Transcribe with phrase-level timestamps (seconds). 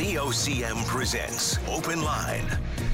[0.00, 2.46] VOCM presents Open Line.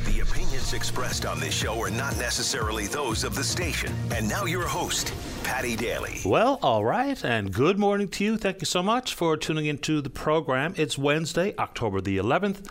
[0.06, 3.94] The opinions expressed on this show are not necessarily those of the station.
[4.12, 5.14] And now your host,
[5.44, 6.18] Paddy Daly.
[6.24, 8.36] Well, all right, and good morning to you.
[8.36, 10.74] Thank you so much for tuning into the program.
[10.76, 12.68] It's Wednesday, October the 11th.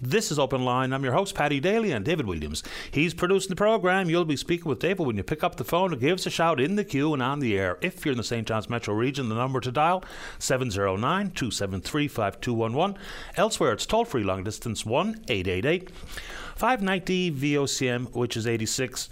[0.00, 0.92] This is Open Line.
[0.92, 2.62] I'm your host, Paddy Daly, and David Williams.
[2.88, 4.08] He's producing the program.
[4.08, 6.30] You'll be speaking with David when you pick up the phone and give us a
[6.30, 7.78] shout in the queue and on the air.
[7.80, 8.46] If you're in the St.
[8.46, 10.04] John's Metro region, the number to dial
[10.38, 12.96] 709 273 5211.
[13.36, 19.08] Elsewhere, it's toll free long distance 1 888 590 VOCM, which is 86.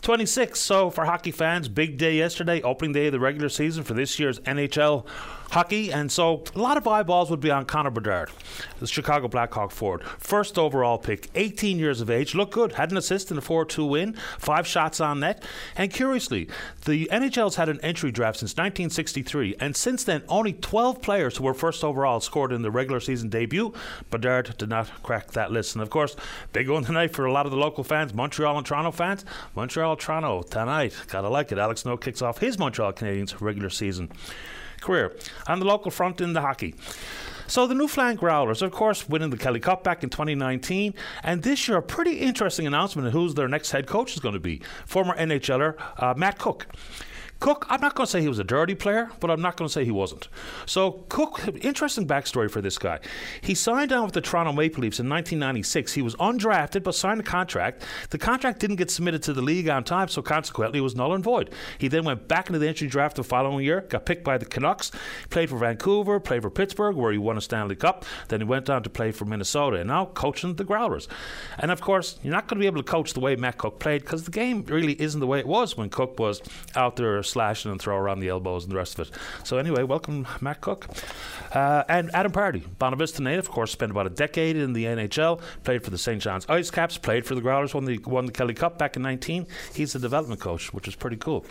[0.00, 0.60] 26.
[0.60, 4.18] So for hockey fans, big day yesterday, opening day of the regular season for this
[4.18, 5.06] year's NHL
[5.50, 5.92] hockey.
[5.92, 8.30] And so a lot of eyeballs would be on Connor Bedard,
[8.80, 10.02] the Chicago Blackhawk forward.
[10.18, 13.64] First overall pick, 18 years of age, looked good, had an assist in a 4
[13.64, 15.42] 2 win, five shots on net.
[15.76, 16.48] And curiously,
[16.84, 19.56] the NHL's had an entry draft since 1963.
[19.60, 23.28] And since then, only 12 players who were first overall scored in the regular season
[23.28, 23.72] debut.
[24.10, 25.74] Bedard did not crack that list.
[25.74, 26.16] And of course,
[26.52, 29.24] big one tonight for a lot of the local fans, Montreal and Toronto fans.
[29.54, 30.94] Montreal, Toronto tonight.
[31.08, 31.58] Gotta like it.
[31.58, 34.10] Alex Newhook kicks off his Montreal Canadiens regular season
[34.80, 36.74] career on the local front in the hockey.
[37.48, 41.68] So the Newfoundland Growlers, of course, winning the Kelly Cup back in 2019, and this
[41.68, 44.60] year a pretty interesting announcement of who's their next head coach is going to be.
[44.84, 46.66] Former NHLer uh, Matt Cooke.
[47.38, 49.68] Cooke, I'm not going to say he was a dirty player, but I'm not going
[49.68, 50.28] to say he wasn't.
[50.64, 52.98] So, Cooke, interesting backstory for this guy.
[53.42, 55.92] He signed on with the Toronto Maple Leafs in 1996.
[55.92, 57.84] He was undrafted, but signed a contract.
[58.08, 61.12] The contract didn't get submitted to the league on time, so consequently, it was null
[61.12, 61.50] and void.
[61.76, 64.46] He then went back into the entry draft the following year, got picked by the
[64.46, 64.90] Canucks,
[65.28, 68.06] played for Vancouver, played for Pittsburgh, where he won a Stanley Cup.
[68.28, 71.06] Then he went on to play for Minnesota, and now coaching the Growlers.
[71.58, 73.78] And of course, you're not going to be able to coach the way Matt Cooke
[73.78, 76.40] played because the game really isn't the way it was when Cooke was
[76.74, 79.14] out there slashing and throw around the elbows and the rest of it.
[79.44, 80.86] So anyway, welcome Matt Cooke
[81.52, 85.40] Uh, and Adam Pardy, Bonavista native, of course, spent about a decade in the NHL,
[85.64, 86.20] played for the St.
[86.20, 89.02] John's Ice Caps, played for the Growlers, won the, won the Kelly Cup back in
[89.02, 89.46] 19.
[89.74, 91.46] He's a development coach, which is pretty cool.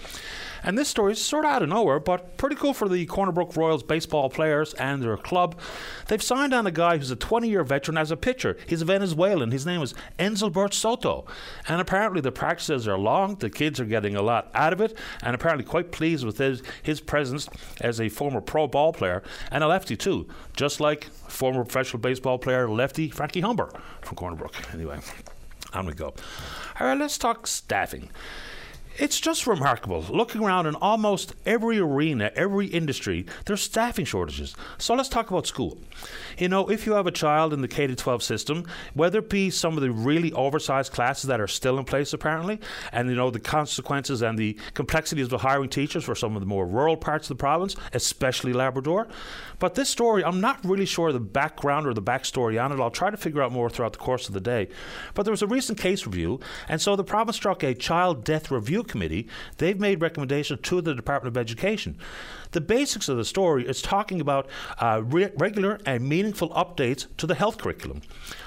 [0.65, 3.31] And this story is sort of out of nowhere, but pretty cool for the Corner
[3.31, 5.59] Brook Royals baseball players and their club.
[6.07, 8.57] They've signed on a guy who's a 20 year veteran as a pitcher.
[8.65, 9.51] He's a Venezuelan.
[9.51, 11.25] His name is Enzelbert Soto.
[11.67, 14.97] And apparently the practices are long, the kids are getting a lot out of it,
[15.21, 17.47] and apparently quite pleased with his, his presence
[17.79, 19.21] as a former pro ball player
[19.51, 23.69] and a lefty too, just like former professional baseball player lefty Frankie Humber
[24.01, 24.55] from Corner Brook.
[24.73, 24.99] Anyway,
[25.73, 26.15] on we go.
[26.79, 28.09] All right, let's talk staffing.
[28.97, 30.06] It's just remarkable.
[30.09, 34.56] Looking around in almost every arena, every industry, there's staffing shortages.
[34.78, 35.78] So let's talk about school.
[36.38, 39.50] You know, if you have a child in the K 12 system, whether it be
[39.50, 42.59] some of the really oversized classes that are still in place apparently,
[42.91, 46.46] and you know, the consequences and the complexities of hiring teachers for some of the
[46.46, 49.07] more rural parts of the province, especially Labrador.
[49.59, 52.79] But this story, I'm not really sure the background or the backstory on it.
[52.79, 54.67] I'll try to figure out more throughout the course of the day.
[55.13, 58.52] But there was a recent case review, and so the province struck a child death
[58.52, 59.28] review committee.
[59.57, 61.97] They've made recommendations to the Department of Education.
[62.55, 64.47] The basics of the story is talking about
[64.79, 68.01] uh, re- regular and meaningful updates to the health curriculum.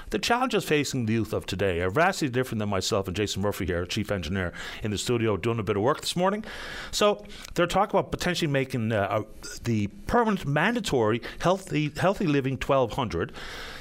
[0.09, 3.67] The challenges facing the youth of today are vastly different than myself and Jason Murphy
[3.67, 6.43] here, chief engineer, in the studio doing a bit of work this morning.
[6.89, 9.21] So they're talking about potentially making uh,
[9.63, 13.31] the permanent mandatory healthy healthy living 1200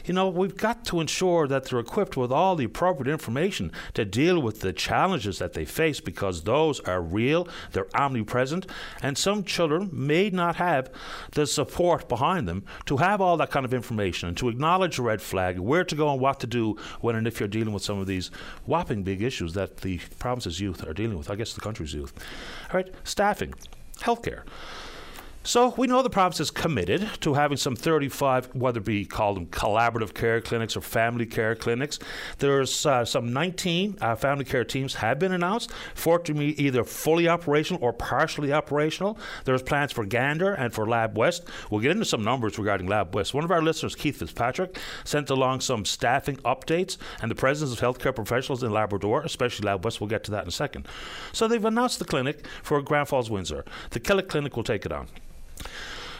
[0.08, 4.04] you know, we've got to ensure that they're equipped with all the appropriate information to
[4.04, 8.66] deal with the challenges that they face because those are real, they're omnipresent,
[9.02, 10.90] and some children may not have
[11.32, 15.02] the support behind them to have all that kind of information and to acknowledge the
[15.02, 17.82] red flag, where to go and what to do when and if you're dealing with
[17.82, 18.30] some of these
[18.64, 22.12] whopping big issues that the province's youth are dealing with, I guess the country's youth.
[22.72, 23.52] All right, staffing,
[23.98, 24.42] healthcare.
[25.48, 29.38] So we know the province is committed to having some 35, whether it be called
[29.38, 31.98] them collaborative care clinics or family care clinics.
[32.36, 37.82] There's uh, some 19 uh, family care teams have been announced, fortunately either fully operational
[37.82, 39.18] or partially operational.
[39.46, 41.48] There's plans for Gander and for Lab West.
[41.70, 43.32] We'll get into some numbers regarding Lab West.
[43.32, 47.80] One of our listeners, Keith Fitzpatrick, sent along some staffing updates and the presence of
[47.80, 49.98] healthcare professionals in Labrador, especially Lab West.
[49.98, 50.86] We'll get to that in a second.
[51.32, 53.64] So they've announced the clinic for Grand Falls Windsor.
[53.92, 55.08] The Killick Clinic will take it on.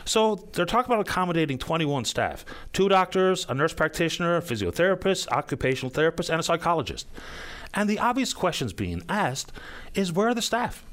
[0.05, 5.91] So they're talking about accommodating 21 staff two doctors, a nurse practitioner, a physiotherapist, occupational
[5.91, 7.07] therapist, and a psychologist.
[7.75, 9.53] And the obvious questions being asked
[9.95, 10.85] is where are the staff?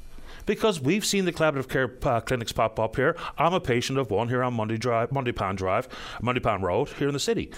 [0.44, 3.16] Because we've seen the collaborative care uh, clinics pop up here.
[3.38, 5.88] I'm a patient of one here on Monday Drive, Mundy Pond Drive,
[6.20, 7.50] Mundy Pond Road here in the city.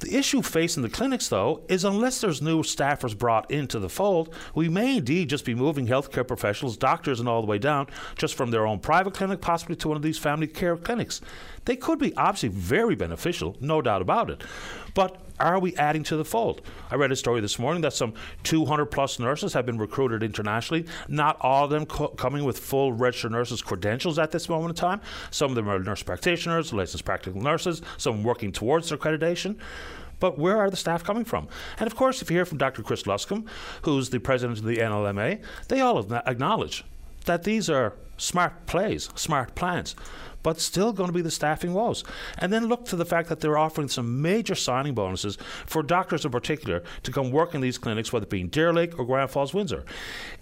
[0.00, 4.32] The issue facing the clinics, though, is unless there's new staffers brought into the fold,
[4.54, 8.34] we may indeed just be moving healthcare professionals, doctors, and all the way down just
[8.36, 11.20] from their own private clinic, possibly to one of these family care clinics.
[11.64, 14.42] They could be obviously very beneficial, no doubt about it.
[14.94, 16.62] But are we adding to the fold?
[16.90, 18.14] I read a story this morning that some
[18.44, 20.86] 200 plus nurses have been recruited internationally.
[21.08, 24.76] Not all of them co- coming with full registered nurses credentials at this moment in
[24.76, 25.00] time.
[25.30, 29.56] Some of them are nurse practitioners, licensed practical nurses, some working towards their accreditation.
[30.20, 31.48] But where are the staff coming from?
[31.78, 32.82] And of course, if you hear from Dr.
[32.82, 33.46] Chris Luscombe,
[33.82, 36.84] who's the president of the NLMA, they all acknowledge
[37.26, 39.94] that these are smart plays, smart plans
[40.48, 42.02] but still going to be the staffing woes.
[42.38, 45.36] And then look to the fact that they're offering some major signing bonuses
[45.66, 48.72] for doctors in particular to come work in these clinics, whether it be in Deer
[48.72, 49.84] Lake or Grand Falls Windsor.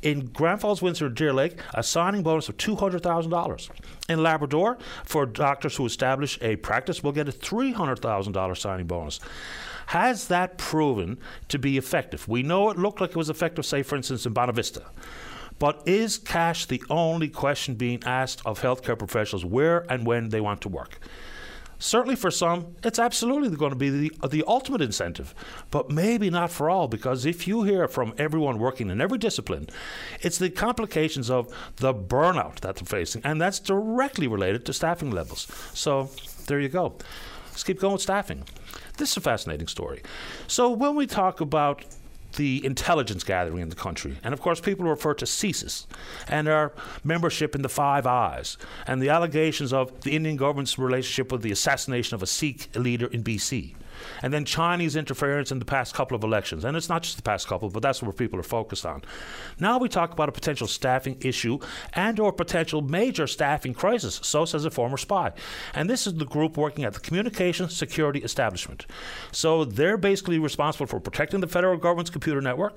[0.02, 3.70] In Grand Falls Windsor or Deer Lake, a signing bonus of $200,000.
[4.08, 9.18] In Labrador, for doctors who establish a practice, will get a $300,000 signing bonus.
[9.86, 11.18] Has that proven
[11.48, 12.28] to be effective?
[12.28, 14.84] We know it looked like it was effective, say, for instance, in Bonavista.
[15.58, 20.40] But is cash the only question being asked of healthcare professionals where and when they
[20.40, 20.98] want to work?
[21.78, 25.34] Certainly for some, it's absolutely going to be the, the ultimate incentive,
[25.70, 29.68] but maybe not for all, because if you hear from everyone working in every discipline,
[30.22, 35.10] it's the complications of the burnout that they're facing, and that's directly related to staffing
[35.10, 35.46] levels.
[35.74, 36.08] So
[36.46, 36.94] there you go.
[37.48, 38.44] Let's keep going with staffing.
[38.96, 40.02] This is a fascinating story.
[40.46, 41.84] So when we talk about
[42.36, 44.16] the intelligence gathering in the country.
[44.22, 45.86] And of course, people refer to CSIS
[46.28, 46.72] and our
[47.04, 48.56] membership in the Five Eyes
[48.86, 53.06] and the allegations of the Indian government's relationship with the assassination of a Sikh leader
[53.06, 53.74] in BC
[54.22, 56.64] and then Chinese interference in the past couple of elections.
[56.64, 59.02] And it's not just the past couple, but that's where people are focused on.
[59.58, 61.58] Now we talk about a potential staffing issue
[61.92, 65.32] and or potential major staffing crisis, so says a former spy.
[65.74, 68.86] And this is the group working at the Communications Security Establishment.
[69.32, 72.74] So they're basically responsible for protecting the federal government's computer network,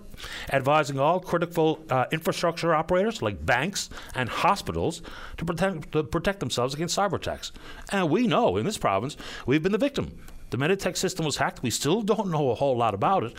[0.51, 5.01] advising all critical uh, infrastructure operators like banks and hospitals
[5.37, 7.51] to protect, to protect themselves against cyber attacks.
[7.91, 10.17] And we know in this province we've been the victim
[10.49, 11.63] the Meditech system was hacked.
[11.63, 13.33] We still don't know a whole lot about it.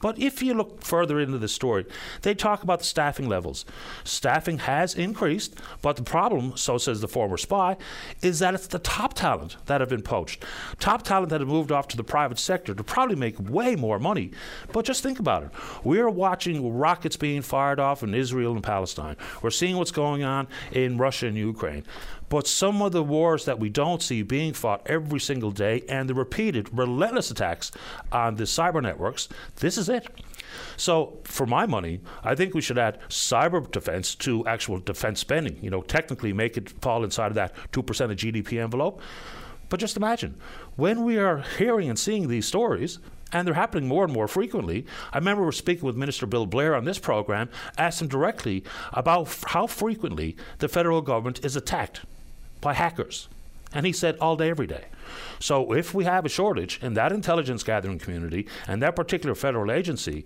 [0.00, 1.84] But if you look further into the story,
[2.22, 3.64] they talk about the staffing levels.
[4.04, 7.76] Staffing has increased, but the problem, so says the former spy,
[8.22, 10.44] is that it's the top talent that have been poached.
[10.78, 13.98] Top talent that have moved off to the private sector to probably make way more
[13.98, 14.30] money.
[14.72, 15.50] But just think about it.
[15.82, 19.16] We're watching rockets being fired off in Israel and Palestine.
[19.42, 21.84] We're seeing what's going on in Russia and Ukraine.
[22.28, 26.08] But some of the wars that we don't see being fought every single day and
[26.08, 27.72] the repeated relentless attacks
[28.12, 30.06] on the cyber networks, this is it.
[30.76, 35.58] So, for my money, I think we should add cyber defense to actual defense spending.
[35.62, 39.00] You know, technically make it fall inside of that 2% of GDP envelope.
[39.68, 40.36] But just imagine,
[40.76, 42.98] when we are hearing and seeing these stories,
[43.30, 44.86] and they're happening more and more frequently.
[45.12, 48.64] I remember we are speaking with Minister Bill Blair on this program, asked him directly
[48.92, 52.00] about f- how frequently the federal government is attacked
[52.60, 53.28] by hackers.
[53.72, 54.86] And he said all day, every day.
[55.40, 59.70] So if we have a shortage in that intelligence gathering community and that particular federal
[59.70, 60.24] agency,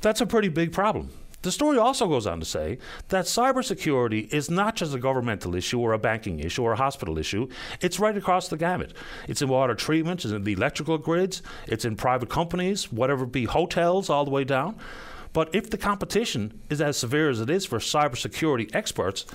[0.00, 1.10] that's a pretty big problem.
[1.44, 2.78] The story also goes on to say
[3.08, 7.18] that cybersecurity is not just a governmental issue or a banking issue or a hospital
[7.18, 7.48] issue.
[7.82, 8.94] It's right across the gamut.
[9.28, 13.44] It's in water treatment, it's in the electrical grids, it's in private companies, whatever be,
[13.44, 14.76] hotels, all the way down.
[15.34, 19.26] But if the competition is as severe as it is for cybersecurity experts,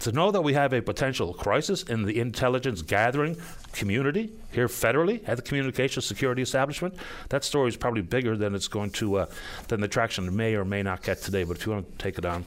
[0.00, 3.36] to know that we have a potential crisis in the intelligence gathering
[3.72, 6.94] community here federally at the communications security establishment,
[7.28, 9.26] that story is probably bigger than it's going to uh,
[9.68, 11.44] than the traction it may or may not get today.
[11.44, 12.44] But if you want to take it on.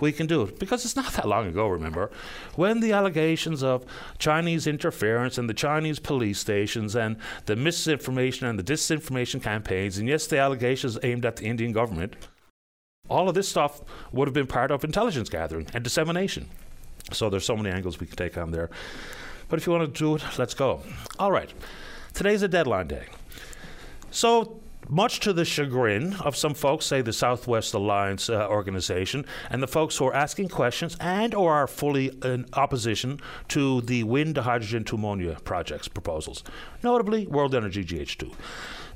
[0.00, 2.12] We can do it because it's not that long ago, remember,
[2.54, 3.84] when the allegations of
[4.18, 10.08] Chinese interference and the Chinese police stations and the misinformation and the disinformation campaigns, and
[10.08, 12.14] yes, the allegations aimed at the Indian government,
[13.08, 13.80] all of this stuff
[14.12, 16.48] would have been part of intelligence gathering and dissemination.
[17.12, 18.70] So there's so many angles we can take on there.
[19.48, 20.82] But if you want to do it, let's go.
[21.18, 21.52] All right.
[22.12, 23.06] Today's a deadline day.
[24.10, 29.62] So much to the chagrin of some folks, say the Southwest Alliance uh, organization, and
[29.62, 34.36] the folks who are asking questions and or are fully in opposition to the wind
[34.36, 36.42] hydrogen to ammonia projects proposals,
[36.82, 38.32] notably World Energy GH2.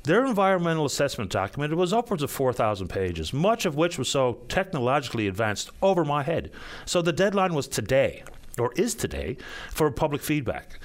[0.03, 5.27] Their environmental assessment document was upwards of 4,000 pages, much of which was so technologically
[5.27, 6.51] advanced over my head.
[6.85, 8.23] So the deadline was today,
[8.59, 9.37] or is today,
[9.71, 10.77] for public feedback.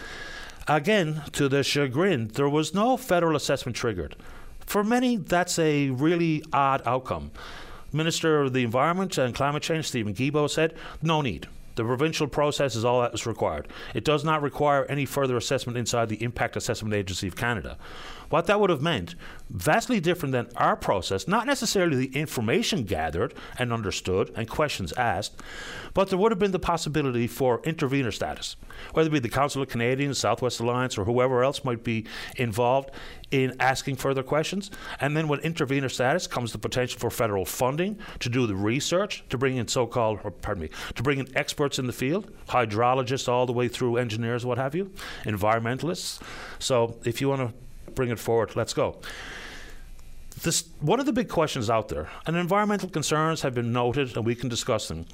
[0.69, 4.15] Again, to the chagrin, there was no federal assessment triggered.
[4.61, 7.33] For many, that's a really odd outcome.
[7.93, 11.49] Minister of the Environment and Climate Change, Stephen Guilbeault, said, no need.
[11.75, 13.69] The provincial process is all that is required.
[13.95, 17.79] It does not require any further assessment inside the Impact Assessment Agency of Canada.
[18.29, 19.15] What that would have meant,
[19.49, 25.41] vastly different than our process, not necessarily the information gathered and understood and questions asked,
[25.95, 28.57] but there would have been the possibility for intervener status,
[28.93, 32.07] whether it be the Council of Canadians, Southwest Alliance, or whoever else might be
[32.37, 32.91] involved
[33.31, 34.71] in asking further questions.
[35.01, 39.25] And then with intervener status comes the potential for federal funding to do the research,
[39.31, 42.31] to bring in so called, or pardon me, to bring in experts in the field,
[42.49, 44.93] hydrologists all the way through engineers, what have you,
[45.25, 46.21] environmentalists.
[46.59, 47.68] So if you want to
[47.99, 48.55] bring it forward.
[48.55, 48.97] Let's go.
[50.45, 54.25] This, one of the big questions out there, and environmental concerns have been noted, and
[54.25, 55.05] we can discuss them.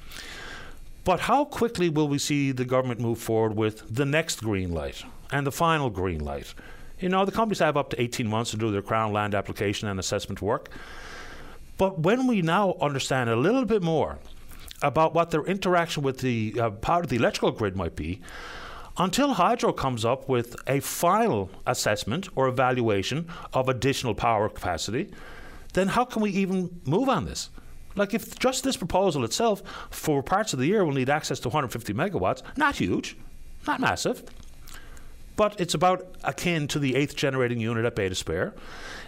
[1.03, 5.03] But how quickly will we see the government move forward with the next green light
[5.31, 6.53] and the final green light?
[7.01, 9.89] You know, the companies have up to 18 months to do their Crown land application
[9.89, 10.69] and assessment work.
[11.79, 14.19] But when we now understand a little bit more
[14.83, 18.21] about what their interaction with the uh, part of the electrical grid might be,
[18.97, 25.11] until Hydro comes up with a final assessment or evaluation of additional power capacity,
[25.73, 27.51] then how can we even move on this?
[27.97, 31.49] Like, if just this proposal itself for parts of the year will need access to
[31.49, 33.17] 150 megawatts, not huge,
[33.67, 34.25] not massive,
[35.37, 38.55] but it's about akin to the eighth generating unit at Bay d'Espoir.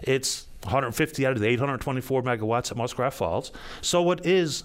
[0.02, 3.52] It's 150 out of the 824 megawatts at Muskrat Falls.
[3.80, 4.64] So it is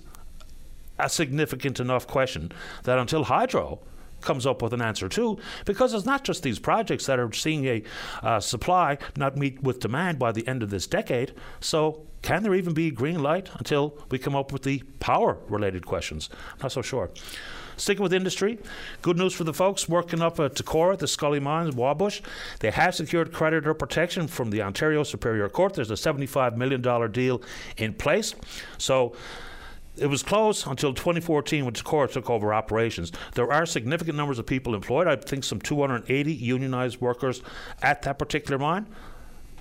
[0.98, 2.52] a significant enough question
[2.84, 3.80] that until Hydro
[4.22, 7.66] comes up with an answer too, because it's not just these projects that are seeing
[7.66, 7.84] a
[8.24, 11.34] uh, supply not meet with demand by the end of this decade.
[11.60, 15.86] So, can there even be green light until we come up with the power related
[15.88, 16.30] questions?
[16.62, 17.10] Not so sure.
[17.78, 18.60] Sticking with industry,
[19.02, 22.22] good news for the folks working up at Tacora, the Scully Mines, Wabush.
[22.60, 25.74] They have secured creditor protection from the Ontario Superior Court.
[25.74, 27.42] There's a $75 million deal
[27.78, 28.36] in place.
[28.78, 29.16] So,
[29.98, 33.12] it was closed until 2014 when Tacora took over operations.
[33.36, 35.08] There are significant numbers of people employed.
[35.08, 37.42] I think some 280 unionized workers
[37.82, 38.88] at that particular mine.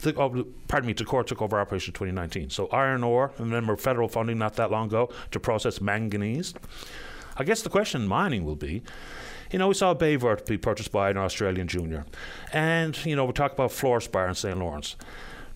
[0.03, 2.51] The, oh, pardon me, Tacora took over operation 2019.
[2.51, 6.55] So iron ore, and remember federal funding not that long ago to process manganese.
[7.37, 8.83] I guess the question in mining will be,
[9.51, 12.07] you know, we saw Baie Verte be purchased by an Australian junior.
[12.53, 14.59] And, you know, we talk about Fluorspar in St.
[14.59, 14.97] Lawrence.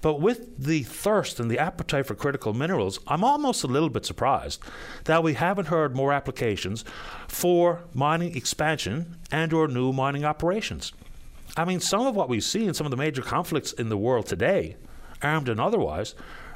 [0.05, 4.05] But with the thirst and the appetite for critical minerals, I'm almost a little bit
[4.05, 4.63] surprised
[5.05, 6.85] that we haven't heard more applications
[7.27, 10.93] for mining expansion and or new mining operations.
[11.57, 13.97] I mean, some of what we see in some of the major conflicts in the
[13.97, 14.77] world today,
[15.23, 16.15] armed and otherwise,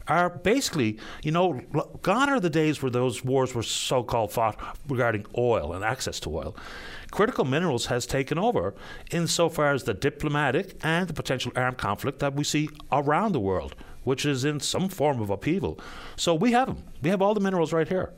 [0.08, 1.62] are basically, you know,
[2.02, 6.20] gone are the days where those wars were so called fought regarding oil and access
[6.20, 6.54] to oil
[7.10, 8.74] critical minerals has taken over
[9.10, 13.74] insofar as the diplomatic and the potential armed conflict that we see around the world,
[14.04, 15.78] which is in some form of upheaval.
[16.16, 16.84] So we have them.
[17.02, 18.12] We have all the minerals right here.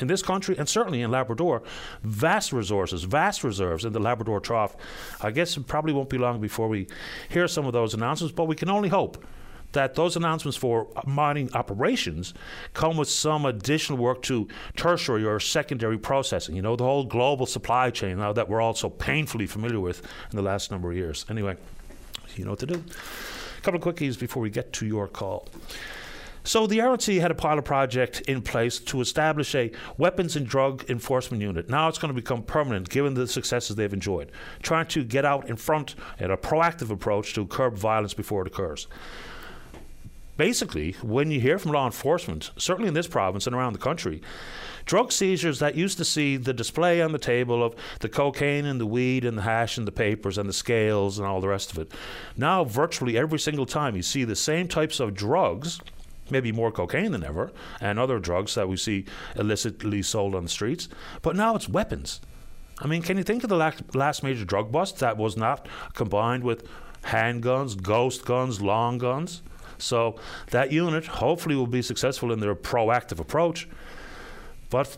[0.00, 1.62] In this country and certainly in Labrador,
[2.02, 4.76] vast resources, vast reserves in the Labrador Trough.
[5.20, 6.88] I guess it probably won't be long before we
[7.28, 9.24] hear some of those announcements, but we can only hope
[9.74, 12.34] that those announcements for mining operations
[12.72, 16.56] come with some additional work to tertiary or secondary processing.
[16.56, 20.02] You know, the whole global supply chain now that we're all so painfully familiar with
[20.30, 21.26] in the last number of years.
[21.28, 21.56] Anyway,
[22.36, 22.82] you know what to do.
[23.58, 25.48] A couple of quickies before we get to your call.
[26.46, 30.84] So the RNC had a pilot project in place to establish a weapons and drug
[30.90, 31.70] enforcement unit.
[31.70, 34.30] Now it's going to become permanent given the successes they've enjoyed,
[34.62, 38.48] trying to get out in front and a proactive approach to curb violence before it
[38.48, 38.88] occurs
[40.36, 44.22] basically, when you hear from law enforcement, certainly in this province and around the country,
[44.84, 48.80] drug seizures that used to see the display on the table of the cocaine and
[48.80, 51.72] the weed and the hash and the papers and the scales and all the rest
[51.72, 51.92] of it,
[52.36, 55.80] now virtually every single time you see the same types of drugs.
[56.30, 59.04] Maybe more cocaine than ever, and other drugs that we see
[59.36, 60.88] illicitly sold on the streets.
[61.20, 62.22] But now it's weapons.
[62.78, 66.42] I mean, can you think of the last major drug bust that was not combined
[66.42, 66.66] with
[67.02, 69.42] handguns, ghost guns, long guns?
[69.84, 70.16] So
[70.50, 73.68] that unit hopefully will be successful in their proactive approach.
[74.70, 74.96] But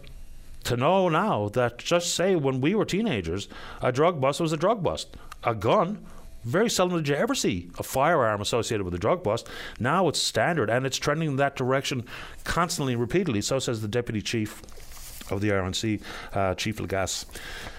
[0.64, 3.48] to know now that just say when we were teenagers,
[3.82, 5.16] a drug bust was a drug bust.
[5.44, 6.04] A gun,
[6.44, 9.48] very seldom did you ever see a firearm associated with a drug bust.
[9.78, 12.04] Now it's standard and it's trending in that direction
[12.44, 13.42] constantly and repeatedly.
[13.42, 14.62] So says the deputy chief
[15.30, 16.00] of the RNC,
[16.34, 17.26] uh, Chief Legas.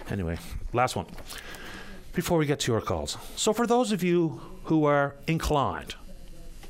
[0.10, 0.38] Anyway,
[0.74, 1.06] last one.
[2.14, 3.18] Before we get to your calls.
[3.36, 5.96] So, for those of you who are inclined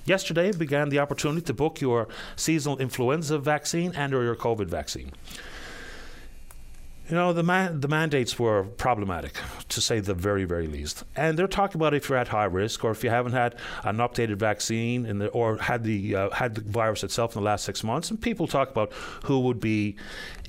[0.07, 5.11] Yesterday began the opportunity to book your seasonal influenza vaccine and or your COVID vaccine.
[7.09, 11.05] You know, the man, the mandates were problematic, to say the very, very least.
[11.15, 13.97] And they're talking about if you're at high risk or if you haven't had an
[13.97, 17.63] updated vaccine in the, or had the uh, had the virus itself in the last
[17.63, 18.09] six months.
[18.09, 18.91] And people talk about
[19.23, 19.95] who would be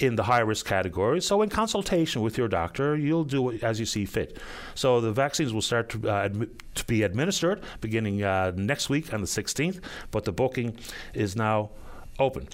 [0.00, 1.20] in the high risk category.
[1.20, 4.38] So, in consultation with your doctor, you'll do as you see fit.
[4.74, 9.20] So, the vaccines will start to, uh, to be administered beginning uh, next week on
[9.20, 10.76] the 16th, but the booking
[11.14, 11.70] is now
[12.18, 12.48] open.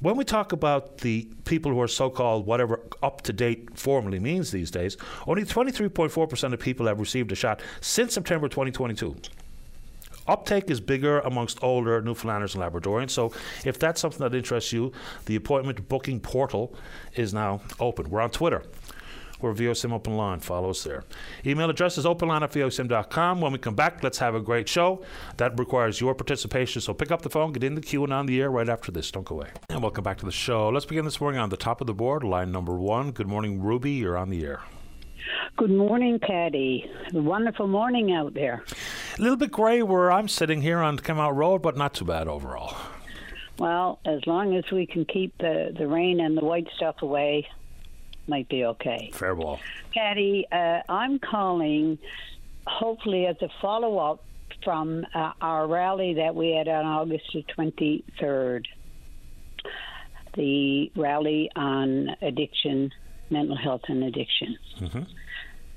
[0.00, 4.18] When we talk about the people who are so called whatever up to date formally
[4.18, 9.16] means these days, only 23.4% of people have received a shot since September 2022
[10.28, 13.10] uptake is bigger amongst older Newfoundlanders and Labradorians.
[13.10, 13.32] So
[13.64, 14.92] if that's something that interests you,
[15.26, 16.74] the appointment booking portal
[17.16, 18.08] is now open.
[18.08, 18.62] We're on Twitter
[19.42, 20.40] or VOCM Open Line.
[20.40, 21.04] Follow us there.
[21.44, 23.40] Email address is openline at VOCM.com.
[23.40, 25.02] When we come back, let's have a great show.
[25.36, 26.80] That requires your participation.
[26.82, 28.92] So pick up the phone, get in the queue, and on the air right after
[28.92, 29.10] this.
[29.10, 29.50] Don't go away.
[29.68, 30.68] And welcome back to the show.
[30.68, 33.12] Let's begin this morning on the top of the board, line number one.
[33.12, 33.92] Good morning, Ruby.
[33.92, 34.60] You're on the air.
[35.56, 36.90] Good morning, Paddy.
[37.12, 38.64] Wonderful morning out there.
[39.18, 42.28] A little bit grey where I'm sitting here on Come Road, but not too bad
[42.28, 42.76] overall.
[43.58, 47.46] Well, as long as we can keep the, the rain and the white stuff away,
[48.30, 49.10] might be okay.
[49.12, 49.60] Fair ball.
[49.92, 51.98] Paddy, uh, I'm calling
[52.66, 54.24] hopefully as a follow up
[54.64, 58.64] from uh, our rally that we had on August the 23rd.
[60.34, 62.92] The rally on addiction,
[63.28, 64.56] mental health, and addiction.
[64.78, 65.02] Mm-hmm.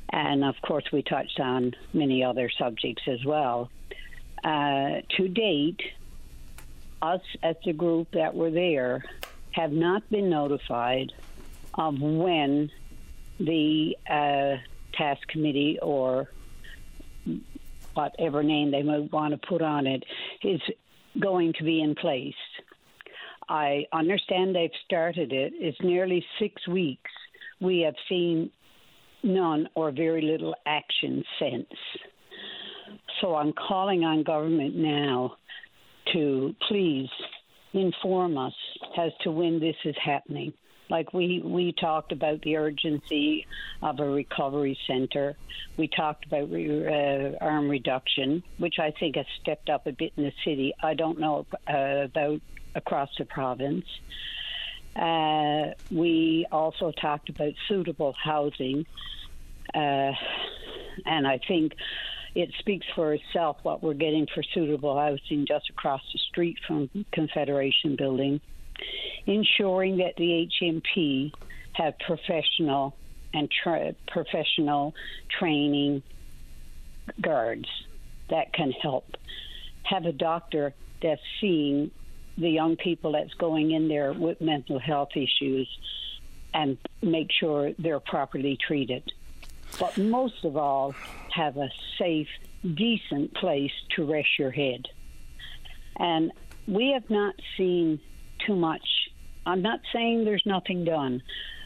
[0.10, 3.72] And of course, we touched on many other subjects as well.
[4.44, 5.82] Uh, to date,
[7.02, 9.04] us as the group that were there
[9.52, 11.12] have not been notified
[11.76, 12.70] of when
[13.40, 14.58] the uh,
[14.98, 16.30] task committee or
[17.94, 20.04] whatever name they might want to put on it
[20.44, 20.62] is
[21.20, 22.34] going to be in place.
[23.48, 25.54] I understand they've started it.
[25.56, 27.12] It's nearly six weeks.
[27.60, 28.52] We have seen
[29.22, 31.68] none or very little action since.
[33.22, 35.36] So I'm calling on government now
[36.14, 37.10] to please
[37.74, 38.54] inform us
[38.98, 40.54] as to when this is happening.
[40.90, 43.46] Like we, we talked about the urgency
[43.82, 45.36] of a recovery center.
[45.78, 50.24] We talked about uh, arm reduction, which I think has stepped up a bit in
[50.24, 50.74] the city.
[50.82, 52.42] I don't know uh, about
[52.76, 53.86] across the province.
[54.96, 58.86] Uh, we also talked about suitable housing,
[59.74, 60.12] uh,
[61.06, 61.74] and I think
[62.36, 66.90] it speaks for itself what we're getting for suitable housing just across the street from
[67.12, 68.40] Confederation Building.
[69.26, 71.32] Ensuring that the HMP
[71.74, 72.96] have professional
[73.34, 74.94] and tra- professional
[75.30, 76.04] training
[77.20, 77.68] guards
[78.30, 79.18] that can help.
[79.84, 81.92] Have a doctor that's seeing
[82.38, 85.68] the young people that's going in there with mental health issues
[86.54, 89.12] and make sure they're properly treated.
[89.80, 90.94] But most of all,
[91.32, 92.28] have a safe,
[92.64, 94.86] decent place to rest your head.
[95.98, 96.32] And
[96.68, 98.00] we have not seen
[98.46, 98.88] too much.
[99.46, 101.22] I'm not saying there's nothing done,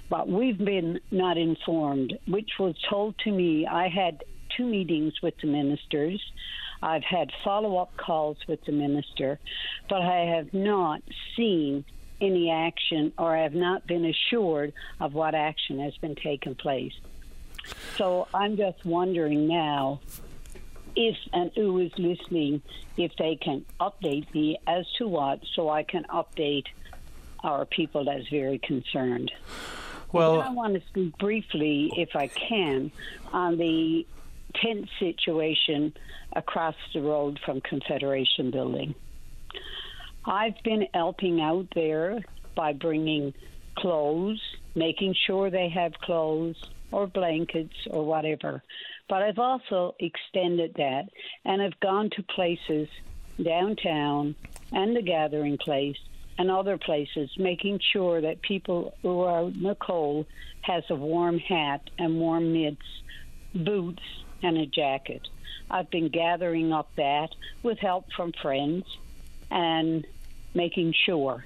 [0.10, 3.68] but we've been not informed, which was told to me.
[3.68, 4.24] I had
[4.56, 6.22] two meetings with the ministers.
[6.82, 9.40] I've had follow up calls with the minister,
[9.90, 11.02] but I have not
[11.36, 11.86] seen
[12.20, 16.94] any action or I have not been assured of what action has been taken place.
[17.96, 20.00] So I'm just wondering now
[20.98, 22.62] if and who is listening,
[22.98, 26.66] if they can update me as to what, so I can update
[27.44, 29.32] our people that's very concerned.
[30.12, 32.92] Well, I want to speak briefly, if I can,
[33.32, 34.08] on the
[34.56, 35.94] tent situation
[36.34, 38.96] across the road from Confederation Building.
[40.26, 42.22] I've been helping out there
[42.56, 43.34] by bringing
[43.76, 44.42] clothes,
[44.74, 46.58] making sure they have clothes
[46.92, 48.64] or blankets or whatever.
[49.10, 51.06] But I've also extended that
[51.46, 52.90] and I've gone to places
[53.42, 54.36] downtown
[54.72, 55.98] and the gathering place
[56.38, 60.26] and other places, making sure that people who are in the cold
[60.62, 62.86] has a warm hat and warm mitts,
[63.56, 64.04] boots,
[64.44, 65.28] and a jacket.
[65.72, 67.30] I've been gathering up that
[67.64, 68.86] with help from friends
[69.50, 70.06] and
[70.54, 71.46] making sure.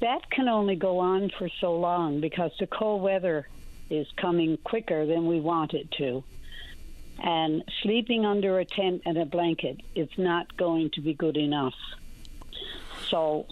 [0.00, 3.48] That can only go on for so long because the cold weather
[3.90, 6.22] is coming quicker than we want it to.
[7.22, 11.74] And sleeping under a tent and a blanket is not going to be good enough.
[13.08, 13.46] So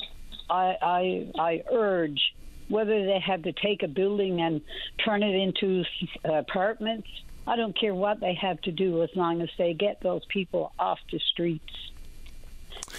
[0.48, 2.34] I, I, I urge
[2.68, 4.60] whether they have to take a building and
[5.04, 5.84] turn it into
[6.24, 7.08] uh, apartments.
[7.46, 10.72] I don't care what they have to do as long as they get those people
[10.78, 11.74] off the streets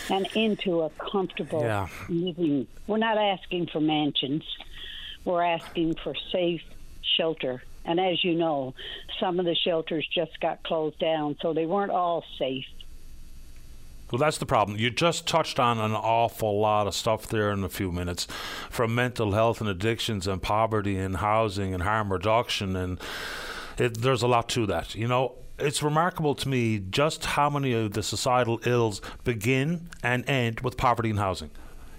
[0.10, 1.88] and into a comfortable yeah.
[2.10, 2.68] living.
[2.88, 4.44] We're not asking for mansions.
[5.24, 6.64] We're asking for safe,
[7.18, 7.62] shelter.
[7.90, 8.76] And as you know,
[9.20, 12.68] some of the shelters just got closed down, so they weren't all safe.
[14.12, 14.78] Well, that's the problem.
[14.78, 18.28] You just touched on an awful lot of stuff there in a few minutes,
[18.70, 23.00] from mental health and addictions and poverty and housing and harm reduction, and
[23.80, 24.94] it, there's a lot to that.
[24.94, 30.30] You know, it's remarkable to me just how many of the societal ills begin and
[30.30, 31.50] end with poverty and housing.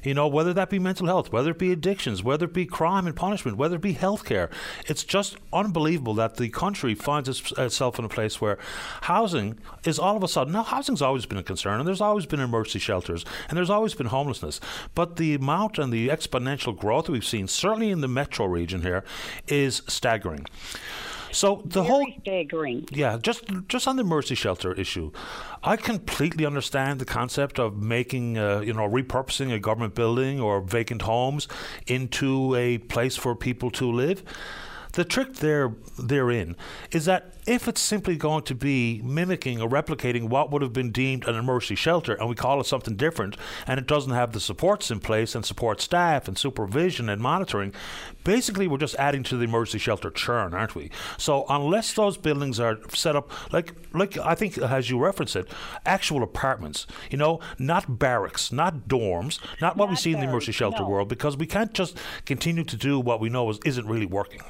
[0.02, 3.06] You know, whether that be mental health, whether it be addictions, whether it be crime
[3.06, 4.50] and punishment, whether it be healthcare.
[4.86, 8.58] It's just unbelievable that the country finds itself in a place where
[9.02, 10.52] housing is all of a sudden.
[10.52, 13.94] Now, housing's always been a concern, and there's always been emergency shelters, and there's always
[13.94, 14.60] been homelessness.
[14.94, 19.04] But the amount and the exponential growth we've seen, certainly in the metro region here,
[19.46, 20.46] is staggering.
[21.32, 22.86] So the Very whole staggering.
[22.90, 25.12] yeah, just just on the mercy shelter issue,
[25.62, 30.60] I completely understand the concept of making uh, you know repurposing a government building or
[30.60, 31.48] vacant homes
[31.86, 34.22] into a place for people to live.
[34.92, 36.56] The trick there therein
[36.90, 40.90] is that if it's simply going to be mimicking or replicating what would have been
[40.90, 44.40] deemed an emergency shelter and we call it something different and it doesn't have the
[44.40, 47.72] supports in place and support staff and supervision and monitoring,
[48.24, 50.90] basically we're just adding to the emergency shelter churn, aren't we?
[51.18, 55.48] So unless those buildings are set up like like I think as you reference it,
[55.86, 60.26] actual apartments, you know, not barracks, not dorms, not what we Not see in the
[60.26, 60.88] emergency shelter no.
[60.88, 64.40] world because we can't just continue to do what we know is, isn't really working.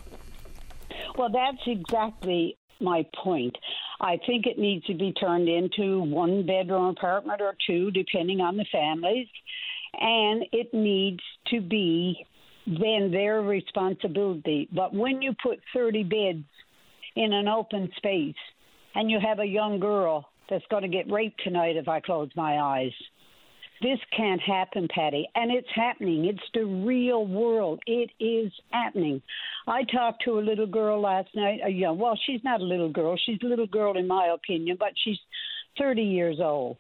[1.17, 3.57] Well, that's exactly my point.
[4.01, 8.57] I think it needs to be turned into one bedroom apartment or two, depending on
[8.57, 9.29] the families.
[10.01, 12.25] And it needs to be
[12.67, 14.69] then their responsibility.
[14.73, 16.45] But when you put 30 beds
[17.17, 18.35] in an open space
[18.95, 22.31] and you have a young girl that's going to get raped tonight if I close
[22.37, 22.93] my eyes,
[23.83, 25.27] this can't happen, Paddy.
[25.35, 26.27] And it's happening.
[26.27, 27.81] It's the real world.
[27.87, 29.23] It is happening.
[29.71, 31.61] I talked to a little girl last night.
[31.65, 33.17] Uh, yeah, well, she's not a little girl.
[33.25, 35.19] She's a little girl, in my opinion, but she's
[35.79, 36.77] 30 years old.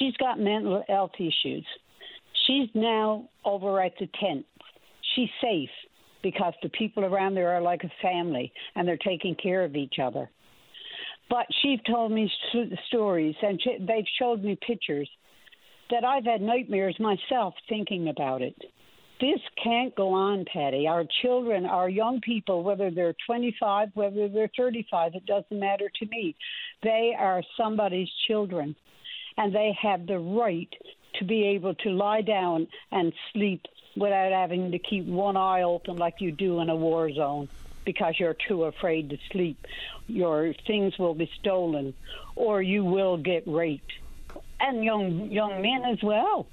[0.00, 1.64] She's got mental health issues.
[2.46, 4.44] She's now over at the tent.
[5.14, 5.70] She's safe
[6.24, 10.00] because the people around there are like a family and they're taking care of each
[10.02, 10.28] other.
[11.30, 12.28] But she's told me
[12.88, 15.08] stories and she, they've showed me pictures
[15.90, 18.56] that I've had nightmares myself thinking about it.
[19.18, 20.86] This can't go on, Paddy.
[20.86, 26.06] Our children, our young people, whether they're 25, whether they're 35, it doesn't matter to
[26.06, 26.36] me.
[26.82, 28.76] They are somebody's children,
[29.38, 30.68] and they have the right
[31.18, 33.62] to be able to lie down and sleep
[33.96, 37.48] without having to keep one eye open like you do in a war zone
[37.86, 39.64] because you're too afraid to sleep.
[40.08, 41.94] Your things will be stolen,
[42.34, 43.92] or you will get raped,
[44.60, 46.46] and young young men as well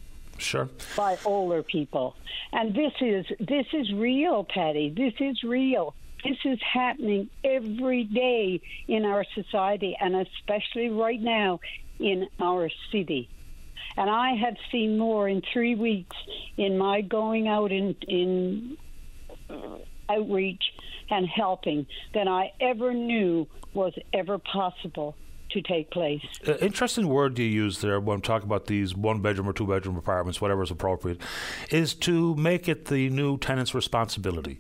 [0.44, 0.70] Sure.
[0.96, 2.16] by older people.
[2.52, 4.90] And this is this is real, Paddy.
[4.90, 5.96] This is real.
[6.24, 11.60] This is happening every day in our society and especially right now
[12.00, 13.30] in our city.
[13.98, 16.16] And I have seen more in three weeks
[16.58, 18.78] in my going out in in
[19.50, 19.78] uh,
[20.10, 20.64] outreach
[21.10, 25.16] and helping than I ever knew was ever possible
[25.54, 26.22] to take place.
[26.48, 29.98] Uh, interesting word you use there when talking about these one bedroom or two bedroom
[29.98, 31.22] apartments, whatever is appropriate,
[31.72, 34.58] is to make it the new tenant's responsibility.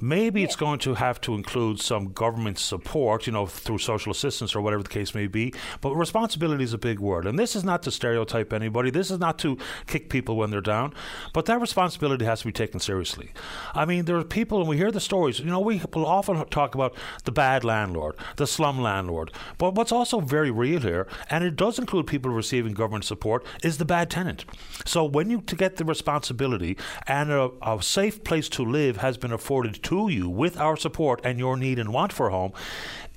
[0.00, 4.54] Maybe it's going to have to include some government support, you know, through social assistance
[4.54, 5.54] or whatever the case may be.
[5.80, 7.26] But responsibility is a big word.
[7.26, 10.60] And this is not to stereotype anybody, this is not to kick people when they're
[10.60, 10.92] down,
[11.32, 13.30] but that responsibility has to be taken seriously.
[13.74, 16.44] I mean, there are people, and we hear the stories, you know, we will often
[16.46, 19.30] talk about the bad landlord, the slum landlord.
[19.58, 23.76] But what's also very real here, and it does include people receiving government support, is
[23.76, 24.46] the bad tenant.
[24.86, 29.18] So when you to get the responsibility and a, a safe place to live has
[29.18, 32.52] been afforded to you with our support and your need and want for a home,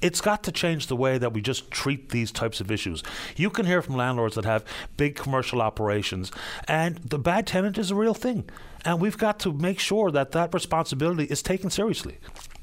[0.02, 3.02] it's got to change the way that we just treat these types of issues.
[3.38, 4.66] You can hear from landlords that have
[4.98, 6.32] big commercial operations,
[6.68, 8.50] and the bad tenant is a real thing.
[8.84, 12.18] And we've got to make sure that that responsibility is taken seriously.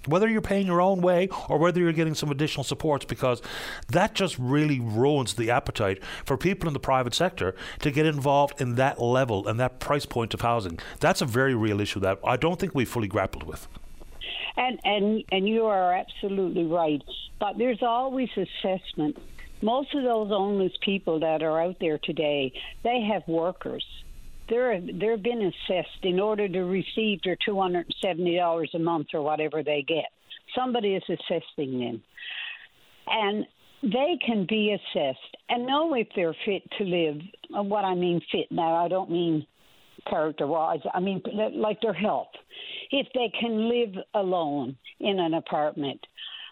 [0.06, 3.40] Whether you're paying your own way or whether you're getting some additional supports, because
[3.88, 8.60] that just really ruins the appetite for people in the private sector to get involved
[8.60, 10.78] in that level and that price point of housing.
[11.00, 13.68] That's a very real issue that I don't think we've fully grappled with.
[14.56, 17.02] And and and you are absolutely right.
[17.38, 19.18] But there's always assessment.
[19.62, 23.84] Most of those homeless people that are out there today, they have workers.
[24.52, 28.78] They're they're been assessed in order to receive their two hundred and seventy dollars a
[28.78, 30.10] month or whatever they get.
[30.54, 32.02] Somebody is assessing them,
[33.06, 33.46] and
[33.82, 37.16] they can be assessed and know if they're fit to live.
[37.72, 39.46] What I mean fit now, I don't mean
[40.10, 40.80] character wise.
[40.92, 41.22] I mean
[41.54, 42.34] like their health.
[42.92, 46.00] if they can live alone in an apartment.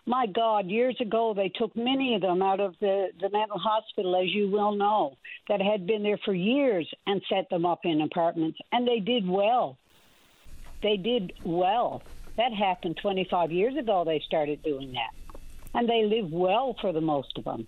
[0.06, 4.16] My God, years ago they took many of them out of the, the mental hospital,
[4.16, 5.16] as you well know,
[5.48, 9.28] that had been there for years and set them up in apartments, and they did
[9.28, 9.78] well.
[10.82, 12.02] They did well.
[12.36, 15.10] That happened 25 years ago, they started doing that.
[15.74, 17.66] And they live well for the most of them.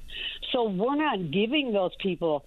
[0.51, 2.45] So we're not giving those people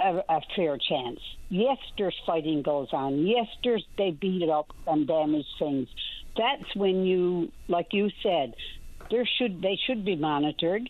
[0.00, 1.20] a, a fair chance.
[1.48, 3.26] Yes, there's fighting goes on.
[3.26, 5.88] Yes, there's they beat it up and damage things.
[6.36, 8.54] That's when you, like you said,
[9.10, 10.88] there should they should be monitored.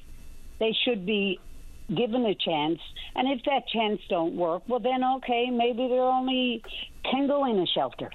[0.59, 1.41] They should be
[1.89, 2.81] given a chance.
[3.15, 6.63] And if that chance don't work, well then okay, maybe they're only
[7.05, 8.11] can go in a shelter.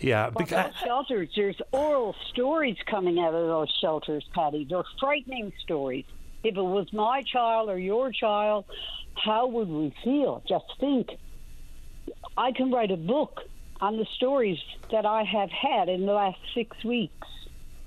[0.00, 4.66] Yeah, because shelters, there's oral stories coming out of those shelters, Paddy.
[4.68, 6.04] They're frightening stories.
[6.42, 8.66] If it was my child or your child,
[9.14, 10.42] how would we feel?
[10.46, 11.08] Just think.
[12.36, 13.40] I can write a book
[13.80, 14.58] on the stories
[14.90, 17.26] that I have had in the last six weeks.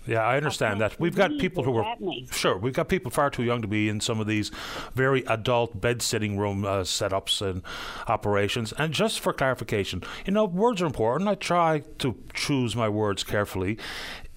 [0.07, 0.99] Yeah, I understand that.
[0.99, 1.95] We've got people who are
[2.31, 2.57] sure.
[2.57, 4.51] We've got people far too young to be in some of these
[4.95, 7.61] very adult bed sitting room uh, setups and
[8.07, 8.73] operations.
[8.77, 11.29] And just for clarification, you know, words are important.
[11.29, 13.77] I try to choose my words carefully.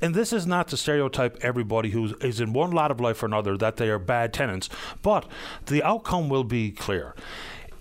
[0.01, 3.27] And this is not to stereotype everybody who is in one lot of life or
[3.27, 4.69] another that they are bad tenants,
[5.03, 5.27] but
[5.67, 7.15] the outcome will be clear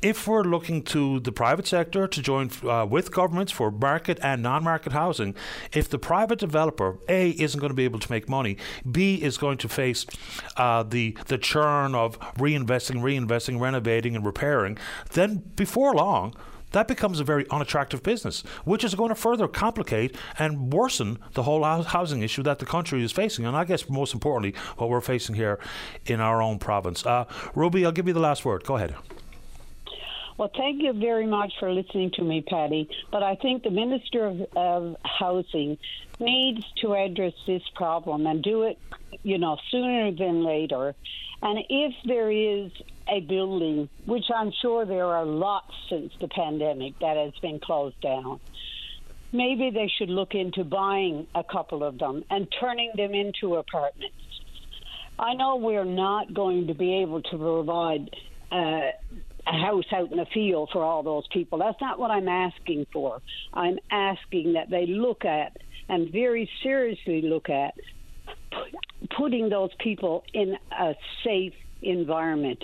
[0.02, 4.42] if we're looking to the private sector to join uh, with governments for market and
[4.42, 5.36] non-market housing,
[5.74, 8.58] if the private developer A isn't going to be able to make money,
[8.90, 10.06] B is going to face
[10.58, 14.78] uh, the the churn of reinvesting, reinvesting, renovating, and repairing,
[15.12, 16.34] then before long
[16.72, 21.44] that becomes a very unattractive business, which is going to further complicate and worsen the
[21.44, 23.46] whole housing issue that the country is facing.
[23.46, 25.60] And I guess most importantly, what we're facing here
[26.06, 27.06] in our own province.
[27.06, 28.64] Uh, Ruby, I'll give you the last word.
[28.66, 28.96] Go ahead.
[30.40, 32.90] Well, thank you very much for listening to me, Paddy.
[33.12, 35.78] But I think the Minister of, of Housing
[36.18, 38.80] needs to address this problem and do it,
[39.22, 40.96] you know, sooner than later.
[41.42, 42.72] And if there is
[43.10, 48.00] a building, which I'm sure there are lots since the pandemic that has been closed
[48.00, 48.40] down,
[49.34, 54.16] maybe they should look into buying a couple of them and turning them into apartments.
[55.20, 58.16] I know we're not going to be able to provide
[58.54, 58.92] uh,
[59.50, 61.58] a house out in the field for all those people.
[61.58, 63.22] That's not what I'm asking for.
[63.54, 65.58] I'm asking that they look at
[65.88, 67.74] and very seriously look at
[69.18, 72.64] putting those people in a safe environment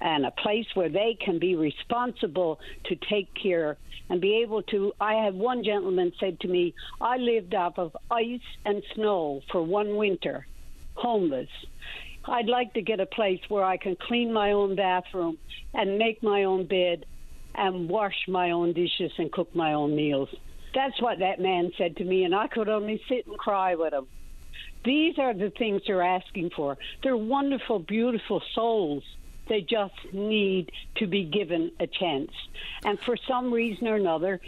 [0.00, 3.76] and a place where they can be responsible to take care
[4.08, 4.92] and be able to.
[5.00, 9.62] I had one gentleman said to me, I lived off of ice and snow for
[9.62, 10.46] one winter,
[10.94, 11.48] homeless.
[12.24, 15.38] I'd like to get a place where I can clean my own bathroom
[15.74, 17.04] and make my own bed
[17.54, 20.28] and wash my own dishes and cook my own meals.
[20.74, 23.92] That's what that man said to me, and I could only sit and cry with
[23.92, 24.06] him.
[24.84, 26.78] These are the things they're asking for.
[27.02, 29.04] They're wonderful, beautiful souls.
[29.48, 32.30] They just need to be given a chance.
[32.84, 34.40] And for some reason or another,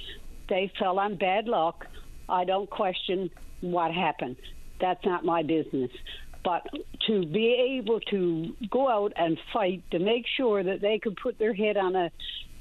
[0.49, 1.87] they fell on bad luck.
[2.29, 4.37] I don't question what happened.
[4.81, 5.91] That's not my business.
[6.45, 6.67] But
[7.07, 11.39] to be able to go out and fight to make sure that they can put
[11.39, 12.11] their head on a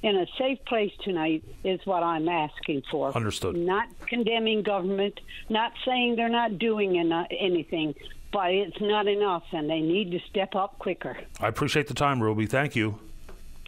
[0.02, 3.16] in a safe place tonight is what I'm asking for.
[3.16, 3.56] Understood.
[3.56, 5.20] Not condemning government,
[5.50, 7.96] not saying they're not doing enough, anything,
[8.34, 11.18] but it's not enough, and they need to step up quicker.
[11.40, 12.48] I appreciate the time, Ruby.
[12.48, 13.00] Thank you.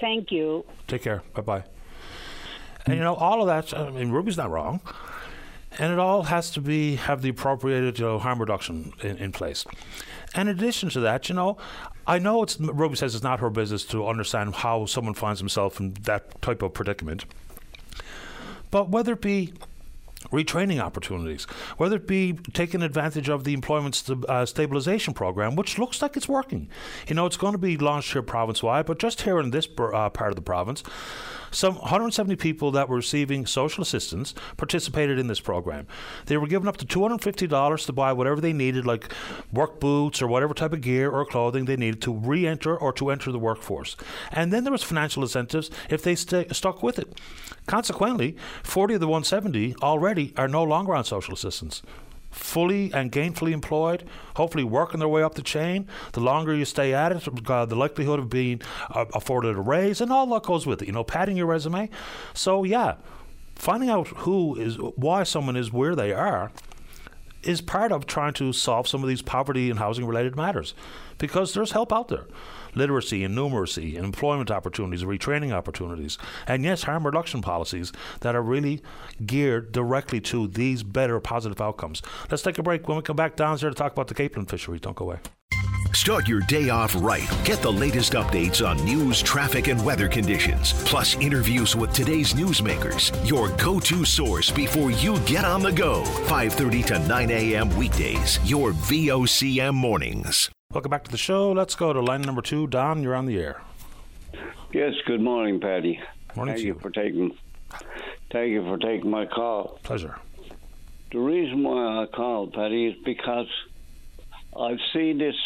[0.01, 0.65] Thank you.
[0.87, 1.23] Take care.
[1.33, 1.63] Bye bye.
[2.85, 3.77] And you know, all of that.
[3.77, 4.81] I mean, Ruby's not wrong
[5.79, 9.31] and it all has to be have the appropriate you know, harm reduction in, in
[9.31, 9.65] place.
[10.33, 11.57] And in addition to that, you know,
[12.07, 15.79] I know it's Ruby says it's not her business to understand how someone finds himself
[15.79, 17.25] in that type of predicament.
[18.69, 19.53] But whether it be
[20.31, 21.45] retraining opportunities,
[21.77, 26.17] whether it be taking advantage of the employment st- uh, stabilization program, which looks like
[26.17, 26.67] it's working.
[27.07, 29.67] You know, it's going to be launched here province wide, but just here in this
[29.77, 30.83] uh, part of the province,
[31.55, 35.87] some 170 people that were receiving social assistance participated in this program.
[36.25, 39.11] They were given up to $250 to buy whatever they needed, like
[39.53, 42.91] work boots or whatever type of gear or clothing they needed to re enter or
[42.93, 43.95] to enter the workforce.
[44.31, 47.19] And then there was financial incentives if they st- stuck with it.
[47.67, 51.81] Consequently, 40 of the 170 already are no longer on social assistance
[52.35, 54.03] fully and gainfully employed,
[54.35, 55.87] hopefully working their way up the chain.
[56.11, 60.01] The longer you stay at it, uh, the likelihood of being uh, afforded a raise,
[60.01, 60.87] and all that goes with it.
[60.87, 61.89] You know, padding your resume.
[62.33, 62.95] So yeah,
[63.55, 66.51] finding out who is why someone is where they are
[67.41, 70.73] is part of trying to solve some of these poverty and housing related matters
[71.17, 72.25] because there's help out there.
[72.75, 78.41] Literacy and numeracy, and employment opportunities, retraining opportunities, and yes, harm reduction policies that are
[78.41, 78.81] really
[79.25, 82.01] geared directly to these better positive outcomes.
[82.29, 82.87] Let's take a break.
[82.87, 85.19] When we come back down here to talk about the Capelin fishery, don't go away.
[85.93, 87.27] Start your day off right.
[87.45, 93.11] Get the latest updates on news, traffic, and weather conditions, plus interviews with today's newsmakers.
[93.27, 96.03] Your go-to source before you get on the go.
[96.27, 97.75] 5:30 to 9 a.m.
[97.77, 98.39] weekdays.
[98.43, 100.49] Your VOCM mornings.
[100.75, 101.53] Welcome back to the show.
[101.53, 102.67] Let's go to line number two.
[102.67, 103.61] Don, you're on the air.
[104.73, 104.91] Yes.
[105.07, 106.01] Good morning, Paddy.
[106.35, 106.79] Morning Thank to you you.
[106.81, 107.37] for taking.
[108.29, 109.79] Thank you for taking my call.
[109.83, 110.19] Pleasure.
[111.13, 113.47] The reason why I called, Paddy, is because
[114.53, 115.37] I've seen this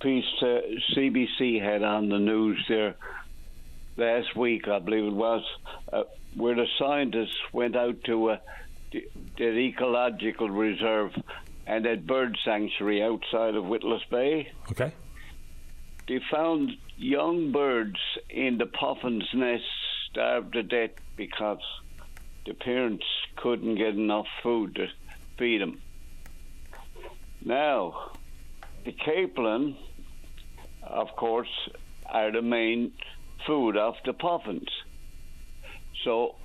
[0.00, 0.58] piece uh,
[0.96, 2.96] CBC had on the news there
[3.96, 5.44] last week, I believe it was,
[5.92, 6.02] uh,
[6.34, 8.38] where the scientists went out to uh,
[8.90, 11.12] the, the ecological reserve
[11.66, 14.52] and that bird sanctuary outside of Witless Bay.
[14.70, 14.92] Okay.
[16.08, 17.98] They found young birds
[18.28, 19.64] in the puffin's nest
[20.10, 21.62] starved to death because
[22.44, 23.04] the parents
[23.36, 24.88] couldn't get enough food to
[25.38, 25.80] feed them.
[27.44, 28.12] Now,
[28.84, 29.76] the capelin,
[30.82, 31.48] of course,
[32.06, 32.92] are the main
[33.46, 34.68] food of the puffins.
[36.04, 36.36] So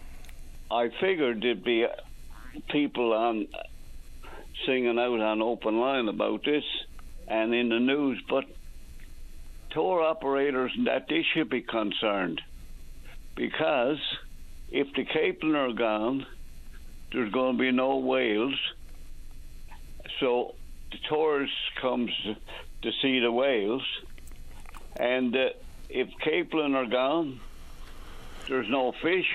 [0.69, 1.88] I figured there'd be
[2.69, 3.47] people on
[4.65, 6.63] singing out on open line about this
[7.28, 8.46] and in the news, but
[9.70, 12.41] tour operators and that they should be concerned
[13.36, 14.00] because
[14.72, 16.26] if the capelin are gone,
[17.12, 18.56] there's going to be no whales.
[20.20, 20.56] So
[20.91, 22.12] the tourist comes
[22.82, 23.84] to see the whales,
[25.00, 25.50] and uh,
[25.89, 27.39] if capelin are gone,
[28.48, 29.28] there's no fish.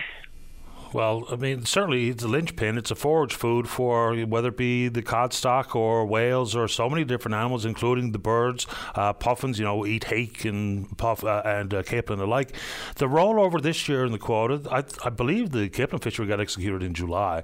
[0.93, 2.77] Well, I mean, certainly it's a linchpin.
[2.77, 6.91] It's a forage food for whether it be the cod stock or whales or so
[6.91, 8.67] many different animals, including the birds.
[8.95, 12.55] Uh, puffins, you know, eat hake and puff uh, and uh, capelin alike.
[12.97, 16.83] The rollover this year in the quota, I, I believe the capelin fishery got executed
[16.83, 17.43] in July.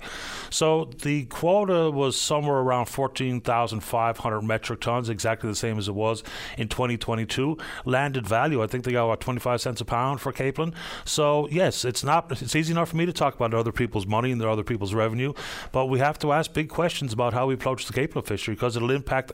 [0.50, 6.22] So the quota was somewhere around 14,500 metric tons, exactly the same as it was
[6.58, 7.56] in 2022.
[7.86, 10.74] Landed value, I think they got what 25 cents a pound for capelin.
[11.06, 12.30] So yes, it's not.
[12.42, 15.32] It's easy enough for me to talk about other people's money and other people's revenue,
[15.72, 18.76] but we have to ask big questions about how we approach the capelin fishery because
[18.76, 19.32] it'll impact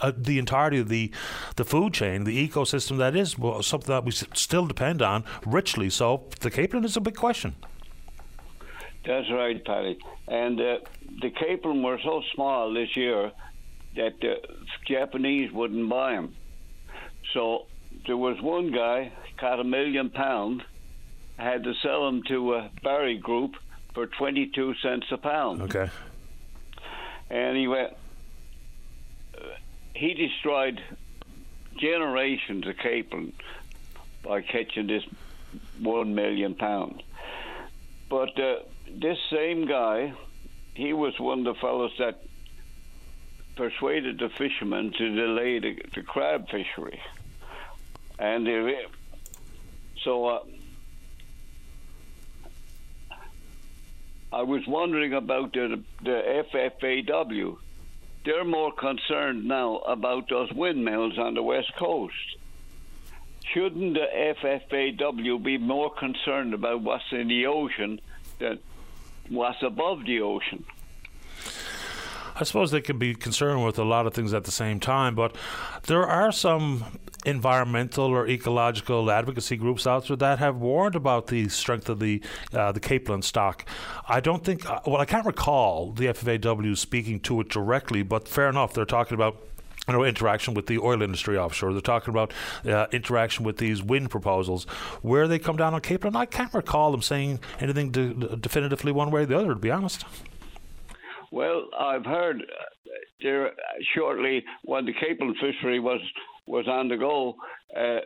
[0.00, 1.10] uh, the entirety of the
[1.56, 3.36] the food chain, the ecosystem that is
[3.66, 5.90] something that we still depend on richly.
[5.90, 7.56] So the capelin is a big question.
[9.04, 9.98] That's right, Paddy.
[10.28, 10.78] And uh,
[11.20, 13.32] the capelin were so small this year
[13.96, 14.36] that the
[14.86, 16.34] Japanese wouldn't buy them.
[17.34, 17.66] So
[18.06, 20.10] there was one guy caught a million
[21.36, 23.56] pound, had to sell them to a Barry Group
[23.94, 25.62] for 22 cents a pound.
[25.62, 25.90] Okay.
[27.30, 27.94] and he went.
[29.94, 30.80] He destroyed
[31.78, 33.32] generations of capelin
[34.22, 35.04] by catching this
[35.80, 37.02] one million pound.
[38.08, 40.12] But uh, this same guy,
[40.74, 42.22] he was one of the fellows that
[43.56, 47.00] persuaded the fishermen to delay the, the crab fishery,
[48.18, 48.86] and they,
[50.02, 50.26] so.
[50.26, 50.40] Uh,
[54.32, 57.58] I was wondering about the, the FFAW.
[58.24, 62.14] They're more concerned now about those windmills on the west coast.
[63.52, 68.00] Shouldn't the FFAW be more concerned about what's in the ocean
[68.38, 68.58] than
[69.28, 70.64] what's above the ocean?
[72.34, 75.14] I suppose they can be concerned with a lot of things at the same time,
[75.14, 75.36] but
[75.86, 81.48] there are some environmental or ecological advocacy groups out there that have warned about the
[81.48, 83.64] strength of the uh, the capelin stock.
[84.08, 88.28] I don't think, uh, well, I can't recall the FFAW speaking to it directly, but
[88.28, 89.42] fair enough, they're talking about
[89.88, 91.72] you know, interaction with the oil industry offshore.
[91.72, 92.32] They're talking about
[92.64, 94.64] uh, interaction with these wind proposals.
[95.02, 99.10] Where they come down on capelin, I can't recall them saying anything de- definitively one
[99.10, 100.04] way or the other, to be honest.
[101.32, 102.64] Well, I've heard uh,
[103.22, 103.52] there
[103.94, 106.00] shortly when the capelin fishery was
[106.46, 107.34] was on the go,
[107.76, 108.00] uh,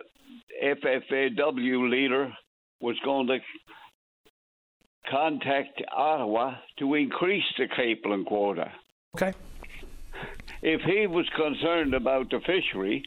[0.63, 2.33] FFAW leader
[2.81, 3.39] was going to
[5.11, 8.73] contact Ottawa to increase the capelin quota.
[9.15, 9.33] Okay.
[10.63, 13.05] If he was concerned about the fishery,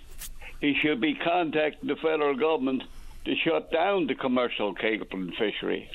[0.61, 2.83] he should be contacting the federal government
[3.25, 5.89] to shut down the commercial capelin fishery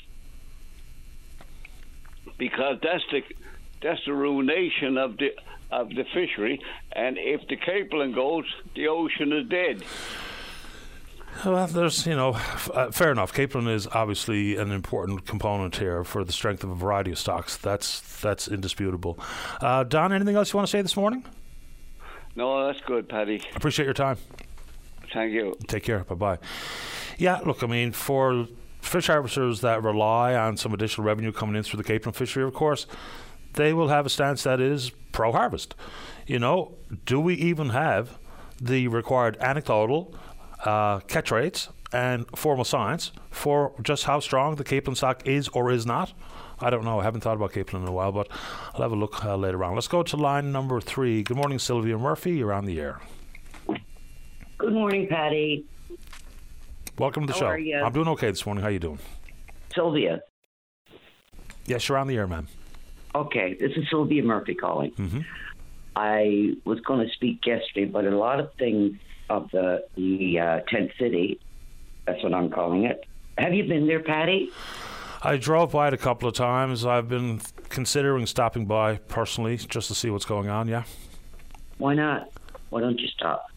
[2.37, 3.21] because that's the
[3.81, 5.31] that's the ruination of the
[5.71, 6.61] of the fishery.
[6.91, 9.83] And if the capelin goes, the ocean is dead.
[11.43, 13.33] Well, there's, you know, f- uh, fair enough.
[13.33, 17.57] Capelin is obviously an important component here for the strength of a variety of stocks.
[17.57, 19.19] That's that's indisputable.
[19.59, 21.25] Uh, Don, anything else you want to say this morning?
[22.35, 23.41] No, that's good, Paddy.
[23.55, 24.17] Appreciate your time.
[25.13, 25.55] Thank you.
[25.67, 25.99] Take care.
[26.05, 26.37] Bye bye.
[27.17, 28.47] Yeah, look, I mean, for
[28.81, 32.53] fish harvesters that rely on some additional revenue coming in through the Capelin fishery, of
[32.53, 32.87] course,
[33.55, 35.75] they will have a stance that is pro harvest.
[36.27, 36.75] You know,
[37.05, 38.17] do we even have
[38.61, 40.15] the required anecdotal
[40.63, 45.71] uh, catch rates and formal science for just how strong the capelin stock is or
[45.71, 46.13] is not?
[46.59, 46.99] I don't know.
[46.99, 48.29] I haven't thought about capelin in a while, but
[48.73, 49.75] I'll have a look uh, later on.
[49.75, 51.21] Let's go to line number three.
[51.21, 52.31] Good morning, Sylvia Murphy.
[52.37, 53.01] You're on the air.
[54.57, 55.65] Good morning, Paddy.
[56.97, 57.45] Welcome to the How show.
[57.47, 57.77] are you?
[57.77, 58.61] I'm doing okay this morning.
[58.61, 58.99] How are you doing?
[59.73, 60.21] Sylvia.
[61.65, 62.47] Yes, you're on the air, ma'am.
[63.15, 64.91] Okay, this is Sylvia Murphy calling.
[64.91, 65.21] hmm
[65.97, 68.97] I was going to speak yesterday, but a lot of things
[69.29, 71.39] of the the uh, tent city.
[72.05, 73.05] That's what I'm calling it.
[73.37, 74.51] Have you been there, Paddy?
[75.23, 76.85] I drove by it a couple of times.
[76.85, 77.39] I've been
[77.69, 80.67] considering stopping by personally just to see what's going on.
[80.67, 80.83] Yeah.
[81.77, 82.29] Why not?
[82.69, 83.47] Why don't you stop?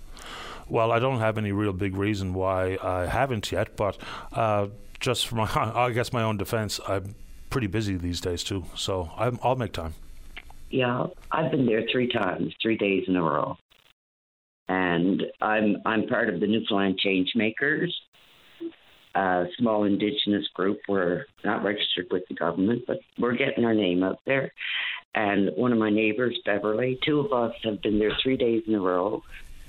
[0.69, 3.99] Well, I don't have any real big reason why I haven't yet, but
[4.33, 4.69] uh,
[5.01, 7.17] just for my, I guess my own defense, I'm
[7.51, 8.65] pretty busy these days too.
[8.75, 9.95] So I'm, I'll make time.
[10.71, 13.57] Yeah, I've been there three times, three days in a row,
[14.69, 17.99] and I'm I'm part of the Newfoundland Change Makers,
[19.15, 20.79] a small Indigenous group.
[20.87, 24.53] We're not registered with the government, but we're getting our name out there.
[25.15, 28.75] And one of my neighbors, Beverly, two of us have been there three days in
[28.75, 29.23] a row.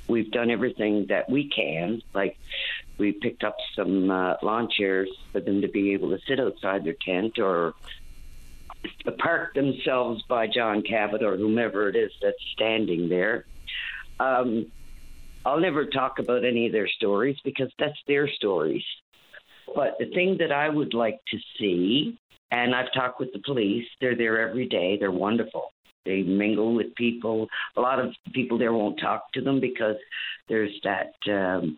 [0.10, 2.38] We've done everything that we can, like
[2.97, 6.84] we picked up some uh, lawn chairs for them to be able to sit outside
[6.84, 7.74] their tent or
[9.20, 13.45] park themselves by John Cabot or whomever it is that's standing there.
[14.20, 14.72] Um,
[15.45, 18.84] I'll never talk about any of their stories because that's their stories.
[19.76, 22.18] But the thing that I would like to see,
[22.51, 25.72] and I've talked with the police, they're there every day, they're wonderful.
[26.06, 27.47] They mingle with people.
[27.76, 29.95] A lot of people there won't talk to them because
[30.47, 31.14] there's that.
[31.32, 31.78] Um,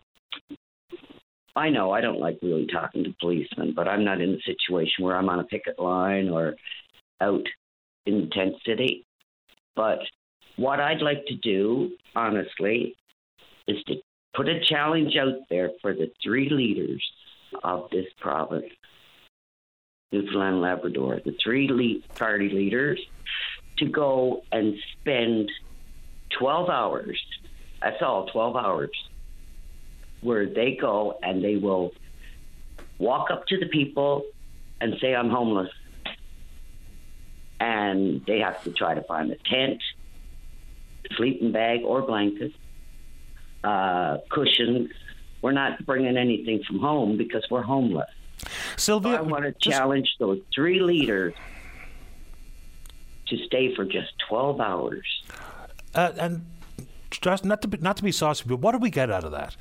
[1.54, 5.04] I know I don't like really talking to policemen, but I'm not in a situation
[5.04, 6.54] where I'm on a picket line or
[7.20, 7.44] out
[8.06, 9.04] in the tent city.
[9.76, 9.98] But
[10.56, 12.94] what I'd like to do, honestly,
[13.68, 13.96] is to
[14.34, 17.04] put a challenge out there for the three leaders
[17.62, 18.64] of this province
[20.10, 23.00] Newfoundland Labrador, the three lead party leaders,
[23.78, 25.50] to go and spend
[26.38, 27.20] 12 hours,
[27.80, 28.90] that's all, 12 hours,
[30.20, 31.92] where they go and they will
[32.98, 34.24] walk up to the people
[34.80, 35.70] and say, I'm homeless
[37.62, 39.80] and they have to try to find a tent,
[41.16, 42.50] sleeping bag or blanket,
[43.62, 44.90] uh, cushions.
[45.42, 48.10] We're not bringing anything from home because we're homeless.
[48.76, 51.34] Sylvia, I want to just- challenge those three leaders
[53.28, 55.06] to stay for just 12 hours.
[55.94, 56.46] Uh, and
[57.10, 59.32] just not to be, not to be saucy, but what do we get out of
[59.32, 59.56] that?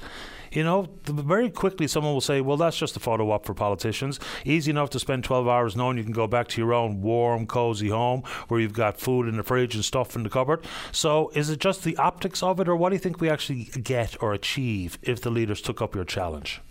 [0.51, 4.19] You know, very quickly someone will say, "Well, that's just a photo op for politicians."
[4.43, 7.45] Easy enough to spend twelve hours knowing you can go back to your own warm,
[7.45, 10.61] cozy home where you've got food in the fridge and stuff in the cupboard.
[10.91, 13.65] So, is it just the optics of it, or what do you think we actually
[13.65, 16.61] get or achieve if the leaders took up your challenge?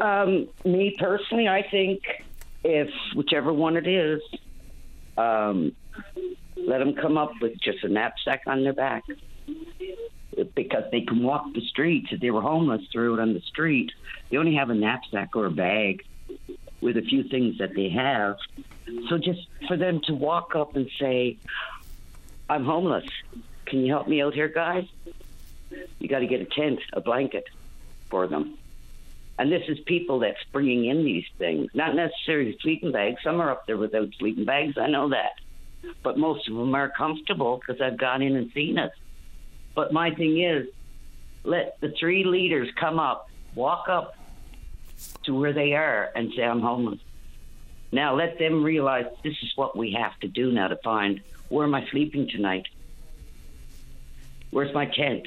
[0.00, 2.00] Um, me personally, I think
[2.64, 4.20] if whichever one it is,
[5.16, 5.72] um,
[6.56, 9.04] let them come up with just a knapsack on their back
[10.54, 12.08] because they can walk the streets.
[12.12, 13.92] If they were homeless, through it on the street.
[14.30, 16.04] They only have a knapsack or a bag
[16.80, 18.36] with a few things that they have.
[19.08, 21.36] So just for them to walk up and say,
[22.48, 23.08] "I'm homeless.
[23.66, 24.86] Can you help me out here, guys?"
[25.98, 27.44] You got to get a tent, a blanket
[28.08, 28.58] for them.
[29.38, 33.22] And this is people that's bringing in these things, not necessarily sleeping bags.
[33.22, 34.76] Some are up there without sleeping bags.
[34.76, 35.32] I know that.
[36.02, 38.92] But most of them are comfortable because I've gone in and seen it.
[39.74, 40.66] But my thing is,
[41.42, 44.14] let the three leaders come up, walk up
[45.24, 47.00] to where they are and say, I'm homeless.
[47.92, 51.66] Now let them realize this is what we have to do now to find where
[51.66, 52.66] am I sleeping tonight?
[54.50, 55.26] Where's my tent?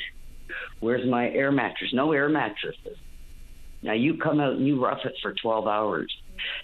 [0.80, 1.94] Where's my air mattress?
[1.94, 2.98] No air mattresses.
[3.82, 6.16] Now you come out and you rough it for 12 hours.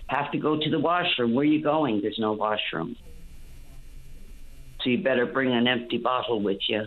[0.07, 1.33] Have to go to the washroom.
[1.33, 2.01] Where are you going?
[2.01, 2.95] There's no washroom.
[4.81, 6.85] So you better bring an empty bottle with you.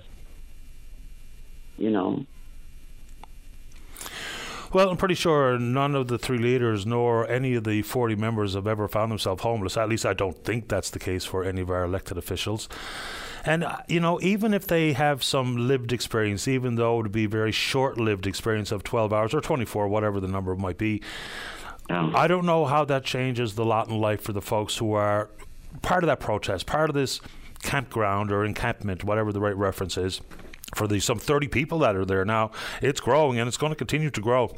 [1.77, 2.27] You know.
[4.73, 8.55] Well, I'm pretty sure none of the three leaders nor any of the 40 members
[8.55, 9.77] have ever found themselves homeless.
[9.77, 12.71] At least I don't think that's the case for any of our elected officials.
[13.45, 17.13] And, uh, you know, even if they have some lived experience, even though it would
[17.13, 20.79] be a very short lived experience of 12 hours or 24, whatever the number might
[20.79, 21.03] be,
[21.91, 24.93] Um, I don't know how that changes the lot in life for the folks who
[24.93, 25.29] are
[25.83, 27.21] part of that protest, part of this
[27.63, 30.21] campground or encampment, whatever the right reference is.
[30.75, 32.51] for the some 30 people that are there now.
[32.81, 34.57] It's growing and it's going to continue to grow.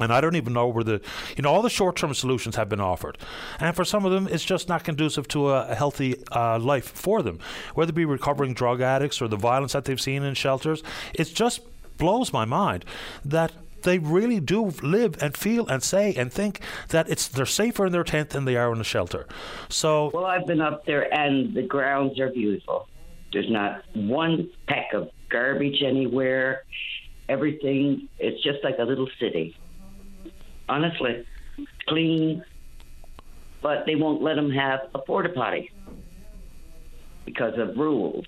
[0.00, 1.00] And I don't even know where the,
[1.36, 3.16] you know, all the short term solutions have been offered.
[3.60, 7.22] And for some of them, it's just not conducive to a, healthy uh, life for
[7.22, 7.38] them.
[7.74, 10.82] Whether it be recovering drug addicts or the violence that they've seen in shelters,
[11.14, 11.60] it just
[11.96, 12.84] blows my mind
[13.24, 13.52] that
[13.84, 17.92] they really do live and feel and say and think that it's they're safer in
[17.92, 19.26] their tent than they are in a shelter.
[19.68, 22.88] So well, I've been up there and the grounds are beautiful.
[23.32, 26.64] There's not one peck of garbage anywhere.
[27.28, 29.56] Everything it's just like a little city.
[30.68, 31.26] Honestly,
[31.86, 32.44] clean,
[33.62, 35.70] but they won't let them have a porta potty
[37.24, 38.26] because of rules.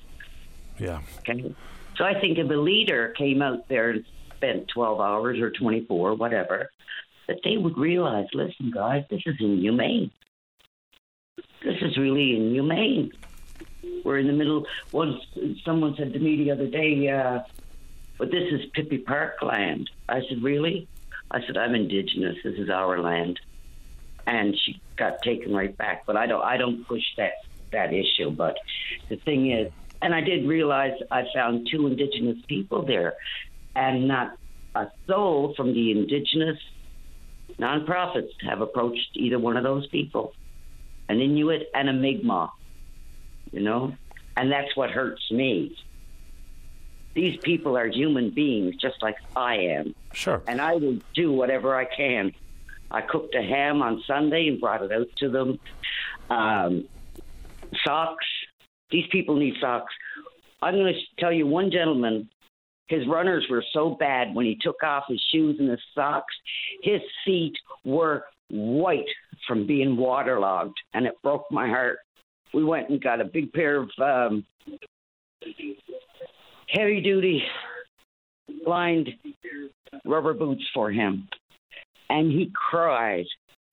[0.78, 1.00] Yeah.
[1.20, 1.54] Okay.
[1.96, 4.04] So I think if a leader came out there and
[4.36, 6.70] spent 12 hours or 24, whatever,
[7.28, 10.10] that they would realize, listen, guys, this is inhumane.
[11.62, 13.12] This is really inhumane.
[14.04, 14.66] We're in the middle.
[14.92, 15.16] Once
[15.64, 17.40] someone said to me the other day, uh,
[18.18, 19.90] but this is Pippy Parkland.
[20.08, 20.88] I said, really?
[21.30, 22.36] I said, I'm indigenous.
[22.44, 23.40] This is our land.
[24.26, 26.06] And she got taken right back.
[26.06, 27.32] But I don't, I don't push that
[27.72, 28.30] that issue.
[28.30, 28.56] But
[29.08, 29.72] the thing is,
[30.02, 33.14] and I did realize I found two indigenous people there,
[33.76, 34.36] and not
[34.74, 36.58] a soul from the indigenous
[37.58, 40.32] nonprofits have approached either one of those people,
[41.08, 42.50] an Inuit and a Mi'kmaq,
[43.52, 43.94] you know,
[44.36, 45.76] and that's what hurts me.
[47.14, 49.94] These people are human beings just like I am.
[50.12, 50.42] Sure.
[50.46, 52.32] And I will do whatever I can.
[52.90, 55.58] I cooked a ham on Sunday and brought it out to them.
[56.28, 56.88] Um,
[57.84, 58.26] socks.
[58.90, 59.92] These people need socks.
[60.60, 62.28] I'm going to tell you one gentleman
[62.88, 66.34] his runners were so bad when he took off his shoes and his socks,
[66.82, 69.08] his feet were white
[69.46, 71.98] from being waterlogged, and it broke my heart.
[72.54, 74.46] We went and got a big pair of um,
[76.68, 77.42] heavy duty
[78.66, 79.08] lined
[80.04, 81.28] rubber boots for him.
[82.08, 83.24] And he cried,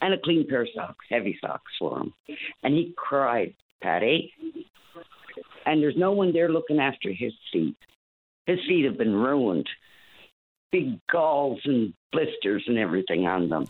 [0.02, 2.14] and a clean pair of socks, heavy socks for him.
[2.64, 4.32] And he cried, Paddy.
[5.66, 7.76] And there's no one there looking after his feet.
[8.46, 9.68] His feet have been ruined.
[10.72, 13.68] Big galls and blisters and everything on them.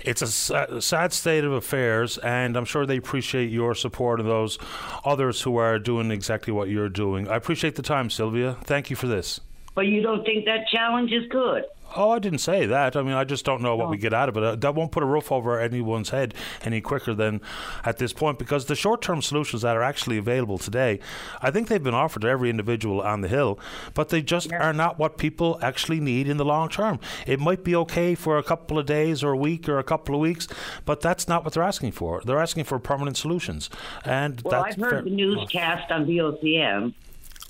[0.00, 4.58] It's a sad state of affairs, and I'm sure they appreciate your support and those
[5.04, 7.28] others who are doing exactly what you're doing.
[7.28, 8.56] I appreciate the time, Sylvia.
[8.62, 9.40] Thank you for this.
[9.74, 11.64] But you don't think that challenge is good?
[11.96, 12.96] Oh, I didn't say that.
[12.96, 13.90] I mean, I just don't know what oh.
[13.90, 14.42] we get out of it.
[14.42, 17.40] Uh, that won't put a roof over anyone's head any quicker than
[17.84, 20.98] at this point because the short term solutions that are actually available today,
[21.40, 23.60] I think they've been offered to every individual on the Hill,
[23.94, 24.58] but they just yeah.
[24.58, 26.98] are not what people actually need in the long term.
[27.26, 30.14] It might be okay for a couple of days or a week or a couple
[30.16, 30.48] of weeks,
[30.84, 32.22] but that's not what they're asking for.
[32.24, 33.70] They're asking for permanent solutions.
[34.04, 36.92] And well, I've heard fair- the newscast on VOCM,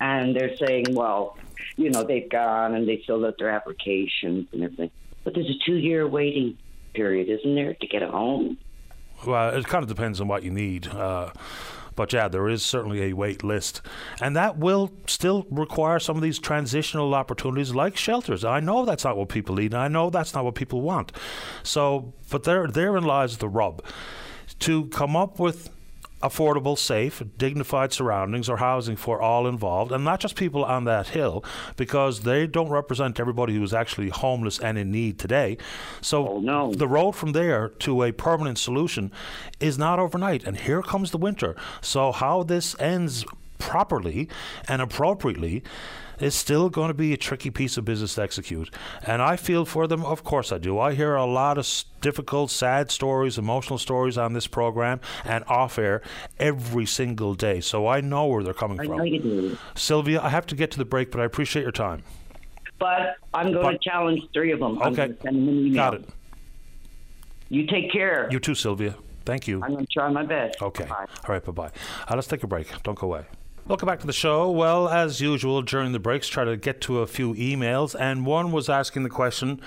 [0.01, 1.39] and they're saying, well,
[1.77, 4.91] you know, they've gone and they filled out their applications and everything.
[5.25, 6.59] But there's a two year waiting
[6.95, 8.59] period, isn't there, to get a home?
[9.27, 10.89] Well, it kind of depends on what you need.
[10.89, 11.31] Uh,
[11.97, 13.81] but yeah, there is certainly a wait list.
[14.21, 18.45] And that will still require some of these transitional opportunities like shelters.
[18.45, 21.13] I know that's not what people need, I know that's not what people want.
[21.63, 23.83] So, but there, therein lies the rub.
[24.61, 25.71] To come up with
[26.25, 31.09] affordable, safe, dignified surroundings or housing for all involved, and not just people on that
[31.09, 31.45] hill,
[31.77, 35.59] because they don't represent everybody who is actually homeless and in need today.
[36.01, 36.73] So oh, no.
[36.73, 39.13] the road from there to a permanent solution
[39.61, 40.45] is not overnight.
[40.45, 41.55] And here comes the winter.
[41.83, 43.25] So how this ends
[43.59, 44.29] properly
[44.67, 45.63] and appropriately
[46.21, 48.75] is still going to be a tricky piece of business to execute.
[49.07, 50.79] And I feel for them, of course I do.
[50.79, 51.67] I hear a lot of
[52.01, 56.03] difficult, sad stories, emotional stories on this program and off air
[56.39, 57.61] every single day.
[57.61, 58.99] So I know where they're coming I from.
[58.99, 59.59] Know you do.
[59.75, 62.03] Sylvia, I have to get to the break, but I appreciate your time.
[62.79, 64.81] But I'm going but, to challenge three of them.
[64.83, 65.15] Okay.
[65.23, 65.75] send them an email.
[65.75, 66.09] Got it.
[67.49, 68.29] You take care.
[68.31, 68.97] You too, Sylvia.
[69.25, 69.63] Thank you.
[69.63, 70.61] I'm going to try my best.
[70.61, 70.85] Okay.
[70.85, 71.07] Bye.
[71.27, 71.45] All right.
[71.45, 71.71] Bye bye.
[72.09, 72.83] Uh, let's take a break.
[72.83, 73.25] Don't go away.
[73.67, 74.51] Welcome back to the show.
[74.51, 78.53] Well, as usual, during the breaks, try to get to a few emails, and one
[78.53, 79.59] was asking the question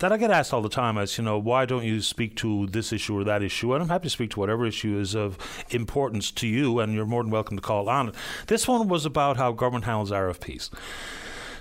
[0.00, 2.66] that I get asked all the time: as you know, why don't you speak to
[2.66, 3.72] this issue or that issue?
[3.72, 5.38] And I'm happy to speak to whatever issue is of
[5.70, 8.14] importance to you, and you're more than welcome to call on it.
[8.46, 10.68] This one was about how government handles RFPs.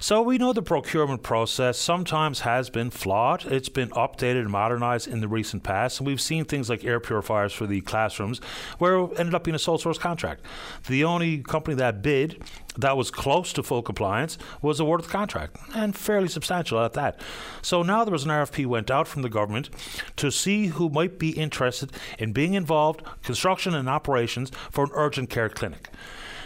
[0.06, 3.43] So we know the procurement process sometimes has been flawed.
[3.45, 5.99] It's been updated and modernized in the recent past.
[5.99, 8.38] And we've seen things like air purifiers for the classrooms
[8.78, 10.45] where it ended up being a sole source contract.
[10.86, 12.43] The only company that bid
[12.78, 17.20] that was close to full compliance was awarded the contract and fairly substantial at that.
[17.64, 19.72] So now there was an RFP went out from the government
[20.18, 25.32] to see who might be interested in being involved construction and operations for an urgent
[25.32, 25.89] care clinic.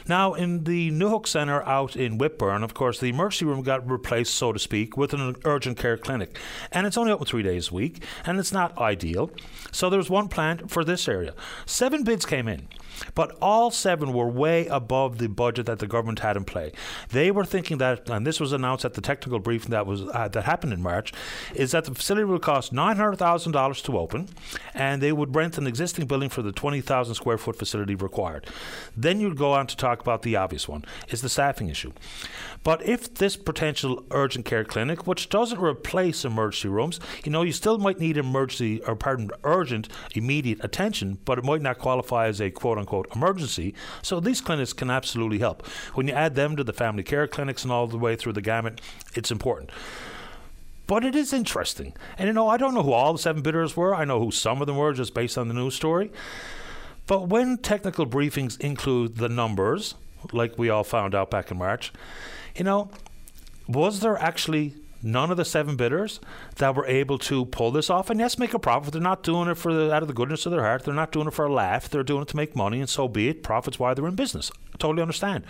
[0.09, 4.33] Now, in the Newhook Centre out in Whitbourne, of course, the emergency room got replaced,
[4.33, 6.35] so to speak, with an urgent care clinic.
[6.71, 9.29] And it's only open three days a week, and it's not ideal.
[9.71, 11.35] So there was one planned for this area.
[11.67, 12.67] Seven bids came in.
[13.15, 16.71] But all seven were way above the budget that the government had in play.
[17.09, 20.27] They were thinking that, and this was announced at the technical briefing that was uh,
[20.29, 21.13] that happened in March,
[21.55, 24.29] is that the facility would cost nine hundred thousand dollars to open,
[24.73, 28.47] and they would rent an existing building for the twenty thousand square foot facility required.
[28.95, 31.91] Then you'd go on to talk about the obvious one: is the staffing issue.
[32.63, 37.53] But if this potential urgent care clinic, which doesn't replace emergency rooms, you know, you
[37.53, 42.41] still might need emergency or pardon, urgent, immediate attention, but it might not qualify as
[42.41, 43.73] a quote unquote emergency.
[44.01, 45.65] So these clinics can absolutely help.
[45.93, 48.41] When you add them to the family care clinics and all the way through the
[48.41, 48.81] gamut,
[49.15, 49.71] it's important.
[50.85, 51.93] But it is interesting.
[52.17, 53.93] And you know, I don't know who all the seven bidders were.
[53.93, 56.11] I know who some of them were just based on the news story.
[57.05, 59.95] But when technical briefings include the numbers,
[60.33, 61.91] like we all found out back in March,
[62.59, 62.91] you know,
[63.67, 66.19] was there actually none of the seven bidders
[66.57, 68.09] that were able to pull this off?
[68.09, 68.91] And yes make a profit.
[68.91, 70.83] They're not doing it for the, out of the goodness of their heart.
[70.83, 71.89] They're not doing it for a laugh.
[71.89, 73.41] They're doing it to make money and so be it.
[73.41, 74.51] Profits why they're in business.
[74.73, 75.45] I totally understand.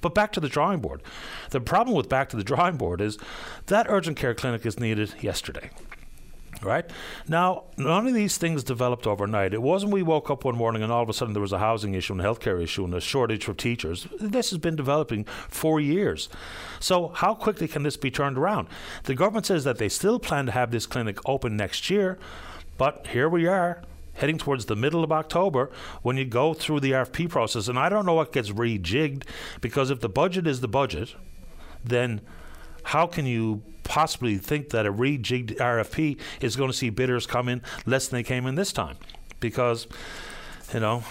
[0.00, 1.02] But back to the drawing board.
[1.50, 3.18] The problem with back to the drawing board is
[3.66, 5.70] that urgent care clinic is needed yesterday
[6.64, 6.88] right?
[7.28, 9.54] Now, none of these things developed overnight.
[9.54, 11.58] It wasn't we woke up one morning and all of a sudden there was a
[11.58, 14.06] housing issue and a healthcare issue and a shortage of teachers.
[14.20, 16.28] This has been developing for years.
[16.80, 18.68] So, how quickly can this be turned around?
[19.04, 22.18] The government says that they still plan to have this clinic open next year,
[22.78, 23.82] but here we are
[24.14, 25.70] heading towards the middle of October
[26.02, 27.68] when you go through the RFP process.
[27.68, 29.24] And I don't know what gets rejigged
[29.60, 31.14] because if the budget is the budget,
[31.84, 32.20] then
[32.84, 37.48] how can you possibly think that a rejigged RFP is going to see bidders come
[37.48, 38.96] in less than they came in this time?
[39.40, 39.86] Because
[40.72, 41.04] you know,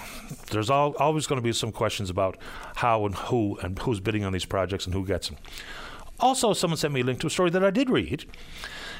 [0.50, 2.36] there's all, always going to be some questions about
[2.76, 5.38] how and who and who's bidding on these projects and who gets them.
[6.18, 8.24] Also, someone sent me a link to a story that I did read.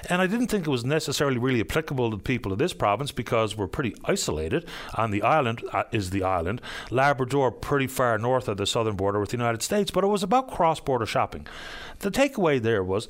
[0.08, 3.12] And I didn't think it was necessarily really applicable to the people of this province
[3.12, 4.66] because we're pretty isolated.
[4.94, 6.60] On the island uh, is the island.
[6.90, 10.22] Labrador, pretty far north of the southern border with the United States, but it was
[10.22, 11.46] about cross border shopping.
[12.00, 13.06] The takeaway there was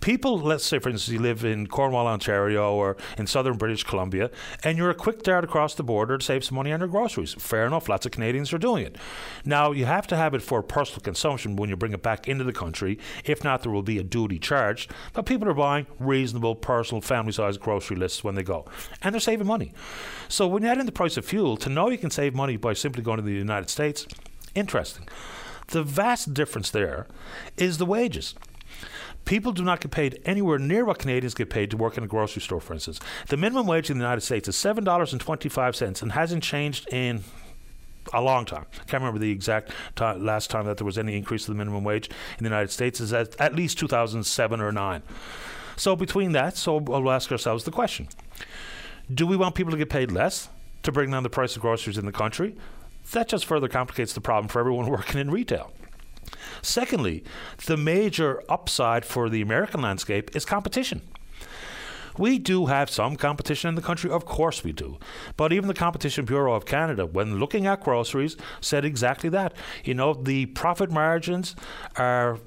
[0.00, 4.30] people, let's say, for instance, you live in Cornwall, Ontario, or in southern British Columbia,
[4.64, 7.34] and you're a quick dart across the border to save some money on your groceries.
[7.34, 8.96] Fair enough, lots of Canadians are doing it.
[9.44, 12.44] Now, you have to have it for personal consumption when you bring it back into
[12.44, 12.98] the country.
[13.24, 14.90] If not, there will be a duty charged.
[15.12, 18.66] But people are buying reasonable personal family sized grocery lists when they go,
[19.02, 19.72] and they're saving money.
[20.28, 22.56] So, when you add in the price of fuel, to know you can save money
[22.56, 24.06] by simply going to the United States,
[24.54, 25.08] interesting.
[25.68, 27.06] The vast difference there
[27.58, 28.34] is the wages.
[29.28, 32.06] People do not get paid anywhere near what Canadians get paid to work in a
[32.06, 32.98] grocery store, for instance.
[33.26, 37.22] The minimum wage in the United States is $7.25 and hasn't changed in
[38.14, 38.64] a long time.
[38.72, 41.58] I can't remember the exact time, last time that there was any increase to the
[41.58, 45.02] minimum wage in the United States is at, at least 2007 or 9.
[45.76, 48.08] So between that, so we'll ask ourselves the question.
[49.12, 50.48] Do we want people to get paid less
[50.84, 52.56] to bring down the price of groceries in the country?
[53.12, 55.70] That just further complicates the problem for everyone working in retail.
[56.62, 57.24] Secondly,
[57.66, 61.02] the major upside for the American landscape is competition.
[62.18, 64.98] We do have some competition in the country, of course we do.
[65.36, 69.54] But even the Competition Bureau of Canada, when looking at groceries, said exactly that.
[69.84, 71.54] You know, the profit margins
[71.96, 72.38] are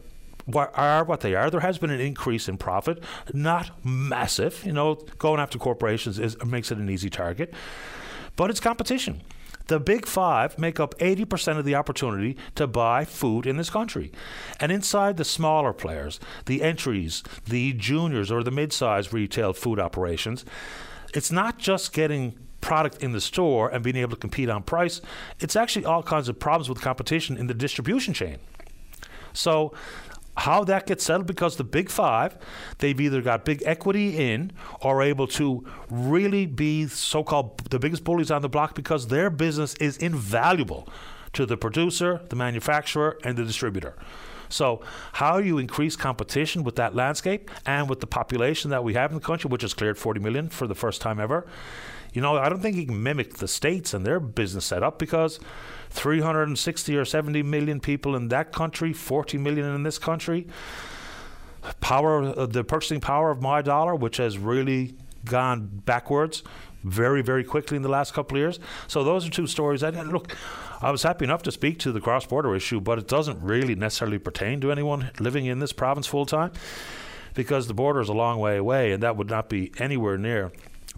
[0.55, 1.49] are what they are.
[1.49, 3.01] There has been an increase in profit,
[3.31, 4.63] not massive.
[4.65, 7.53] You know, going after corporations is, makes it an easy target,
[8.35, 9.21] but it's competition.
[9.67, 14.11] The big five make up 80% of the opportunity to buy food in this country.
[14.59, 19.79] And inside the smaller players, the entries, the juniors, or the mid sized retail food
[19.79, 20.45] operations,
[21.13, 25.01] it's not just getting product in the store and being able to compete on price,
[25.39, 28.37] it's actually all kinds of problems with competition in the distribution chain.
[29.33, 29.73] So
[30.41, 32.35] how that gets settled because the big five,
[32.79, 38.03] they've either got big equity in or able to really be so called the biggest
[38.03, 40.89] bullies on the block because their business is invaluable
[41.33, 43.95] to the producer, the manufacturer, and the distributor.
[44.49, 44.81] So,
[45.13, 49.19] how you increase competition with that landscape and with the population that we have in
[49.19, 51.45] the country, which has cleared 40 million for the first time ever?
[52.13, 55.39] You know, I don't think you can mimic the states and their business setup because
[55.91, 60.47] 360 or 70 million people in that country, 40 million in this country.
[61.79, 66.43] Power, uh, the purchasing power of my dollar, which has really gone backwards
[66.83, 68.59] very, very quickly in the last couple of years.
[68.87, 69.83] So those are two stories.
[69.83, 70.35] And look,
[70.81, 74.17] I was happy enough to speak to the cross-border issue, but it doesn't really necessarily
[74.17, 76.51] pertain to anyone living in this province full time,
[77.35, 80.51] because the border is a long way away, and that would not be anywhere near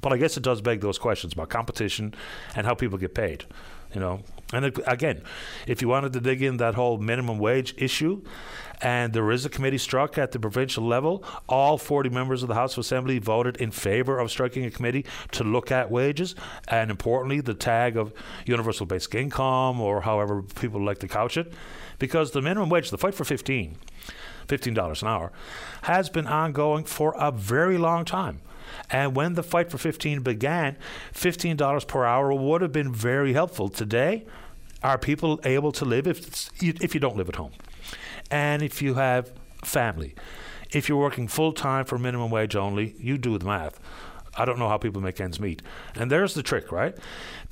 [0.04, 2.14] But I guess it does beg those questions about competition
[2.56, 3.46] and how people get paid.
[3.94, 4.20] You know,
[4.52, 5.22] and it, again,
[5.66, 8.22] if you wanted to dig in that whole minimum wage issue,
[8.82, 11.24] and there is a committee struck at the provincial level.
[11.48, 15.06] All 40 members of the House of Assembly voted in favour of striking a committee
[15.32, 16.36] to look at wages,
[16.68, 18.12] and importantly, the tag of
[18.46, 21.54] universal basic income, or however people like to couch it,
[21.98, 23.78] because the minimum wage, the fight for 15,
[24.48, 25.32] $15 an hour,
[25.84, 28.42] has been ongoing for a very long time.
[28.90, 30.78] And when the fight for 15 began,
[31.14, 33.70] $15 per hour would have been very helpful.
[33.70, 34.26] Today,
[34.84, 37.54] are people able to live if if you don't live at home?
[38.34, 39.32] and if you have
[39.64, 40.16] family.
[40.72, 43.80] If you're working full time for minimum wage only, you do the math.
[44.36, 45.62] I don't know how people make ends meet.
[45.94, 46.98] And there's the trick, right?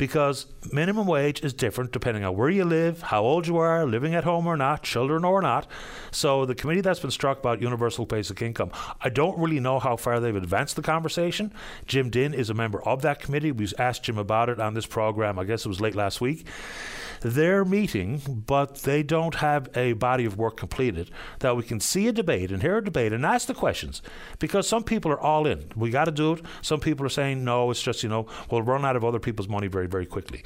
[0.02, 4.16] Because minimum wage is different depending on where you live, how old you are, living
[4.16, 5.68] at home or not, children or not.
[6.10, 9.98] So the committee that's been struck about universal basic income, I don't really know how
[9.98, 11.54] far they've advanced the conversation.
[11.86, 13.52] Jim Dinn is a member of that committee.
[13.52, 16.48] We asked Jim about it on this program, I guess it was late last week.
[17.24, 22.08] They're meeting, but they don't have a body of work completed that we can see
[22.08, 24.02] a debate and hear a debate and ask the questions.
[24.40, 25.72] Because some people are all in.
[25.76, 26.42] We got to do it.
[26.64, 29.48] Some people are saying, no, it's just, you know, we'll run out of other people's
[29.48, 30.44] money very, very quickly.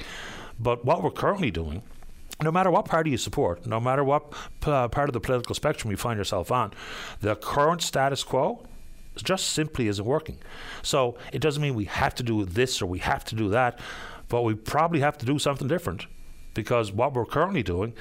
[0.58, 1.82] But what we're currently doing
[2.42, 4.32] no matter what party you support, no matter what
[4.64, 6.72] uh, part of the political spectrum you find yourself on,
[7.20, 8.62] the current status quo
[9.16, 10.36] just simply isn't working.
[10.82, 13.78] So it doesn't mean we have to do this or we have to do that,
[14.28, 16.06] but we probably have to do something different
[16.52, 17.94] because what we're currently doing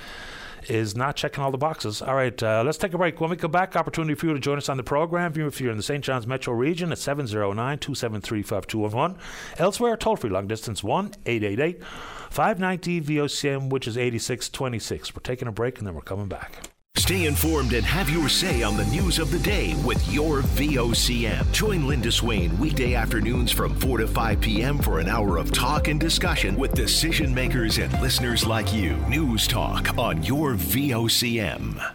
[0.70, 2.02] is not checking all the boxes.
[2.02, 3.20] All right, uh, let's take a break.
[3.20, 5.34] When we come back, opportunity for you to join us on the program.
[5.36, 6.04] If you're in the St.
[6.04, 9.18] John's metro region, at 709 273 5211.
[9.58, 15.16] Elsewhere, toll free long distance 1 888 590 VOCM, which is 8626.
[15.16, 16.75] We're taking a break and then we're coming back.
[16.98, 21.52] Stay informed and have your say on the news of the day with your VOCM.
[21.52, 24.80] Join Linda Swain weekday afternoons from 4 to 5 p.m.
[24.80, 28.96] for an hour of talk and discussion with decision makers and listeners like you.
[29.08, 31.94] News Talk on your VOCM.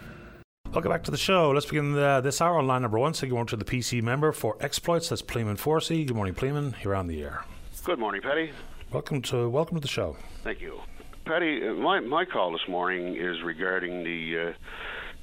[0.71, 1.51] Welcome back to the show.
[1.51, 3.13] Let's begin the, this hour on line number one.
[3.13, 5.09] So, good morning to the PC member for exploits.
[5.09, 6.07] That's Pleaman Forsey.
[6.07, 6.75] Good morning, Pleeman.
[6.81, 7.43] You're on the air.
[7.83, 8.51] Good morning, Paddy.
[8.93, 10.15] Welcome to welcome to the show.
[10.43, 10.79] Thank you,
[11.25, 11.67] Paddy.
[11.67, 14.49] Uh, my my call this morning is regarding the.
[14.49, 14.53] Uh,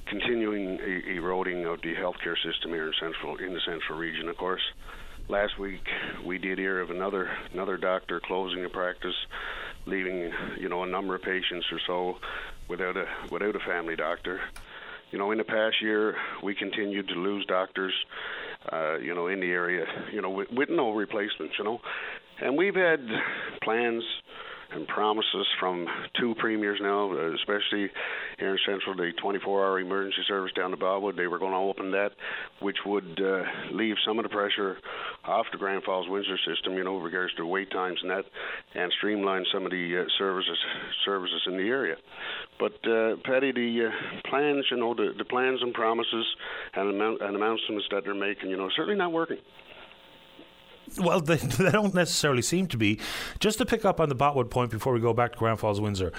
[0.09, 4.27] continuing e- eroding of the healthcare system here in central in the central region.
[4.27, 4.61] Of course,
[5.27, 5.87] last week
[6.25, 9.13] we did hear of another another doctor closing a practice,
[9.85, 12.17] leaving you know a number of patients or so
[12.67, 14.41] without a without a family doctor.
[15.11, 17.93] You know, in the past year, we continued to lose doctors,
[18.71, 21.81] uh, you know, in the area, you know, with, with no replacements, you know,
[22.39, 22.99] and we've had
[23.63, 24.03] plans
[24.71, 25.87] and promises from
[26.19, 27.89] two premiers now, especially
[28.37, 31.15] here in Central, the 24-hour emergency service down to Botwood.
[31.15, 32.11] They were going to open that,
[32.61, 34.77] which would uh, leave some of the pressure
[35.25, 38.25] off the Grand Falls Windsor system, you know, regards to wait times and that,
[38.75, 40.57] and streamline some of the uh, services
[41.05, 41.95] services in the area.
[42.59, 46.25] But uh, Paddy, the uh, plans, you know, the, the plans and promises
[46.75, 49.37] and, amount, and announcements that they're making, you know, certainly not working.
[50.97, 52.99] Well, they, they don't necessarily seem to be.
[53.39, 55.79] Just to pick up on the Botwood point before we go back to Grand Falls
[55.81, 56.11] Windsor,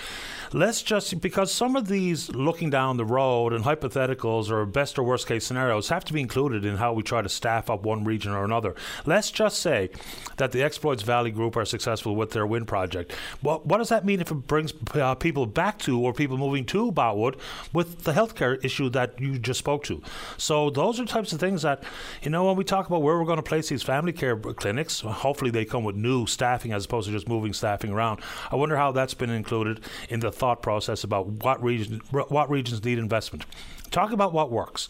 [0.52, 5.02] let's just, because some of these looking down the road and hypotheticals or best or
[5.02, 8.04] worst case scenarios have to be included in how we try to staff up one
[8.04, 8.74] region or another.
[9.06, 9.90] Let's just say
[10.36, 13.12] that the Exploits Valley Group are successful with their wind project.
[13.40, 16.64] What, what does that mean if it brings uh, people back to or people moving
[16.66, 17.38] to Botwood
[17.72, 20.02] with the healthcare issue that you just spoke to?
[20.36, 21.82] So those are types of things that,
[22.22, 25.00] you know, when we talk about where we're going to place these family care clinics.
[25.00, 28.20] Hopefully, they come with new staffing as opposed to just moving staffing around.
[28.50, 32.84] I wonder how that's been included in the thought process about what region, what regions
[32.84, 33.44] need investment.
[33.90, 34.88] Talk about what works.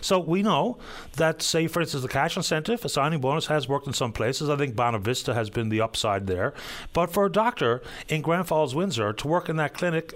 [0.00, 0.78] So we know
[1.16, 4.48] that, say, for instance, the cash incentive, a signing bonus has worked in some places.
[4.48, 6.54] I think Bonavista has been the upside there.
[6.92, 10.14] But for a doctor in Grand Falls, Windsor, to work in that clinic,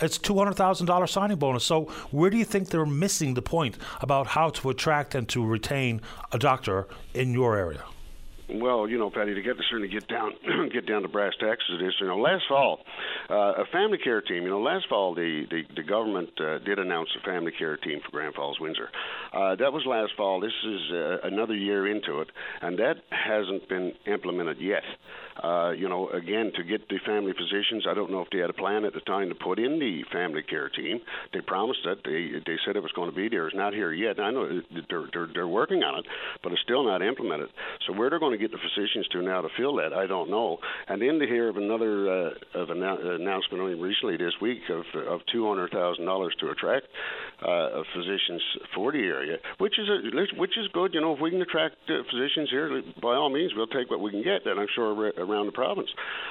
[0.00, 1.64] it's $200,000 signing bonus.
[1.64, 5.44] So where do you think they're missing the point about how to attract and to
[5.44, 7.82] retain a doctor in your area?
[8.54, 10.32] Well, you know, Paddy, to get to certainly get down
[10.72, 12.80] get down to brass tacks of this, you know, last fall,
[13.30, 14.42] uh, a family care team.
[14.42, 18.00] You know, last fall the the, the government uh, did announce a family care team
[18.04, 18.90] for Grand Falls, Windsor.
[19.32, 20.40] Uh, that was last fall.
[20.40, 22.28] This is uh, another year into it,
[22.60, 24.82] and that hasn't been implemented yet.
[25.42, 28.50] Uh, you know, again, to get the family physicians, I don't know if they had
[28.50, 31.00] a plan at the time to put in the family care team.
[31.32, 31.98] They promised it.
[32.04, 33.46] They they said it was going to be there.
[33.46, 34.20] It's not here yet.
[34.20, 34.60] I know
[34.90, 36.06] they're they're, they're working on it,
[36.42, 37.48] but it's still not implemented.
[37.86, 39.92] So where they're going to get the physicians to now to fill that?
[39.92, 40.58] I don't know.
[40.88, 44.84] And then to hear of another uh, of an announcement only recently this week of
[45.06, 46.86] of two hundred thousand dollars to attract
[47.40, 48.42] uh, physicians
[48.74, 50.94] for the area, which is a, which is good.
[50.94, 54.00] You know, if we can attract uh, physicians here, by all means, we'll take what
[54.00, 55.90] we can get, and I'm sure around the province.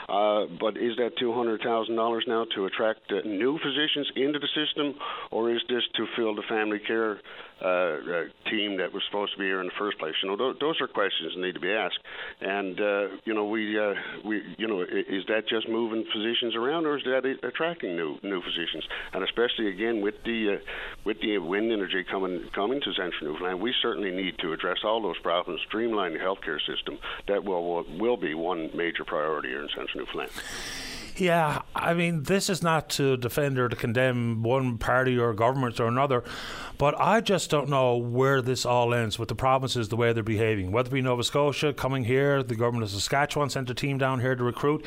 [0.09, 4.39] Uh, but is that two hundred thousand dollars now to attract uh, new physicians into
[4.39, 4.95] the system,
[5.31, 7.19] or is this to fill the family care
[7.61, 10.15] uh, uh, team that was supposed to be here in the first place?
[10.23, 11.99] You know, th- those are questions that need to be asked.
[12.41, 13.93] And uh, you know, we uh,
[14.25, 18.41] we you know, is that just moving physicians around, or is that attracting new new
[18.41, 18.83] physicians?
[19.13, 20.59] And especially again with the
[21.05, 25.01] with the wind energy coming coming to Central Newfoundland, we certainly need to address all
[25.01, 26.97] those problems, streamline the healthcare system.
[27.27, 30.31] That will will be one major priority here in Central New Newfoundland.
[31.17, 35.79] Yeah, I mean, this is not to defend or to condemn one party or government
[35.79, 36.23] or another,
[36.77, 40.23] but I just don't know where this all ends with the provinces, the way they're
[40.23, 40.71] behaving.
[40.71, 44.21] Whether it be Nova Scotia coming here, the government of Saskatchewan sent a team down
[44.21, 44.85] here to recruit.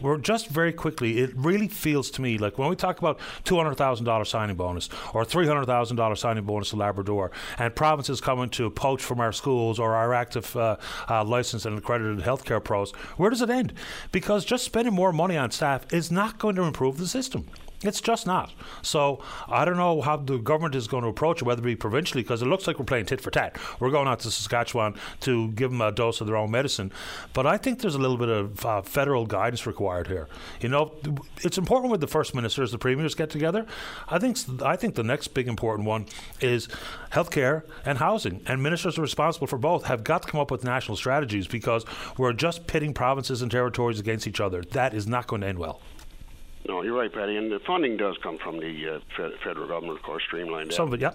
[0.00, 4.26] We're just very quickly, it really feels to me like when we talk about $200,000
[4.26, 9.32] signing bonus or $300,000 signing bonus to Labrador, and provinces coming to poach from our
[9.32, 10.76] schools or our active uh,
[11.10, 13.72] uh, licensed and accredited healthcare pros, where does it end?
[14.10, 17.46] Because just spending more money on staff is not going to improve the system.
[17.82, 18.52] It's just not.
[18.82, 21.76] So I don't know how the government is going to approach it, whether it be
[21.76, 23.56] provincially, because it looks like we're playing tit for tat.
[23.80, 26.90] We're going out to Saskatchewan to give them a dose of their own medicine.
[27.34, 30.26] But I think there's a little bit of uh, federal guidance required here.
[30.60, 30.94] You know,
[31.42, 33.66] it's important when the first ministers, the premiers get together.
[34.08, 36.06] I think I think the next big important one
[36.40, 36.68] is
[37.12, 38.42] healthcare and housing.
[38.46, 41.84] And ministers responsible for both have got to come up with national strategies because
[42.16, 44.62] we're just pitting provinces and territories against each other.
[44.62, 45.80] That is not going to end well.
[46.68, 47.36] No, you're right, Paddy.
[47.36, 50.72] And the funding does come from the uh, federal government, of course, streamlined.
[50.72, 51.12] Some of it, yeah.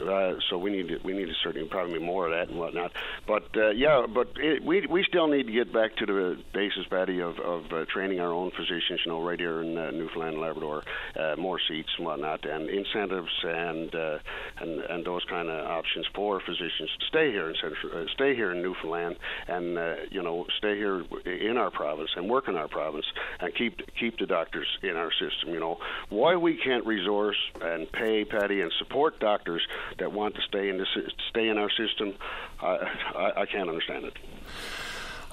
[0.00, 2.92] Uh, so we need to, we need to certainly probably more of that and whatnot.
[3.26, 6.86] But uh, yeah, but it, we we still need to get back to the basis,
[6.88, 9.00] Paddy, of of uh, training our own physicians.
[9.04, 10.82] You know, right here in uh, Newfoundland and Labrador,
[11.18, 14.18] uh, more seats and whatnot, and incentives and uh,
[14.60, 18.52] and and those kind of options for physicians to stay here in Central, stay here
[18.52, 19.16] in Newfoundland,
[19.46, 19.78] and
[20.10, 23.06] you know, stay here in our province and work in our province,
[23.40, 25.52] and keep keep the doctors in our system.
[25.52, 25.78] You know,
[26.08, 29.62] why we can't resource and pay, Paddy, and support doctors
[29.98, 30.88] that want to stay in this
[31.30, 32.14] stay in our system.
[32.60, 34.16] I, I, I can't understand it.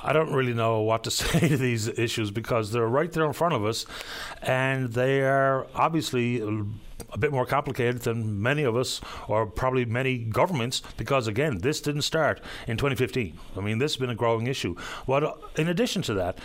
[0.01, 3.33] I don't really know what to say to these issues because they're right there in
[3.33, 3.85] front of us,
[4.41, 6.41] and they are obviously
[7.11, 11.81] a bit more complicated than many of us, or probably many governments, because again, this
[11.81, 13.37] didn't start in 2015.
[13.57, 14.75] I mean, this has been a growing issue.
[15.05, 16.37] What, in addition to that,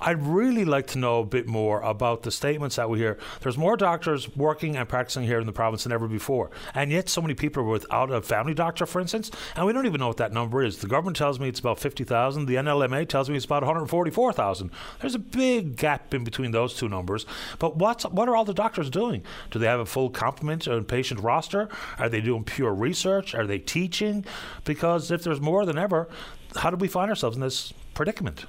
[0.00, 3.18] I'd really like to know a bit more about the statements that we hear.
[3.40, 7.08] There's more doctors working and practicing here in the province than ever before, and yet
[7.08, 10.08] so many people are without a family doctor, for instance, and we don't even know
[10.08, 10.78] what that number is.
[10.78, 12.46] The government tells me it's about 50,000.
[12.46, 14.70] The NLMA tells me it's about 144,000.
[15.00, 17.26] There's a big gap in between those two numbers.
[17.58, 19.22] But what's what are all the doctors doing?
[19.50, 21.68] Do they have a full complement and patient roster?
[21.98, 23.34] Are they doing pure research?
[23.34, 24.24] Are they teaching?
[24.64, 26.08] Because if there's more than ever,
[26.56, 28.46] how do we find ourselves in this predicament?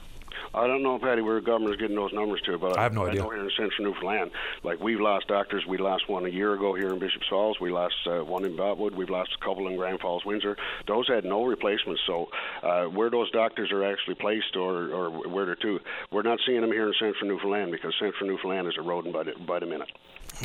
[0.53, 3.05] I don't know, Paddy, where the governor's getting those numbers to, but I have no
[3.05, 3.21] I idea.
[3.21, 4.31] know here in Central Newfoundland,
[4.63, 5.63] like we've lost doctors.
[5.67, 7.59] We lost one a year ago here in Bishop's Falls.
[7.59, 8.95] We lost uh, one in Botwood.
[8.95, 10.57] We've lost a couple in Grand Falls, Windsor.
[10.87, 12.01] Those had no replacements.
[12.07, 12.29] So
[12.63, 15.79] uh, where those doctors are actually placed, or or where they're to,
[16.11, 19.33] we're not seeing them here in Central Newfoundland because Central Newfoundland is eroding by the,
[19.47, 19.89] by the minute.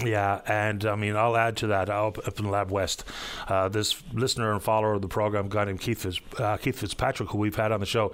[0.03, 3.05] Yeah, and I mean, I'll add to that up, up in Lab West.
[3.47, 7.31] Uh, this listener and follower of the program, guy named Keith, Fitz, uh, Keith Fitzpatrick,
[7.31, 8.13] who we've had on the show,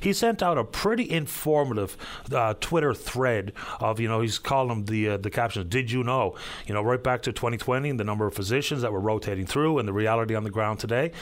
[0.00, 1.96] he sent out a pretty informative
[2.32, 6.04] uh, Twitter thread of, you know, he's calling them the uh, the caption, Did you
[6.04, 6.34] know?
[6.66, 9.78] You know, right back to 2020 and the number of physicians that were rotating through
[9.78, 11.12] and the reality on the ground today.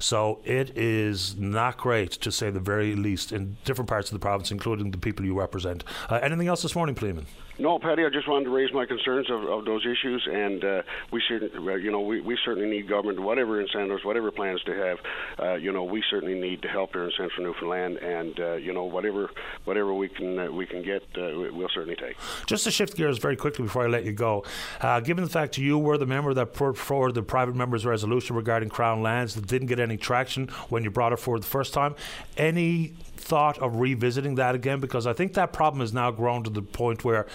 [0.00, 4.20] So it is not great, to say the very least, in different parts of the
[4.22, 5.84] province, including the people you represent.
[6.08, 7.26] Uh, anything else this morning, Pleaman?
[7.58, 10.82] No, Paddy, I just wanted to raise my concerns of, of those issues, and uh,
[11.12, 11.50] we should,
[11.82, 14.98] you know, we, we certainly need government, whatever incentives, whatever plans to have,
[15.38, 18.72] uh, you know, we certainly need to help here in Central Newfoundland, and uh, you
[18.72, 19.30] know, whatever
[19.64, 22.16] whatever we can uh, we can get, uh, we'll certainly take.
[22.46, 24.44] Just to shift gears very quickly before I let you go,
[24.80, 28.36] uh, given the fact you were the member that put forward the private members' resolution
[28.36, 31.74] regarding Crown lands that didn't get any traction when you brought it forward the first
[31.74, 31.94] time,
[32.36, 34.80] any thought of revisiting that again?
[34.80, 37.26] Because I think that problem has now grown to the point where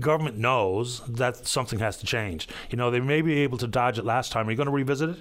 [0.00, 2.48] government knows that something has to change.
[2.70, 4.48] You know, they may be able to dodge it last time.
[4.48, 5.18] Are you going to revisit it?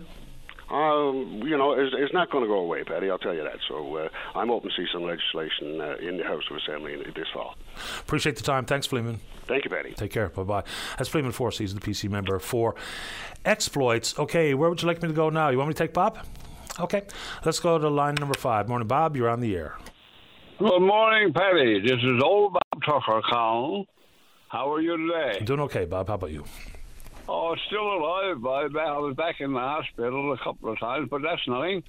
[0.69, 3.09] Um, you know, it's, it's not going to go away, Paddy.
[3.09, 3.57] I'll tell you that.
[3.69, 7.27] So uh, I'm hoping to see some legislation uh, in the House of Assembly this
[7.33, 7.55] fall.
[8.01, 8.65] Appreciate the time.
[8.65, 9.21] Thanks, Pleaman.
[9.45, 9.93] Thank you, Paddy.
[9.93, 10.27] Take care.
[10.27, 10.63] Bye bye.
[10.97, 11.57] That's Pleaman Force.
[11.57, 12.75] He's the PC member for
[13.45, 14.19] exploits.
[14.19, 15.49] Okay, where would you like me to go now?
[15.49, 16.19] You want me to take Bob?
[16.79, 17.03] Okay,
[17.45, 18.67] let's go to line number five.
[18.67, 19.15] Morning, Bob.
[19.15, 19.77] You're on the air.
[20.59, 21.81] Good morning, Paddy.
[21.81, 23.85] This is old Bob Tucker calling.
[24.49, 25.45] How are you today?
[25.45, 26.07] Doing okay, Bob.
[26.07, 26.45] How about you?
[27.29, 28.43] Oh, still alive.
[28.43, 31.83] I, I was back in the hospital a couple of times, but that's nothing.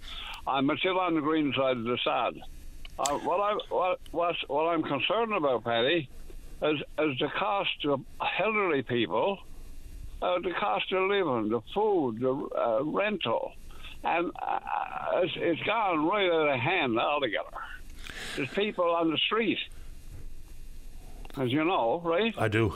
[0.46, 2.38] I'm still on the green side of the sod.
[2.98, 6.06] Uh, what I what what what I'm concerned about, Paddy,
[6.60, 8.02] is is the cost of
[8.38, 9.38] elderly people,
[10.20, 13.52] uh, the cost of living, the food, the uh, rental,
[14.04, 14.58] and uh,
[15.22, 17.56] it's, it's gone right out of hand altogether.
[18.36, 19.58] There's people on the street,
[21.36, 22.34] as you know, right?
[22.38, 22.74] I do.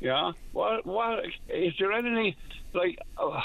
[0.00, 0.32] Yeah.
[0.52, 0.84] What?
[0.84, 1.24] What?
[1.48, 2.34] Is there anything
[2.72, 2.98] like?
[3.16, 3.40] Uh,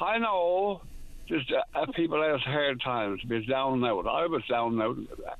[0.00, 0.80] I know
[1.26, 4.06] just uh, people have hard times, be down and out.
[4.06, 4.96] I was down and out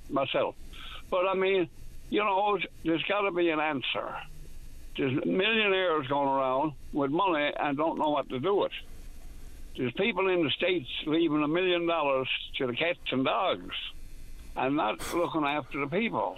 [0.08, 0.54] myself,
[1.10, 1.68] but I mean,
[2.10, 4.14] you know, there's got to be an answer.
[4.96, 8.72] There's millionaires going around with money and don't know what to do with.
[9.76, 12.28] There's people in the states leaving a million dollars
[12.58, 13.74] to the cats and dogs,
[14.60, 16.36] and not looking after the people.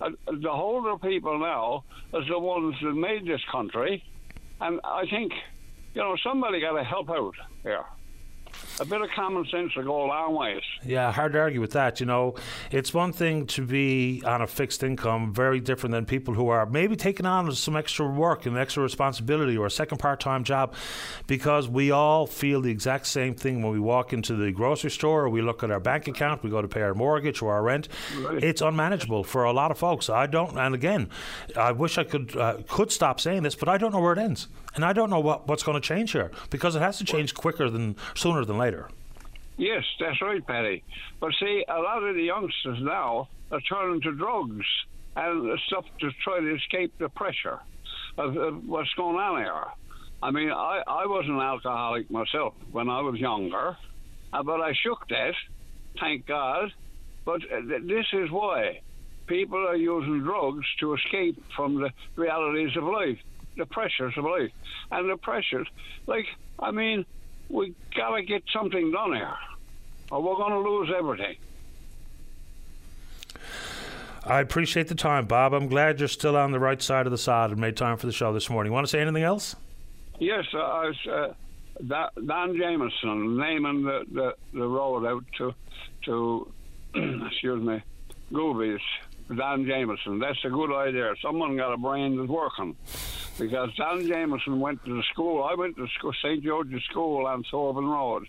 [0.00, 0.10] Uh,
[0.40, 1.84] the older people now
[2.14, 4.02] is the ones that made this country,
[4.60, 5.32] and I think,
[5.94, 7.84] you know, somebody got to help out here
[8.80, 10.62] a bit of common sense will go a long ways.
[10.84, 12.00] Yeah, hard to argue with that.
[12.00, 12.34] You know,
[12.70, 16.66] it's one thing to be on a fixed income, very different than people who are
[16.66, 20.74] maybe taking on some extra work and extra responsibility or a second part time job
[21.26, 25.24] because we all feel the exact same thing when we walk into the grocery store
[25.24, 27.62] or we look at our bank account, we go to pay our mortgage or our
[27.62, 27.88] rent.
[28.18, 28.42] Right.
[28.42, 30.10] It's unmanageable for a lot of folks.
[30.10, 31.08] I don't, and again,
[31.56, 34.18] I wish I could uh, could stop saying this, but I don't know where it
[34.18, 34.48] ends.
[34.74, 37.32] And I don't know what, what's going to change here because it has to change
[37.34, 38.65] quicker than sooner than later.
[39.56, 40.82] Yes, that's right, Paddy.
[41.20, 44.66] But see, a lot of the youngsters now are turning to drugs
[45.16, 47.60] and stuff to try to escape the pressure
[48.18, 49.64] of, of what's going on here.
[50.22, 53.76] I mean, I, I was an alcoholic myself when I was younger,
[54.32, 55.34] uh, but I shook that,
[55.98, 56.72] thank God.
[57.24, 58.80] But uh, this is why
[59.26, 63.18] people are using drugs to escape from the realities of life
[63.56, 64.50] the pressures of life.
[64.90, 65.66] And the pressures,
[66.06, 66.26] like,
[66.58, 67.04] I mean,
[67.48, 69.34] we got to get something done here,
[70.10, 71.36] or we're going to lose everything.
[74.24, 75.52] I appreciate the time, Bob.
[75.52, 78.06] I'm glad you're still on the right side of the sod and made time for
[78.06, 78.72] the show this morning.
[78.72, 79.54] Want to say anything else?
[80.18, 85.54] Yes, uh, I was, uh, Don Jamieson naming the, the, the road out to,
[86.06, 86.52] to
[87.26, 87.82] excuse me,
[88.32, 88.80] Goobies.
[89.34, 90.18] Don Jamieson.
[90.18, 91.14] That's a good idea.
[91.20, 92.76] Someone got a brain that's working
[93.38, 95.42] because Don Jamieson went to the school.
[95.42, 96.42] I went to school, St.
[96.42, 98.26] George's School on Sorban Road.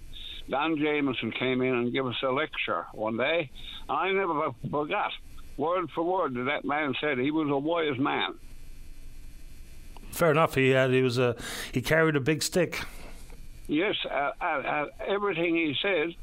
[0.49, 3.51] Don Jamieson came in and gave us a lecture one day.
[3.89, 5.11] I never forgot,
[5.57, 8.35] word for word, that that man said he was a wise man.
[10.11, 10.55] Fair enough.
[10.55, 11.35] He had he was a
[11.71, 12.81] he carried a big stick.
[13.67, 16.15] Yes, uh, uh, uh, everything he said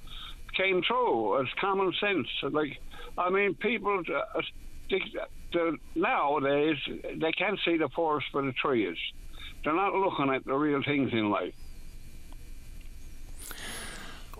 [0.56, 2.28] came true It's common sense.
[2.42, 2.78] Like,
[3.18, 4.02] I mean, people.
[4.88, 6.76] The, nowadays
[7.16, 8.96] they can't see the forest for the trees.
[9.62, 11.54] They're not looking at the real things in life.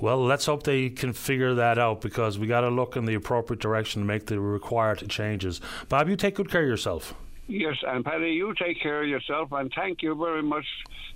[0.01, 3.15] Well, let's hope they can figure that out because we got to look in the
[3.15, 5.61] appropriate direction to make the required changes.
[5.89, 7.15] Bob, you take good care of yourself.
[7.47, 10.65] Yes, and Paddy, you take care of yourself, and thank you very much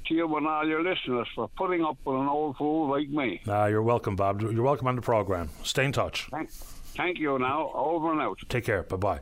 [0.07, 3.41] to you and all your listeners for putting up with an old fool like me.
[3.49, 4.43] Ah, you're welcome, Bob.
[4.43, 5.49] You're welcome on the program.
[5.63, 6.27] Stay in touch.
[6.31, 6.51] Thank,
[6.99, 7.39] thank you.
[7.39, 8.39] Now, over and out.
[8.51, 8.83] Take care.
[8.83, 9.21] Bye bye.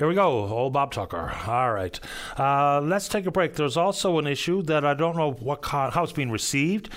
[0.00, 1.30] Here we go, old Bob Tucker.
[1.46, 2.00] All right,
[2.38, 3.56] uh, let's take a break.
[3.56, 6.88] There's also an issue that I don't know what how it's being received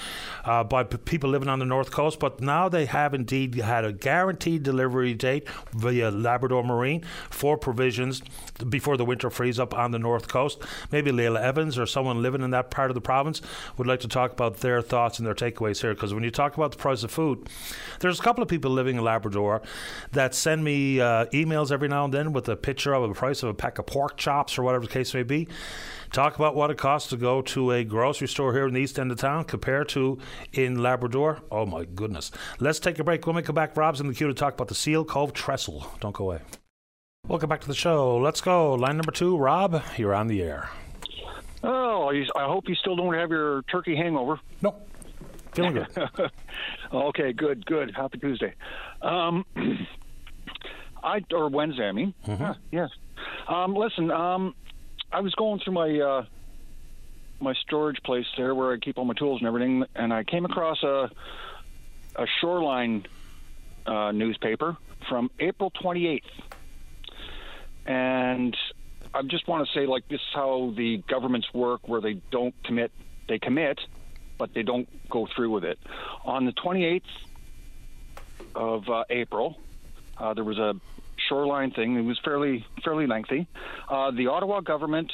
[0.46, 3.84] uh, by p- people living on the north coast, but now they have indeed had
[3.84, 8.22] a guaranteed delivery date via Labrador Marine for provisions
[8.70, 10.62] before the winter freeze up on the north coast.
[10.90, 13.42] Maybe Lela Evans or someone living in that part of the province
[13.76, 15.94] would like to talk about their thoughts and their takeaways here.
[15.94, 17.50] Because when you talk about the price of food,
[18.00, 19.62] there's a couple of people living in Labrador
[20.14, 23.42] that send me uh, emails every now and then with a picture of the price
[23.42, 25.48] of a pack of pork chops or whatever the case may be.
[26.12, 29.00] Talk about what it costs to go to a grocery store here in the east
[29.00, 30.20] end of town compared to
[30.52, 31.42] in Labrador.
[31.50, 32.30] Oh my goodness.
[32.60, 33.26] Let's take a break.
[33.26, 35.88] When we come back, Rob's in the queue to talk about the Seal Cove Trestle.
[36.02, 36.42] Don't go away.
[37.28, 38.18] Welcome back to the show.
[38.18, 38.74] Let's go.
[38.74, 40.70] Line number two, Rob, you're on the air.
[41.64, 44.40] Oh, I hope you still don't have your turkey hangover.
[44.62, 44.76] No.
[45.56, 45.88] Feeling good.
[46.94, 47.94] okay, good, good.
[47.96, 48.54] Happy Tuesday.
[49.02, 49.46] Um,
[51.04, 52.14] I or Wednesday, I mean.
[52.26, 52.42] Mm-hmm.
[52.42, 52.90] Yeah, yes.
[53.48, 54.56] Um, listen, um,
[55.12, 56.26] I was going through my uh,
[57.40, 60.46] my storage place there where I keep all my tools and everything, and I came
[60.46, 61.10] across a
[62.16, 63.06] a shoreline
[63.86, 64.78] uh, newspaper
[65.10, 66.22] from April 28th,
[67.86, 68.56] and
[69.14, 72.56] I just want to say, like, this is how the governments work, where they don't
[72.64, 72.92] commit,
[73.28, 73.80] they commit,
[74.38, 75.78] but they don't go through with it.
[76.24, 77.02] On the 28th
[78.56, 79.58] of uh, April,
[80.24, 80.74] Uh, there was a
[81.28, 81.98] shoreline thing.
[81.98, 83.46] It was fairly fairly lengthy.
[83.90, 85.12] Uh, the Ottawa government,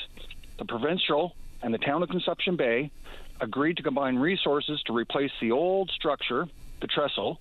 [0.60, 2.92] the provincial, and the town of Conception Bay
[3.42, 6.48] agreed to combine resources to replace the old structure,
[6.82, 7.40] the trestle,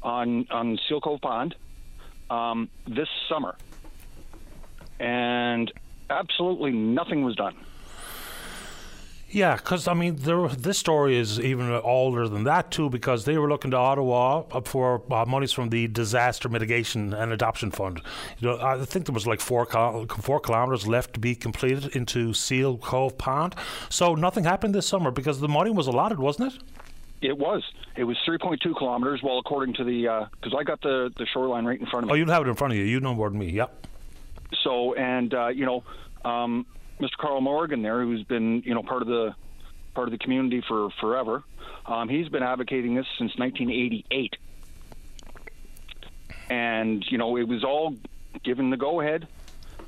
[0.00, 1.56] on on Seal Cove Pond
[2.30, 3.56] um, this summer,
[5.00, 5.72] and
[6.08, 7.56] absolutely nothing was done.
[9.32, 13.38] Yeah, because I mean, there, this story is even older than that too, because they
[13.38, 18.02] were looking to Ottawa for uh, monies from the Disaster Mitigation and Adoption Fund.
[18.38, 19.64] You know, I think there was like four
[20.06, 23.54] four kilometres left to be completed into Seal Cove Pond.
[23.88, 26.62] So nothing happened this summer because the money was allotted, wasn't it?
[27.22, 27.62] It was.
[27.96, 29.22] It was 3.2 kilometers.
[29.22, 32.08] Well, according to the, because uh, I got the the shoreline right in front of
[32.08, 32.12] me.
[32.12, 32.84] Oh, you have it in front of you.
[32.84, 33.48] You know more than me.
[33.50, 33.86] Yep.
[34.62, 35.84] So, and uh, you know,
[36.22, 36.66] um,
[37.02, 37.16] Mr.
[37.18, 39.34] Carl Morgan there, who's been you know part of the
[39.94, 41.42] part of the community for forever.
[41.84, 44.36] Um, he's been advocating this since 1988,
[46.48, 47.96] and you know it was all
[48.44, 49.26] given the go ahead.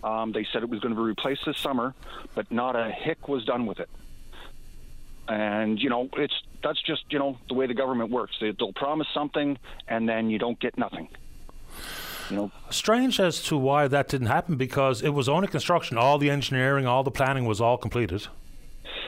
[0.02, 1.94] Um, they said it was going to be replaced this summer,
[2.34, 3.88] but not a hick was done with it.
[5.28, 8.36] And you know it's that's just you know the way the government works.
[8.40, 9.56] They, they'll promise something,
[9.86, 11.08] and then you don't get nothing.
[12.30, 15.98] You know, Strange as to why that didn't happen because it was only construction.
[15.98, 18.26] All the engineering, all the planning was all completed.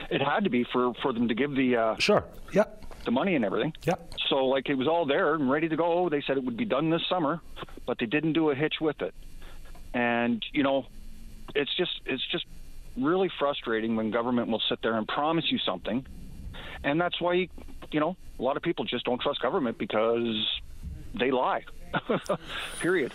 [0.09, 3.35] It had to be for, for them to give the uh, sure, yep, the money
[3.35, 3.73] and everything.
[3.83, 4.13] Yep.
[4.29, 6.09] So like it was all there and ready to go.
[6.09, 7.41] They said it would be done this summer,
[7.85, 9.13] but they didn't do a hitch with it.
[9.93, 10.85] And you know,
[11.55, 12.45] it's just it's just
[12.97, 16.05] really frustrating when government will sit there and promise you something,
[16.83, 17.49] and that's why
[17.91, 20.45] you know a lot of people just don't trust government because
[21.19, 21.63] they lie.
[22.79, 23.13] Period.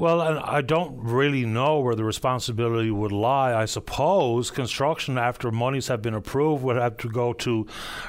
[0.00, 3.52] Well, I don't really know where the responsibility would lie.
[3.52, 7.66] I suppose construction, after monies have been approved, would have to go to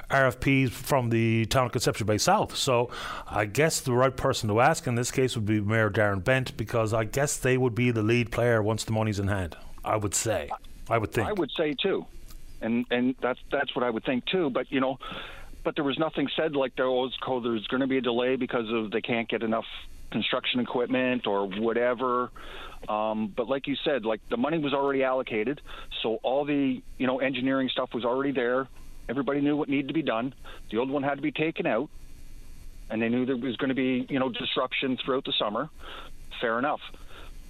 [0.10, 2.56] RFPs from the town of Conception Bay South.
[2.56, 2.90] So
[3.28, 6.56] I guess the right person to ask in this case would be Mayor Darren Bennett,
[6.56, 9.58] because I guess they would be the lead player once the money's in hand.
[9.84, 10.50] I would say.
[10.90, 11.28] I would think.
[11.28, 12.06] I would say too,
[12.62, 14.50] and and that's that's what I would think too.
[14.50, 14.98] But you know,
[15.66, 18.72] but there was nothing said like there was there's going to be a delay because
[18.72, 19.66] of they can't get enough
[20.12, 22.30] construction equipment or whatever.
[22.88, 25.62] Um, but like you said, like the money was already allocated,
[26.02, 28.68] so all the you know engineering stuff was already there.
[29.08, 30.34] Everybody knew what needed to be done.
[30.72, 31.90] The old one had to be taken out,
[32.90, 35.70] and they knew there was going to be you know disruption throughout the summer.
[36.40, 36.82] Fair enough,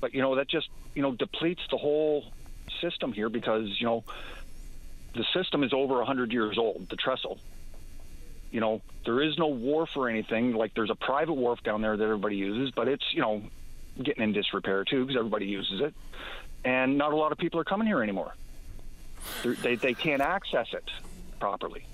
[0.02, 2.26] but you know that just you know depletes the whole
[2.82, 4.04] system here because you know
[5.14, 6.88] the system is over 100 years old.
[6.90, 7.40] The trestle,
[8.52, 10.54] you know, there is no wharf or anything.
[10.54, 13.42] Like there's a private wharf down there that everybody uses, but it's you know
[14.02, 15.94] getting in disrepair too because everybody uses it,
[16.64, 18.36] and not a lot of people are coming here anymore.
[19.44, 20.90] They they can't access it
[21.40, 21.86] properly.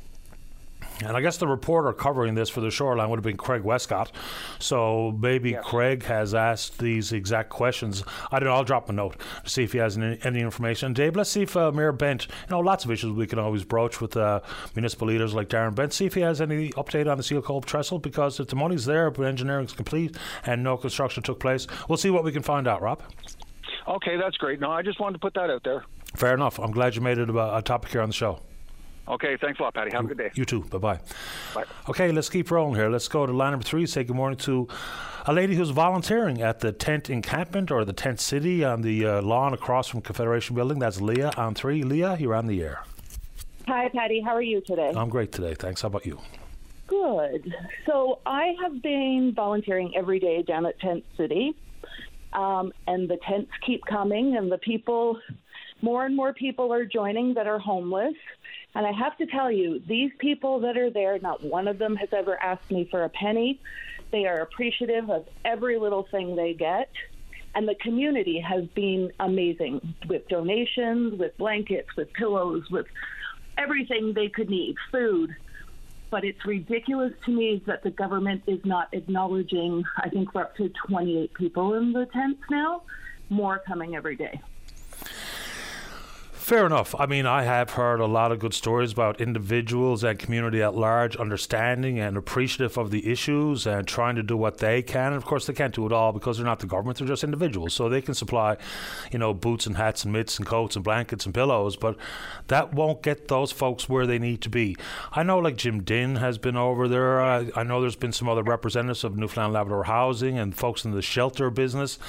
[1.03, 4.11] And I guess the reporter covering this for the shoreline would have been Craig Westcott.
[4.59, 5.63] So maybe yes.
[5.63, 8.03] Craig has asked these exact questions.
[8.31, 8.55] I don't know.
[8.55, 10.93] I'll drop a note to see if he has any, any information.
[10.93, 13.63] Dave, let's see if uh, Mayor Bennett, you know, lots of issues we can always
[13.63, 14.39] broach with uh,
[14.75, 15.93] municipal leaders like Darren Bennett.
[15.93, 18.85] See if he has any update on the Seal Cove Trestle because if the money's
[18.85, 22.67] there, but engineering's complete and no construction took place, we'll see what we can find
[22.67, 23.01] out, Rob.
[23.87, 24.59] Okay, that's great.
[24.59, 25.83] No, I just wanted to put that out there.
[26.15, 26.59] Fair enough.
[26.59, 28.39] I'm glad you made it a, a topic here on the show.
[29.09, 29.91] Okay, thanks a lot, Paddy.
[29.93, 30.31] Have a good day.
[30.35, 30.63] You too.
[30.63, 30.99] Bye-bye.
[31.55, 31.63] Bye.
[31.87, 32.89] Okay, let's keep rolling here.
[32.89, 33.85] Let's go to line number three.
[33.85, 34.67] Say good morning to
[35.25, 39.21] a lady who's volunteering at the tent encampment or the tent city on the uh,
[39.21, 40.79] lawn across from Confederation Building.
[40.79, 41.83] That's Leah on three.
[41.83, 42.83] Leah, you're on the air.
[43.67, 44.21] Hi, Paddy.
[44.21, 44.91] How are you today?
[44.95, 45.53] I'm great today.
[45.53, 45.81] Thanks.
[45.81, 46.19] How about you?
[46.87, 47.53] Good.
[47.85, 51.53] So I have been volunteering every day down at Tent City,
[52.33, 55.19] um, and the tents keep coming, and the people,
[55.81, 58.13] more and more people are joining that are homeless.
[58.77, 61.95] And I have to tell you, these people that are there, not one of them
[61.95, 63.59] has ever asked me for a penny.
[64.11, 66.91] They are appreciative of every little thing they get.
[67.55, 72.85] And the community has been amazing with donations, with blankets, with pillows, with
[73.57, 75.35] everything they could need, food.
[76.11, 80.55] But it's ridiculous to me that the government is not acknowledging, I think we're up
[80.57, 82.83] to 28 people in the tents now,
[83.31, 84.39] more coming every day.
[86.47, 86.95] Fair enough.
[86.97, 90.75] I mean, I have heard a lot of good stories about individuals and community at
[90.75, 95.07] large understanding and appreciative of the issues and trying to do what they can.
[95.07, 97.25] And of course, they can't do it all because they're not the government; they're just
[97.25, 97.73] individuals.
[97.73, 98.55] So they can supply,
[99.11, 101.97] you know, boots and hats and mitts and coats and blankets and pillows, but
[102.47, 104.77] that won't get those folks where they need to be.
[105.11, 107.19] I know, like Jim Dinn has been over there.
[107.19, 110.91] I, I know there's been some other representatives of Newfoundland Labrador Housing and folks in
[110.91, 111.99] the shelter business.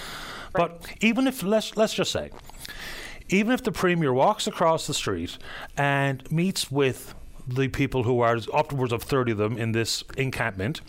[0.52, 2.30] But even if let's let's just say
[3.28, 5.38] even if the Premier walks across the street
[5.76, 7.14] and meets with
[7.46, 10.80] the people who are upwards of 30 of them in this encampment,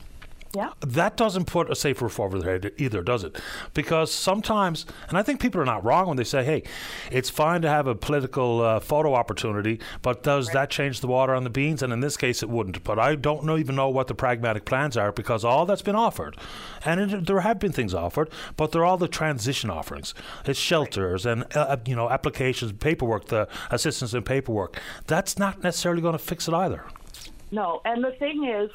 [0.55, 0.71] Yeah.
[0.79, 3.39] That doesn't put a safe roof over their head either, does it?
[3.75, 6.63] Because sometimes, and I think people are not wrong when they say, hey,
[7.11, 10.53] it's fine to have a political uh, photo opportunity, but does right.
[10.53, 11.83] that change the water on the beans?
[11.83, 12.83] And in this case, it wouldn't.
[12.83, 15.95] But I don't know, even know what the pragmatic plans are because all that's been
[15.95, 16.35] offered,
[16.83, 20.15] and it, there have been things offered, but they're all the transition offerings.
[20.45, 21.33] It's shelters right.
[21.33, 24.79] and, uh, uh, you know, applications, paperwork, the assistance in paperwork.
[25.05, 26.85] That's not necessarily going to fix it either.
[27.51, 28.69] No, and the thing is,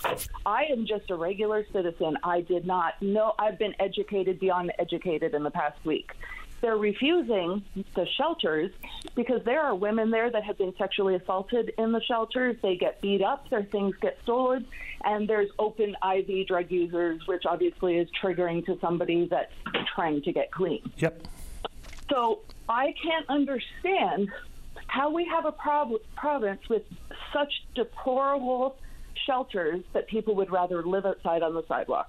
[0.45, 2.19] I am just a regular citizen.
[2.25, 3.35] I did not know.
[3.39, 6.13] I've been educated beyond educated in the past week.
[6.61, 7.63] They're refusing
[7.95, 8.71] the shelters
[9.15, 12.57] because there are women there that have been sexually assaulted in the shelters.
[12.63, 14.67] They get beat up, their things get stolen,
[15.05, 19.53] and there's open IV drug users, which obviously is triggering to somebody that's
[19.95, 20.91] trying to get clean.
[20.97, 21.29] Yep.
[22.09, 24.31] So I can't understand
[24.95, 26.83] how we have a prob- province with
[27.33, 28.77] such deplorable
[29.27, 32.09] shelters that people would rather live outside on the sidewalk.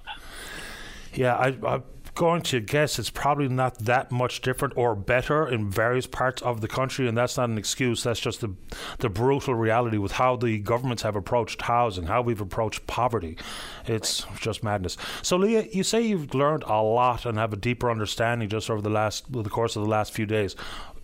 [1.14, 1.84] Yeah, I, I'm
[2.16, 6.62] going to guess it's probably not that much different or better in various parts of
[6.62, 8.04] the country, and that's not an excuse.
[8.04, 8.56] That's just the
[9.00, 13.38] the brutal reality with how the governments have approached housing, how we've approached poverty.
[13.86, 14.98] It's just madness.
[15.22, 18.82] So, Leah, you say you've learned a lot and have a deeper understanding just over
[18.82, 20.56] the last the course of the last few days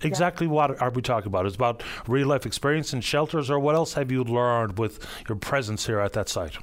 [0.04, 0.54] exactly yeah.
[0.54, 1.46] what are we talking about?
[1.46, 5.36] It's about real life experience in shelters, or what else have you learned with your
[5.36, 6.58] presence here at that site?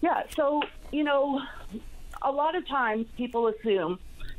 [0.00, 0.62] Yeah, so
[0.92, 1.40] you know,
[2.22, 3.98] a lot of times people assume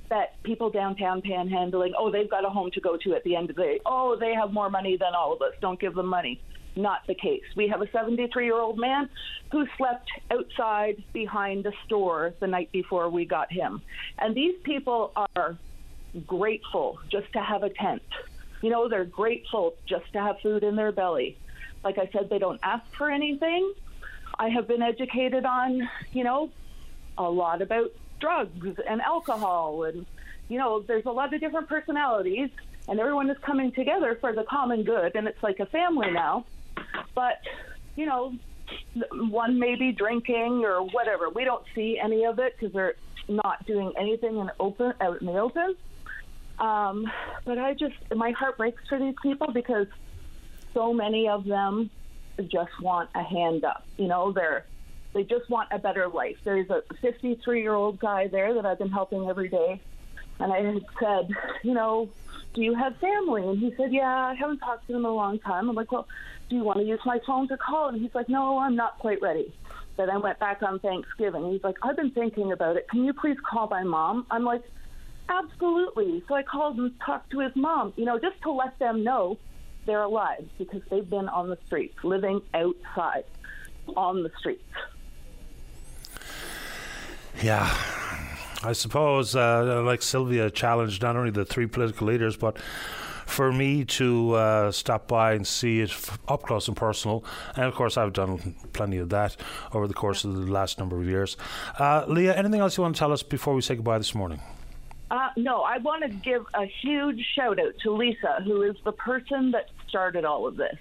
[0.09, 3.49] that people downtown panhandling, oh, they've got a home to go to at the end
[3.49, 3.79] of the day.
[3.85, 5.53] Oh, they have more money than all of us.
[5.61, 6.41] Don't give them money.
[6.75, 7.43] Not the case.
[7.55, 9.09] We have a 73 year old man
[9.51, 13.81] who slept outside behind a store the night before we got him.
[14.19, 15.57] And these people are
[16.27, 18.01] grateful just to have a tent.
[18.61, 21.37] You know, they're grateful just to have food in their belly.
[21.83, 23.73] Like I said, they don't ask for anything.
[24.37, 26.51] I have been educated on, you know,
[27.27, 30.05] a lot about drugs and alcohol and
[30.51, 32.49] you know, there's a lot of different personalities
[32.89, 36.45] and everyone is coming together for the common good and it's like a family now.
[37.15, 37.39] But,
[37.95, 38.33] you know,
[39.13, 41.29] one may be drinking or whatever.
[41.29, 42.95] We don't see any of it because they're
[43.29, 45.73] not doing anything in open out in the open.
[46.59, 47.09] Um,
[47.45, 49.87] but I just, my heart breaks for these people because
[50.73, 51.89] so many of them
[52.47, 53.85] just want a hand up.
[53.97, 54.65] You know, they're,
[55.13, 56.37] they just want a better life.
[56.43, 59.81] There's a 53 year old guy there that I've been helping every day.
[60.39, 61.29] And I said,
[61.63, 62.09] you know,
[62.53, 63.47] do you have family?
[63.47, 65.69] And he said, yeah, I haven't talked to them in a long time.
[65.69, 66.07] I'm like, well,
[66.49, 67.89] do you want to use my phone to call?
[67.89, 69.53] And he's like, no, I'm not quite ready.
[69.97, 71.51] Then I went back on Thanksgiving.
[71.51, 72.89] He's like, I've been thinking about it.
[72.89, 74.25] Can you please call my mom?
[74.31, 74.63] I'm like,
[75.31, 76.23] Absolutely.
[76.27, 79.37] So I called and talked to his mom, you know, just to let them know
[79.85, 83.23] they're alive because they've been on the streets, living outside
[83.95, 84.63] on the streets.
[87.41, 87.73] Yeah.
[88.63, 92.57] I suppose, uh, like Sylvia challenged not only the three political leaders, but
[93.25, 95.91] for me to uh, stop by and see it
[96.27, 97.23] up close and personal.
[97.55, 99.37] And of course, I've done plenty of that
[99.73, 101.37] over the course of the last number of years.
[101.79, 104.41] Uh, Leah, anything else you want to tell us before we say goodbye this morning?
[105.09, 108.93] Uh, no, I want to give a huge shout out to Lisa, who is the
[108.93, 110.75] person that started all of this.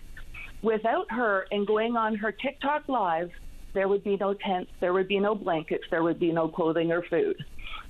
[0.63, 3.31] Without her and going on her TikTok live,
[3.75, 6.91] there would be no tents, there would be no blankets, there would be no clothing
[6.93, 7.37] or food,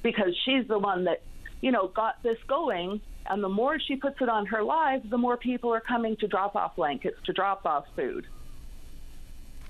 [0.02, 1.22] because she's the one that,
[1.60, 3.00] you know, got this going.
[3.26, 6.26] And the more she puts it on her live, the more people are coming to
[6.26, 8.26] drop off blankets, to drop off food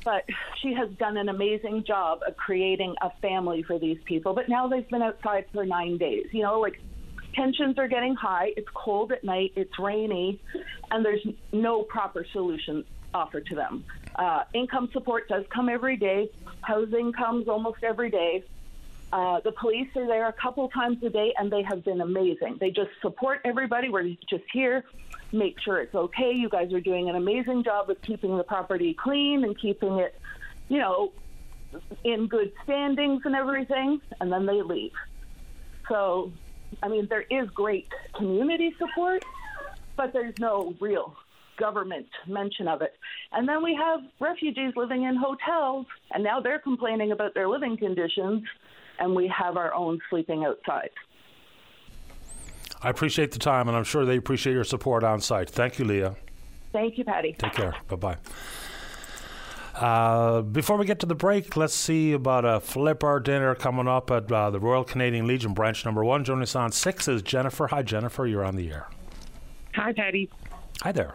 [0.04, 0.24] but
[0.62, 4.34] she has done an amazing job of creating a family for these people.
[4.34, 6.26] But now they've been outside for nine days.
[6.32, 6.80] You know, like
[7.34, 8.50] tensions are getting high.
[8.56, 9.52] It's cold at night.
[9.56, 10.40] It's rainy,
[10.90, 12.84] and there's no proper solution
[13.14, 13.84] offered to them.
[14.14, 16.30] Uh, income support does come every day.
[16.62, 18.44] Housing comes almost every day.
[19.12, 22.58] Uh, the police are there a couple times a day, and they have been amazing.
[22.60, 23.88] They just support everybody.
[23.88, 24.84] We're just here
[25.32, 26.32] make sure it's okay.
[26.32, 30.18] You guys are doing an amazing job of keeping the property clean and keeping it,
[30.68, 31.12] you know,
[32.04, 34.92] in good standings and everything, and then they leave.
[35.88, 36.32] So,
[36.82, 39.24] I mean, there is great community support,
[39.96, 41.16] but there's no real
[41.60, 42.94] government mention of it.
[43.32, 47.76] And then we have refugees living in hotels, and now they're complaining about their living
[47.76, 48.42] conditions,
[48.98, 50.90] and we have our own sleeping outside.
[52.82, 55.50] I appreciate the time, and I'm sure they appreciate your support on site.
[55.50, 56.16] Thank you, Leah.
[56.72, 57.36] Thank you, Paddy.
[57.38, 57.74] Take care.
[57.88, 58.16] Bye bye.
[59.74, 64.10] Uh, before we get to the break, let's see about a flipper dinner coming up
[64.10, 66.24] at uh, the Royal Canadian Legion branch number one.
[66.24, 67.66] Joining us on six is Jennifer.
[67.68, 68.26] Hi, Jennifer.
[68.26, 68.88] You're on the air.
[69.74, 70.28] Hi, Paddy.
[70.82, 71.14] Hi there.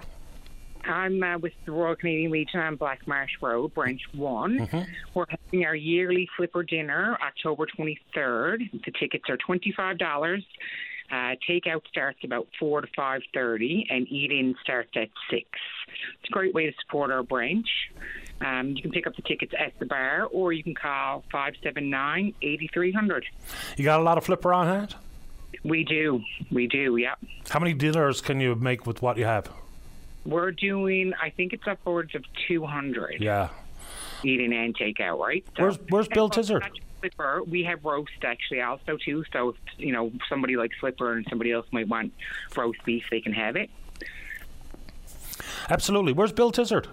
[0.85, 4.91] I'm uh, with the Royal Canadian Legion on Black Marsh Road, Branch one Mm-hmm.
[5.13, 8.71] We're having our yearly flipper dinner, October 23rd.
[8.85, 10.43] The tickets are twenty-five dollars.
[11.11, 15.45] Uh, takeout starts about four to five thirty, and eat-in starts at six.
[16.19, 17.67] It's a great way to support our branch.
[18.41, 21.53] Um, you can pick up the tickets at the bar, or you can call five
[21.63, 23.25] seven nine eighty three hundred.
[23.77, 24.95] You got a lot of flipper on hand?
[25.63, 26.21] We do,
[26.51, 27.15] we do, yeah.
[27.49, 29.49] How many dinners can you make with what you have?
[30.25, 33.17] We're doing, I think it's upwards of two hundred.
[33.21, 33.49] Yeah.
[34.23, 35.45] eating and takeout, right?
[35.57, 36.63] Where's- where's Bill Tizard?
[37.01, 37.43] Flipper.
[37.43, 39.23] We have roast actually also too.
[39.31, 42.11] So if you know somebody like Slipper and somebody else might want
[42.55, 43.69] roast beef, they can have it.
[45.69, 46.13] Absolutely.
[46.13, 46.87] Where's Bill Tizard?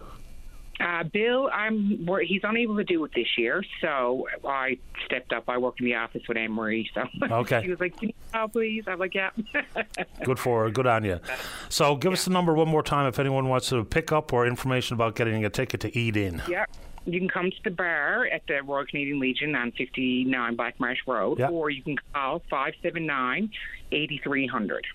[0.81, 5.45] Uh, Bill, I'm he's unable to do it this year, so I stepped up.
[5.49, 7.63] I work in the office with Anne Marie, so Okay.
[7.65, 9.31] she was like, "Can you call, please?" I'm like, "Yeah."
[10.25, 10.71] Good for her.
[10.71, 11.21] good on you.
[11.69, 14.47] So give us the number one more time if anyone wants to pick up or
[14.47, 16.43] information about getting a ticket to eat in.
[16.49, 16.65] Yeah.
[17.05, 21.01] You can come to the bar at the Royal Canadian Legion on 59 Black Marsh
[21.07, 21.49] Road, Yeah.
[21.49, 23.51] or you can call 579
[23.91, 24.87] 8300.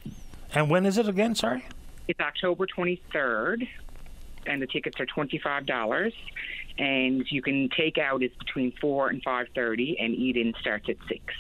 [0.56, 1.36] And when is it again?
[1.36, 1.66] Sorry.
[2.08, 3.68] It's October 23rd,
[4.48, 6.14] and the tickets are $25.
[6.78, 11.34] And you can take out is between 4 and 5.30, and eat-in starts at 6.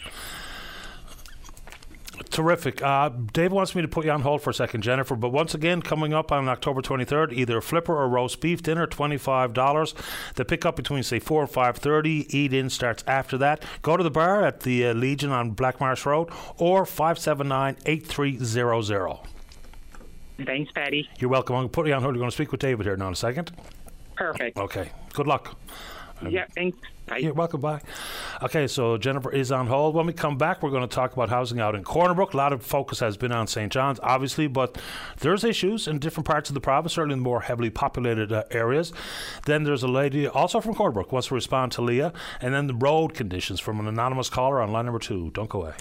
[2.31, 2.81] Terrific.
[2.81, 5.15] Uh, Dave wants me to put you on hold for a second, Jennifer.
[5.15, 9.93] But once again, coming up on October 23rd, either flipper or roast beef dinner, $25.
[10.35, 12.33] The pickup between, say, 4 and 5.30.
[12.33, 13.63] Eat-in starts after that.
[13.81, 19.25] Go to the bar at the uh, Legion on Black Marsh Road or 579-8300.
[20.45, 21.09] Thanks, Paddy.
[21.19, 21.55] You're welcome.
[21.55, 22.15] I'm going to put you on hold.
[22.15, 23.51] You're going to speak with David here now in a second.
[24.15, 24.57] Perfect.
[24.57, 24.91] Okay.
[25.13, 25.57] Good luck.
[26.27, 26.77] yeah, thanks.
[27.07, 27.17] Bye.
[27.17, 27.61] You're welcome.
[27.61, 27.81] Bye.
[28.41, 29.95] Okay, so Jennifer is on hold.
[29.95, 32.33] When we come back, we're going to talk about housing out in Corner Brook.
[32.33, 33.71] A lot of focus has been on St.
[33.71, 34.77] John's, obviously, but
[35.19, 38.43] there's issues in different parts of the province, certainly in the more heavily populated uh,
[38.51, 38.91] areas.
[39.45, 42.11] Then there's a lady also from Corner Brook wants to respond to Leah,
[42.41, 45.31] and then the road conditions from an anonymous caller on line number two.
[45.31, 45.73] Don't go away.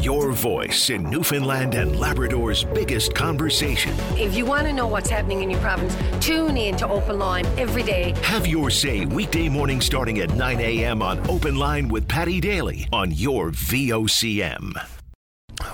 [0.00, 3.94] Your voice in Newfoundland and Labrador's biggest conversation.
[4.16, 5.94] If you want to know what's happening in your province,
[6.24, 8.14] tune in to Open Line every day.
[8.22, 11.02] Have your say weekday morning starting at 9 a.m.
[11.02, 14.72] on Open Line with Paddy Daly on your VOCM.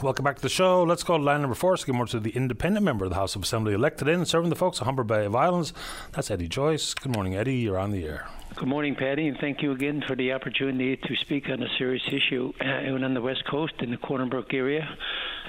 [0.03, 0.83] Welcome back to the show.
[0.83, 1.77] Let's go to line number four.
[1.77, 4.51] So give more to the independent member of the House of Assembly elected in, serving
[4.51, 5.73] the folks of Humber Bay of Islands.
[6.13, 6.93] That's Eddie Joyce.
[6.93, 7.57] Good morning, Eddie.
[7.57, 8.29] You're on the air.
[8.57, 12.03] Good morning, Paddy, and thank you again for the opportunity to speak on a serious
[12.09, 14.89] issue uh, on the west coast in the Corner Brook area.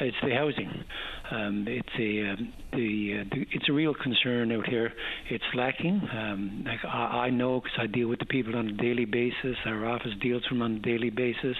[0.02, 0.84] It's the housing.
[1.32, 4.92] Um, it's a um, the, uh, the it's a real concern out here.
[5.30, 6.02] It's lacking.
[6.16, 9.58] Um, like I, I know because I deal with the people on a daily basis.
[9.66, 11.56] Our office deals with them on a daily basis.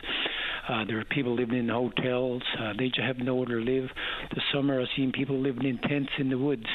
[0.70, 2.44] Uh, there are people living in hotels.
[2.60, 3.90] Uh, they just have nowhere to live.
[4.34, 6.66] This summer, I've seen people living in tents in the woods.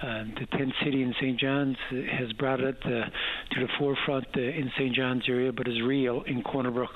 [0.00, 1.38] Uh, the tent city in St.
[1.38, 4.94] John's has brought it uh, to the forefront uh, in St.
[4.94, 6.92] John's area, but is real in Corner Brook.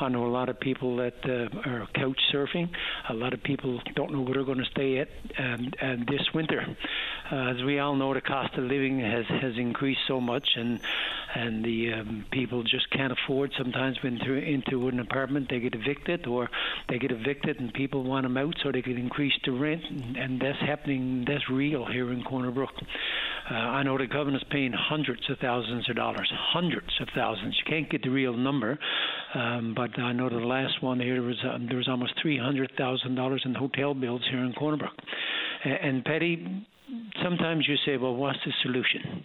[0.00, 2.70] I know a lot of people that uh, are couch surfing.
[3.10, 5.08] A lot of people don't know where they're going to stay at
[5.38, 6.76] um, and this winter.
[7.30, 10.80] Uh, as we all know, the cost of living has has increased so much, and
[11.34, 13.52] and the um, people just can't afford.
[13.56, 16.48] Sometimes when they're into an apartment, they get evicted, or
[16.88, 20.16] they get evicted and people want them out so they can increase the rent, and,
[20.16, 21.24] and that's happening.
[21.26, 22.72] That's real here in Corner Brook.
[23.50, 27.56] Uh, I know the governor's paying hundreds of thousands of dollars, hundreds of thousands.
[27.58, 28.78] You can't get the real number,
[29.34, 32.70] um, but I know the last one here was um, there was almost three hundred
[32.76, 34.92] thousand dollars in hotel bills here in Corner Brook.
[35.64, 36.66] And, and Paddy,
[37.22, 39.24] sometimes you say, well, what's the solution?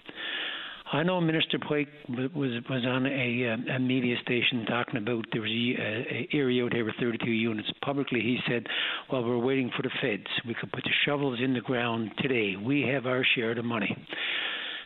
[0.93, 5.41] I know Minister Pike was was on a, uh, a media station talking about there
[5.41, 7.67] was a, a area out there with 32 units.
[7.83, 8.67] Publicly, he said,
[9.11, 10.27] "Well, we're waiting for the feds.
[10.47, 12.55] We could put the shovels in the ground today.
[12.63, 13.97] We have our share of the money."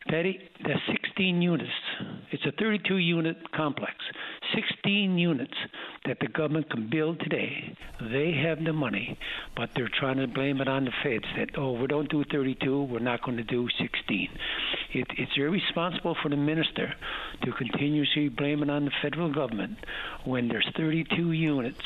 [0.07, 1.71] Paddy, that's 16 units.
[2.31, 3.93] It's a 32 unit complex.
[4.55, 5.53] 16 units
[6.05, 7.75] that the government can build today.
[8.01, 9.17] They have the money,
[9.55, 12.83] but they're trying to blame it on the feds that, oh, we don't do 32,
[12.83, 14.29] we're not going to do 16.
[14.93, 16.93] It, it's irresponsible for the minister
[17.43, 19.77] to continuously blame it on the federal government
[20.23, 21.81] when there's 32 units.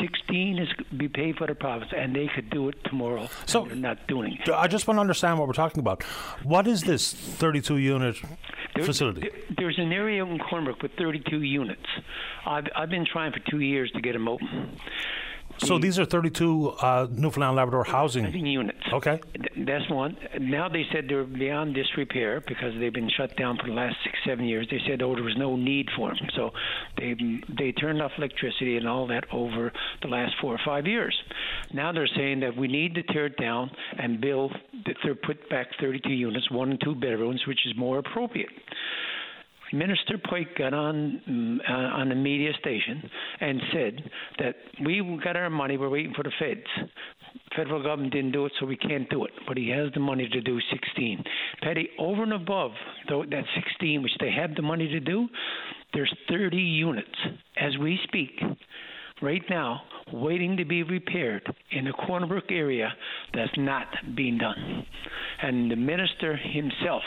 [0.00, 3.28] 16 is be paid for the province, and they could do it tomorrow.
[3.46, 4.48] So they're not doing it.
[4.50, 6.02] I just want to understand what we're talking about.
[6.42, 7.12] What is this
[7.60, 8.16] 32 unit
[8.74, 9.20] There- facility?
[9.20, 11.86] there- There's an area in Cornbrook with 32 units.
[12.44, 14.78] I've, I've been trying for two years to get them open.
[15.58, 18.78] So these are 32 uh, Newfoundland Labrador housing units.
[18.92, 19.20] Okay.
[19.56, 20.16] That's one.
[20.40, 24.16] Now they said they're beyond disrepair because they've been shut down for the last six,
[24.26, 24.66] seven years.
[24.70, 26.28] They said, oh, there was no need for them.
[26.34, 26.50] So
[26.98, 27.14] they
[27.58, 29.72] they turned off electricity and all that over
[30.02, 31.16] the last four or five years.
[31.72, 34.52] Now they're saying that we need to tear it down and build,
[35.02, 38.50] they're put back 32 units, one and two bedrooms, which is more appropriate.
[39.72, 43.08] Minister Pike got on um, uh, on a media station
[43.40, 46.90] and said that we got our money, we're waiting for the feds.
[47.56, 49.32] Federal government didn't do it, so we can't do it.
[49.48, 51.24] But he has the money to do 16.
[51.62, 52.72] Petty, over and above
[53.08, 55.28] though, that 16, which they have the money to do,
[55.94, 57.08] there's 30 units
[57.56, 58.40] as we speak
[59.22, 59.80] right now
[60.12, 62.92] waiting to be repaired in the Corner Brook area
[63.34, 64.86] that's not being done.
[65.42, 67.02] And the minister himself,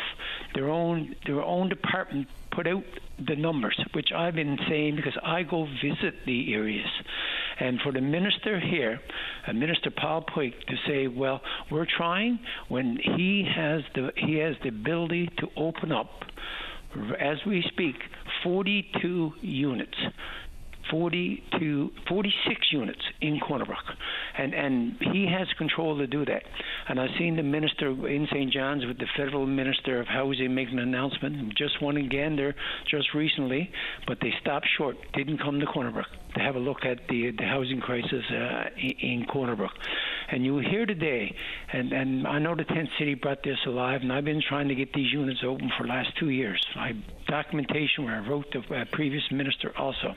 [0.54, 2.84] their own their own department put out
[3.28, 6.88] the numbers, which I've been saying because I go visit the areas.
[7.60, 9.00] And for the minister here,
[9.48, 12.40] uh, Minister Paul Pike, to say, well, we're trying
[12.70, 16.10] when he has the he has the ability to open up
[17.20, 17.96] as we speak
[18.44, 19.98] 42 units
[20.90, 23.84] 40 to 46 units in Corner Brook,
[24.38, 26.44] and and he has control to do that.
[26.88, 28.52] And I've seen the minister in St.
[28.52, 31.56] John's with the federal minister of housing make an announcement.
[31.58, 32.56] Just one in Gander
[32.90, 33.72] just recently,
[34.08, 34.98] but they stopped short.
[35.14, 38.70] Didn't come to Corner Brook to have a look at the the housing crisis uh,
[38.78, 39.72] in, in Corner Brook.
[40.32, 41.36] And you hear today,
[41.74, 44.76] and and I know the tent city brought this alive, and I've been trying to
[44.76, 46.64] get these units open for the last two years.
[46.76, 46.92] I
[47.28, 50.16] documentation where I wrote the uh, previous minister also.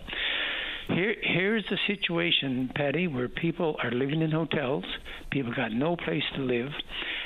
[0.94, 4.85] Here, here's the situation, Paddy, where people are living in hotels,
[5.31, 6.70] people got no place to live,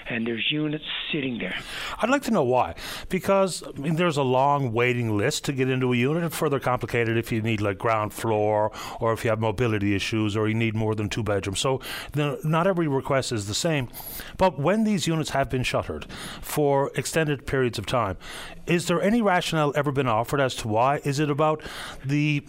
[0.08, 1.56] and there's units sitting there.
[1.98, 2.76] I'd like to know why,
[3.08, 6.22] because I mean, there's a long waiting list to get into a unit.
[6.22, 8.70] And further complicated if you need like ground floor,
[9.00, 11.58] or if you have mobility issues, or you need more than two bedrooms.
[11.58, 11.80] So
[12.12, 13.88] the, not every request is the same.
[14.36, 16.06] But when these units have been shuttered
[16.40, 18.16] for extended periods of time,
[18.66, 21.00] is there any rationale ever been offered as to why?
[21.04, 21.62] Is it about
[22.04, 22.44] the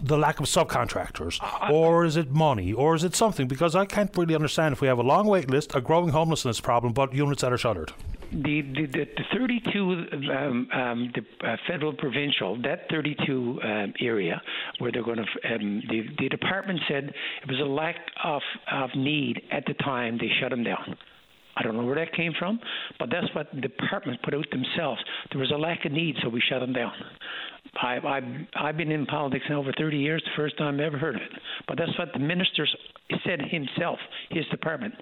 [0.00, 1.40] the lack of subcontractors,
[1.70, 3.48] or is it money, or is it something?
[3.48, 6.60] Because I can't really understand if we have a long wait list, a growing homelessness
[6.60, 7.92] problem, but units that are shuttered.
[8.32, 14.40] The the, the, the 32 um, um, the uh, federal provincial that 32 um, area
[14.78, 17.12] where they're going to um, the the department said
[17.42, 18.40] it was a lack of
[18.70, 20.96] of need at the time they shut them down.
[21.56, 22.58] I don't know where that came from,
[22.98, 25.02] but that's what the department put out themselves.
[25.30, 26.92] There was a lack of need, so we shut them down.
[27.80, 28.24] I, I've
[28.54, 30.22] I've been in politics now over 30 years.
[30.24, 31.32] The first time I ever heard of it,
[31.66, 32.66] but that's what the minister
[33.24, 33.98] said himself,
[34.30, 34.94] his department.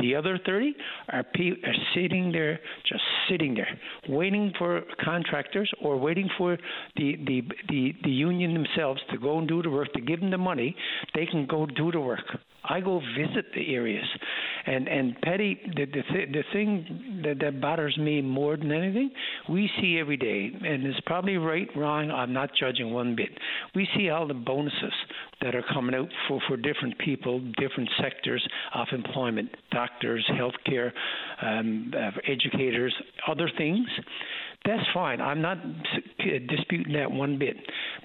[0.00, 0.74] The other 30
[1.10, 3.68] are pe- are sitting there, just sitting there,
[4.08, 6.56] waiting for contractors or waiting for
[6.96, 9.92] the the the, the union themselves to go and do the work.
[9.94, 10.74] To give them the money,
[11.14, 12.24] they can go do the work.
[12.68, 14.06] I go visit the areas,
[14.66, 19.10] and and Petty, the the, th- the thing that, that bothers me more than anything,
[19.50, 22.10] we see every day, and it's probably right, wrong.
[22.10, 23.30] I'm not judging one bit.
[23.74, 24.92] We see all the bonuses
[25.42, 30.90] that are coming out for for different people, different sectors of employment, doctors, healthcare,
[31.42, 32.94] um, uh, educators,
[33.28, 33.86] other things.
[34.64, 35.20] That's fine.
[35.20, 37.56] I'm not uh, disputing that one bit.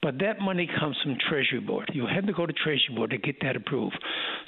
[0.02, 1.90] But that money comes from Treasury Board.
[1.94, 3.98] You have to go to Treasury Board to get that approved.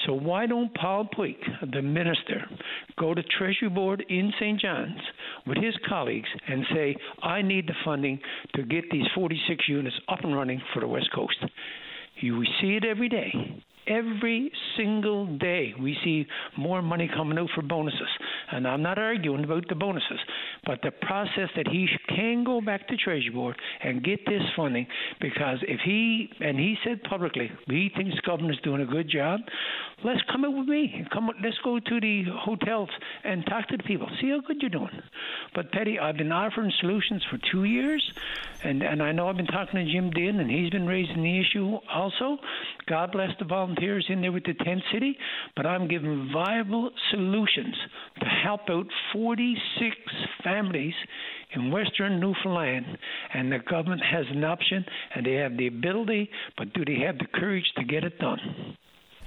[0.06, 2.46] So why don't Paul Pike, the minister,
[3.00, 4.60] go to Treasury Board in St.
[4.60, 5.00] John's
[5.48, 8.20] with his colleagues and say, I need the funding
[8.56, 11.38] to get these 46 units up and running for the West Coast?
[12.18, 13.32] You see it every day.
[13.88, 18.00] Every single day, we see more money coming out for bonuses.
[18.52, 20.20] And I'm not arguing about the bonuses,
[20.66, 24.86] but the process that he can go back to Treasury Board and get this funding,
[25.20, 29.40] because if he, and he said publicly, he thinks the governor's doing a good job,
[30.04, 31.04] let's come up with me.
[31.12, 32.90] Come, let's go to the hotels
[33.24, 34.08] and talk to the people.
[34.22, 35.02] See how good you're doing.
[35.56, 38.04] But Petty, I've been offering solutions for two years,
[38.64, 41.40] and and I know I've been talking to Jim Dinn, and he's been raising the
[41.40, 42.38] issue also.
[42.88, 43.71] God bless the volunteers
[44.10, 45.18] in there with the tent city,
[45.56, 47.76] but I'm giving viable solutions
[48.20, 49.96] to help out 46
[50.44, 50.94] families
[51.56, 52.86] in western Newfoundland,
[53.34, 54.86] and the government has an option,
[55.16, 58.78] and they have the ability, but do they have the courage to get it done?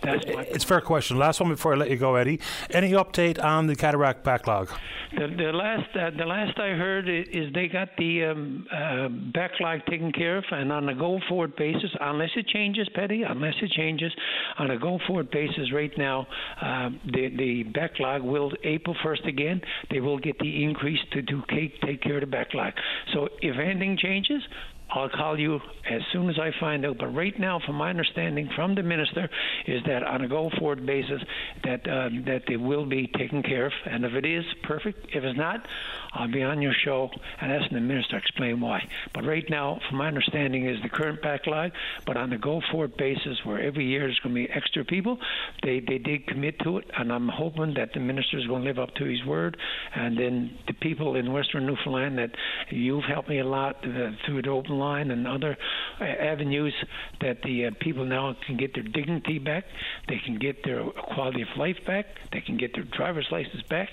[0.03, 1.19] That's it's a fair question.
[1.19, 2.41] Last one before I let you go, Eddie.
[2.71, 4.71] Any update on the cataract backlog?
[5.13, 9.87] The, the last uh, the last I heard is they got the um, uh, backlog
[9.87, 13.71] taken care of, and on a go forward basis, unless it changes, Petty, unless it
[13.71, 14.13] changes,
[14.59, 16.27] on a go forward basis, right now,
[16.61, 19.61] uh, the the backlog will April first again.
[19.91, 22.73] They will get the increase to to take take care of the backlog.
[23.13, 24.43] So if anything changes,
[24.91, 26.99] I'll call you as soon as I find out.
[26.99, 29.29] But right now, from my understanding from the minister,
[29.67, 31.23] is that on a go forward basis,
[31.65, 33.73] that uh, that they will be taken care of.
[33.87, 35.67] And if it is perfect, if it's not,
[36.13, 38.89] I'll be on your show and asking the minister to explain why.
[39.13, 41.73] But right now, from my understanding, is the current backlog.
[42.07, 45.19] But on a go forward basis, where every year there's going to be extra people,
[45.63, 48.69] they they did commit to it, and I'm hoping that the minister is going to
[48.69, 49.57] live up to his word.
[49.95, 52.31] And then the people in Western Newfoundland that
[52.71, 55.57] you've helped me a lot uh, through the open line and other
[56.01, 56.75] uh, avenues
[57.21, 59.65] that the uh, people now can get their dignity back,
[60.09, 63.91] they can get their quality of life back, they can get their driver's license back,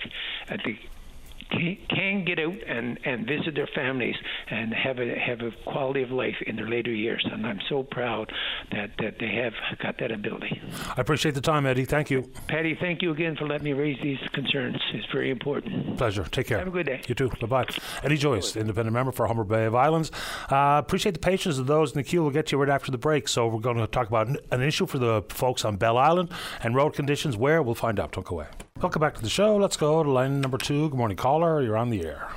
[0.50, 0.80] uh, they
[1.52, 4.16] can get out and, and visit their families
[4.50, 7.26] and have a have a quality of life in their later years.
[7.32, 8.32] And I'm so proud
[8.72, 10.62] that, that they have got that ability.
[10.98, 11.86] I appreciate the time, Eddie.
[11.86, 12.30] Thank you.
[12.48, 14.78] Paddy, thank you again for letting me raise these concerns.
[14.94, 15.98] It's very important.
[15.98, 16.24] Pleasure.
[16.32, 16.60] Take care.
[16.60, 17.02] Have a good day.
[17.08, 17.30] You too.
[17.42, 17.66] Bye bye.
[18.04, 20.12] Eddie Joyce, independent member for Humber Bay of Islands.
[20.50, 22.22] Uh, appreciate the patience of those in the queue.
[22.22, 23.28] We'll get to you right after the break.
[23.28, 26.76] So we're going to talk about an issue for the folks on Bell Island and
[26.76, 27.38] road conditions.
[27.38, 28.12] Where we'll find out.
[28.12, 28.48] Don't go away.
[28.82, 29.58] Welcome back to the show.
[29.58, 30.90] Let's go to line number two.
[30.90, 31.62] Good morning, caller.
[31.62, 32.28] You're on the air.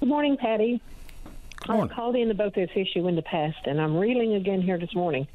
[0.00, 0.80] Good morning, Paddy.
[1.56, 1.92] Good morning.
[1.92, 4.94] I called in about this issue in the past, and I'm reeling again here this
[4.94, 5.28] morning.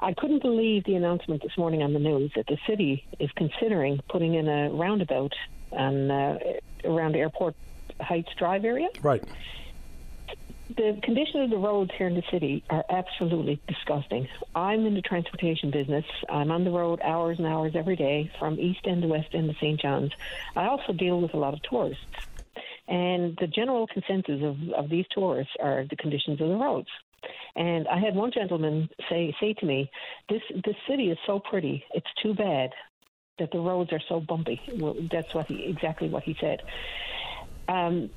[0.00, 4.00] I couldn't believe the announcement this morning on the news that the city is considering
[4.08, 5.32] putting in a roundabout
[5.70, 6.38] on uh,
[6.84, 7.54] around Airport
[8.00, 8.88] Heights Drive area.
[9.00, 9.22] Right
[10.76, 14.28] the condition of the roads here in the city are absolutely disgusting.
[14.54, 16.04] I'm in the transportation business.
[16.28, 19.50] I'm on the road hours and hours every day from east end to west end
[19.50, 19.80] of St.
[19.80, 20.12] John's.
[20.56, 22.04] I also deal with a lot of tourists.
[22.88, 26.88] And the general consensus of, of these tourists are the conditions of the roads.
[27.54, 29.90] And I had one gentleman say say to me,
[30.28, 31.84] "This this city is so pretty.
[31.94, 32.70] It's too bad
[33.38, 36.62] that the roads are so bumpy." Well, that's what he exactly what he said.
[37.68, 38.10] Um,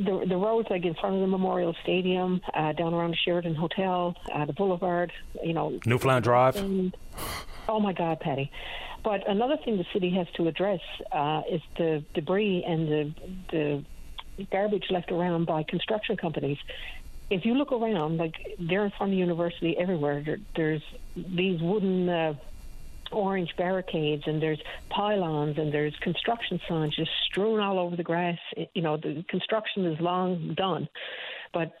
[0.00, 3.54] the the roads like in front of the Memorial Stadium, uh, down around the Sheraton
[3.54, 5.12] Hotel, uh, the Boulevard,
[5.44, 6.56] you know, Newfoundland Drive.
[6.56, 6.96] And,
[7.68, 8.50] oh my God, Paddy!
[9.04, 10.80] But another thing the city has to address
[11.12, 13.14] uh, is the debris and the
[13.50, 16.58] the garbage left around by construction companies.
[17.28, 20.82] If you look around, like there in front of the university, everywhere there, there's
[21.14, 22.08] these wooden.
[23.12, 28.38] Orange barricades and there's pylons and there's construction signs just strewn all over the grass.
[28.74, 30.88] You know, the construction is long done,
[31.52, 31.72] but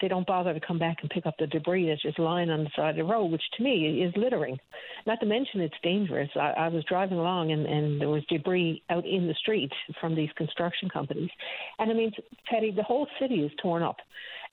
[0.00, 2.64] they don't bother to come back and pick up the debris that's just lying on
[2.64, 4.58] the side of the road, which to me is littering.
[5.06, 6.30] Not to mention it's dangerous.
[6.36, 10.14] I, I was driving along and, and there was debris out in the street from
[10.14, 11.30] these construction companies.
[11.78, 12.12] And I mean,
[12.50, 13.96] Teddy, the whole city is torn up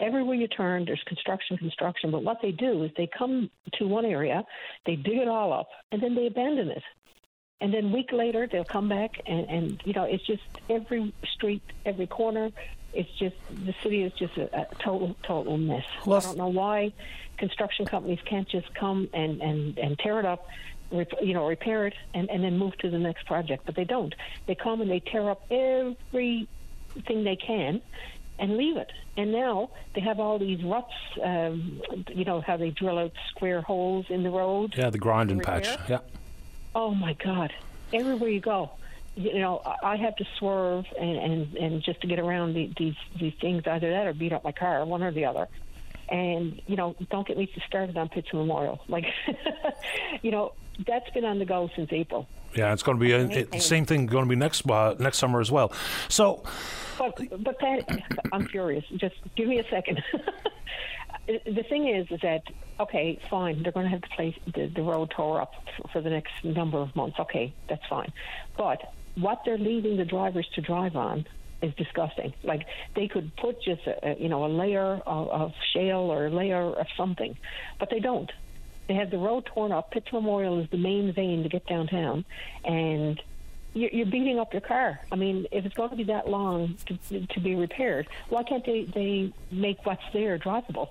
[0.01, 2.11] everywhere you turn, there's construction, construction.
[2.11, 4.43] But what they do is they come to one area,
[4.85, 6.83] they dig it all up, and then they abandon it.
[7.61, 11.13] And then a week later, they'll come back, and, and you know, it's just every
[11.31, 12.49] street, every corner.
[12.93, 15.85] It's just the city is just a, a total, total mess.
[16.05, 16.93] Well, I don't know why
[17.37, 20.47] construction companies can't just come and and and tear it up
[21.21, 23.65] you know, repair it and, and then move to the next project.
[23.65, 24.13] But they don't.
[24.45, 26.47] They come and they tear up everything
[27.05, 27.81] they can,
[28.39, 28.91] and leave it.
[29.17, 30.93] And now they have all these ruts,
[31.23, 31.81] um,
[32.13, 34.73] you know, how they drill out square holes in the road.
[34.77, 35.67] Yeah, the grinding patch.
[35.87, 35.99] Yeah.
[36.73, 37.53] Oh my God!
[37.93, 38.71] Everywhere you go,
[39.15, 42.95] you know, I have to swerve and and, and just to get around the, these
[43.19, 43.63] these things.
[43.67, 45.47] Either that or beat up my car, one or the other.
[46.09, 48.81] And you know, don't get me started on Pitts Memorial.
[48.87, 49.05] Like,
[50.21, 50.53] you know,
[50.85, 52.27] that's been on the go since April.
[52.55, 55.19] Yeah, it's going to be a, the same thing going to be next uh, next
[55.19, 55.71] summer as well.
[56.09, 56.43] So,
[56.97, 58.83] but but that I'm curious.
[58.95, 60.03] Just give me a second.
[61.27, 62.43] the thing is, is that
[62.79, 63.63] okay, fine.
[63.63, 65.53] They're going to have to place the, the road tore up
[65.93, 67.19] for the next number of months.
[67.19, 68.11] Okay, that's fine.
[68.57, 68.81] But
[69.15, 71.25] what they're leaving the drivers to drive on
[71.61, 72.33] is disgusting.
[72.43, 72.65] Like
[72.95, 76.61] they could put just a, you know a layer of, of shale or a layer
[76.61, 77.37] of something,
[77.79, 78.31] but they don't.
[78.87, 79.91] They have the road torn up.
[79.91, 82.25] Pitts Memorial is the main vein to get downtown,
[82.65, 83.21] and
[83.73, 84.99] you're beating up your car.
[85.11, 88.65] I mean, if it's going to be that long to, to be repaired, why can't
[88.65, 90.89] they, they make what's there drivable?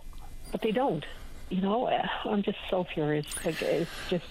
[0.51, 1.05] But they don't.
[1.51, 1.89] You know,
[2.25, 3.27] I'm just so furious.
[3.45, 4.25] Like, it's just.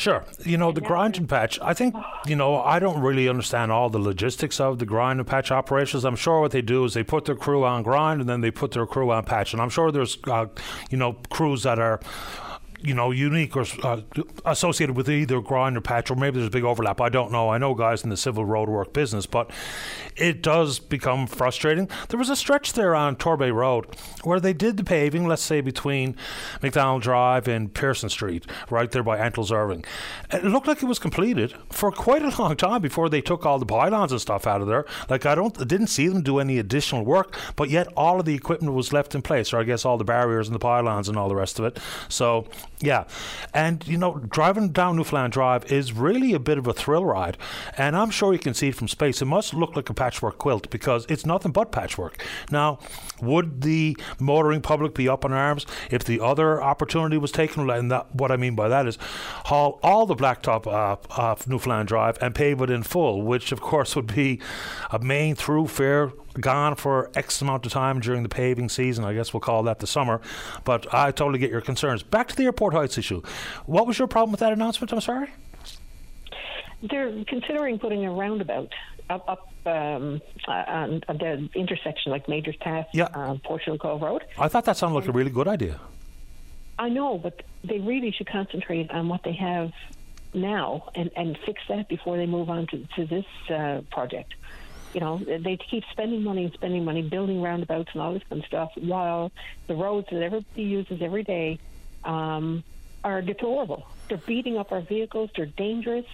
[0.00, 0.24] Sure.
[0.46, 1.94] You know, the grind and patch, I think,
[2.26, 6.06] you know, I don't really understand all the logistics of the grind and patch operations.
[6.06, 8.50] I'm sure what they do is they put their crew on grind and then they
[8.50, 9.52] put their crew on patch.
[9.52, 10.46] And I'm sure there's, uh,
[10.88, 12.00] you know, crews that are
[12.82, 14.00] you know, unique or uh,
[14.44, 17.00] associated with either grind or patch, or maybe there's a big overlap.
[17.00, 17.48] I don't know.
[17.50, 19.50] I know guys in the civil roadwork business, but
[20.16, 21.88] it does become frustrating.
[22.08, 23.86] There was a stretch there on Torbay Road
[24.24, 26.16] where they did the paving, let's say between
[26.62, 29.84] McDonald Drive and Pearson Street, right there by Antles Irving.
[30.32, 33.58] It looked like it was completed for quite a long time before they took all
[33.58, 34.84] the pylons and stuff out of there.
[35.08, 38.26] Like I don't, I didn't see them do any additional work, but yet all of
[38.26, 41.08] the equipment was left in place, or I guess all the barriers and the pylons
[41.08, 41.78] and all the rest of it.
[42.08, 42.46] So
[42.82, 43.04] yeah,
[43.52, 47.36] and you know, driving down Newfoundland Drive is really a bit of a thrill ride,
[47.76, 49.20] and I'm sure you can see it from space.
[49.20, 52.24] It must look like a patchwork quilt because it's nothing but patchwork.
[52.50, 52.78] Now,
[53.20, 57.68] would the motoring public be up in arms if the other opportunity was taken?
[57.68, 58.96] And that, what I mean by that is
[59.46, 63.60] haul all the blacktop uh, off Newfoundland Drive and pave it in full, which of
[63.60, 64.40] course would be
[64.90, 69.04] a main thoroughfare gone for X amount of time during the paving season.
[69.04, 70.20] I guess we'll call that the summer.
[70.64, 72.02] But I totally get your concerns.
[72.02, 73.22] Back to the airport heights issue.
[73.66, 74.92] What was your problem with that announcement?
[74.92, 75.30] I'm sorry.
[76.82, 78.72] They're considering putting a roundabout
[79.10, 83.04] up, up um, on, on, the intersection, like Major's Path, yeah.
[83.12, 84.24] uh, Portugal Cove Road.
[84.38, 85.80] I thought that sounded like a really good idea.
[86.78, 89.72] I know, but they really should concentrate on what they have
[90.32, 94.32] now and, and fix that before they move on to, to this uh, project
[94.92, 98.42] you know, they keep spending money and spending money building roundabouts and all this kind
[98.42, 99.30] of stuff, while
[99.66, 101.58] the roads that everybody uses every day
[102.04, 102.64] um,
[103.04, 103.86] are deplorable.
[104.08, 105.30] They're beating up our vehicles.
[105.36, 106.06] They're dangerous.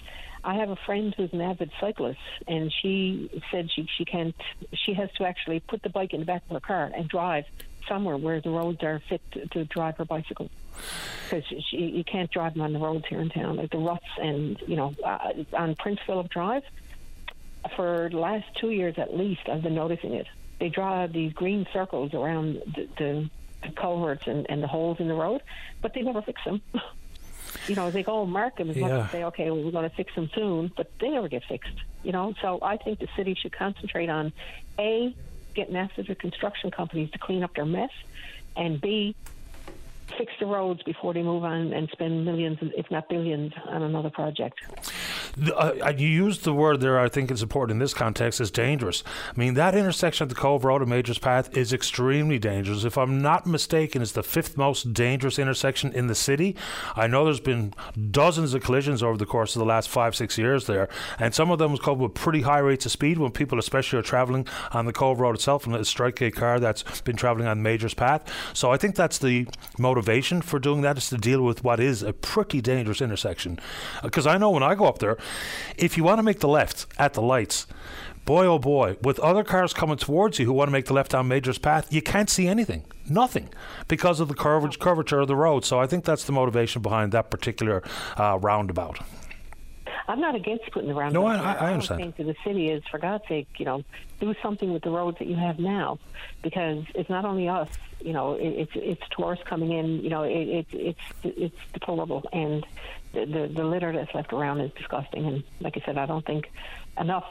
[0.45, 4.35] I have a friend who's an avid cyclist, and she said she she can't.
[4.75, 7.47] She has to actually put the bike in the back of her car and drive
[7.89, 10.51] somewhere where the roads are fit to, to drive her bicycle
[11.25, 14.61] because you can't drive them on the roads here in town, like the ruts and
[14.67, 16.63] you know uh, on Prince Philip Drive
[17.75, 20.27] for the last two years at least, I've been noticing it.
[20.59, 23.31] They draw these green circles around the, the,
[23.63, 25.43] the culverts and, and the holes in the road,
[25.83, 26.63] but they never fix them.
[27.69, 28.89] you know, they go and mark them as yeah.
[28.89, 31.45] much as say, okay, well, we're going to fix them soon, but they never get
[31.45, 31.75] fixed.
[32.03, 34.33] You know, so I think the city should concentrate on
[34.79, 35.15] a
[35.55, 37.91] getting after the construction companies to clean up their mess,
[38.57, 39.17] and b
[40.19, 44.11] fix the roads before they move on and spend millions, if not billions, on another
[44.11, 44.61] project.
[45.55, 49.03] Uh, you used the word there, I think it's important in this context, is dangerous.
[49.35, 52.85] I mean, that intersection at the Cove Road and Major's Path is extremely dangerous.
[52.85, 56.57] If I'm not mistaken, it's the fifth most dangerous intersection in the city.
[56.95, 57.75] I know there's been
[58.11, 60.89] dozens of collisions over the course of the last five, six years there,
[61.19, 63.99] and some of them was coupled with pretty high rates of speed when people, especially,
[63.99, 67.47] are traveling on the Cove Road itself and a strike a car that's been traveling
[67.47, 68.25] on Major's Path.
[68.55, 69.47] So I think that's the
[70.07, 73.59] motivation for doing that is to deal with what is a pretty dangerous intersection.
[74.05, 75.17] Because uh, I know when I go up there,
[75.77, 77.67] if you want to make the left at the lights,
[78.25, 81.13] boy oh boy, with other cars coming towards you who want to make the left
[81.13, 83.49] on Major's Path, you can't see anything, nothing,
[83.89, 85.65] because of the curvature, curvature of the road.
[85.65, 87.83] So I think that's the motivation behind that particular
[88.17, 89.01] uh, roundabout.
[90.09, 91.21] I'm not against putting the roundabout.
[91.21, 91.81] No, I, I understand.
[91.81, 93.85] What I'm saying to the city is, for God's sake, you know,
[94.21, 95.99] do something with the roads that you have now,
[96.43, 97.69] because it's not only us.
[98.01, 100.03] You know, it, it's it's tourists coming in.
[100.03, 102.65] You know, it, it it's it's deplorable, and
[103.13, 105.27] the, the the litter that's left around is disgusting.
[105.27, 106.51] And like I said, I don't think
[106.99, 107.25] enough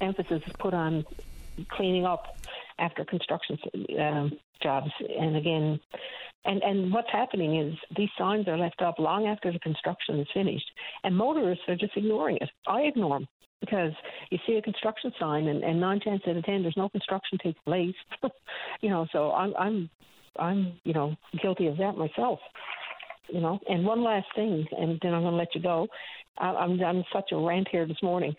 [0.00, 1.04] emphasis is put on
[1.68, 2.36] cleaning up
[2.80, 3.58] after construction
[4.00, 4.32] um,
[4.62, 4.90] jobs.
[5.18, 5.80] And again,
[6.44, 10.26] and and what's happening is these signs are left up long after the construction is
[10.32, 10.70] finished,
[11.04, 12.48] and motorists are just ignoring it.
[12.66, 13.28] I ignore them
[13.60, 13.92] because
[14.30, 17.38] you see a construction sign, and, and nine times out of ten, there's no construction
[17.42, 17.94] takes place.
[18.80, 19.90] you know, so I'm I'm
[20.38, 22.40] I'm you know guilty of that myself.
[23.28, 25.86] You know, and one last thing, and then I'm going to let you go.
[26.38, 28.34] I'm I'm such a rant here this morning.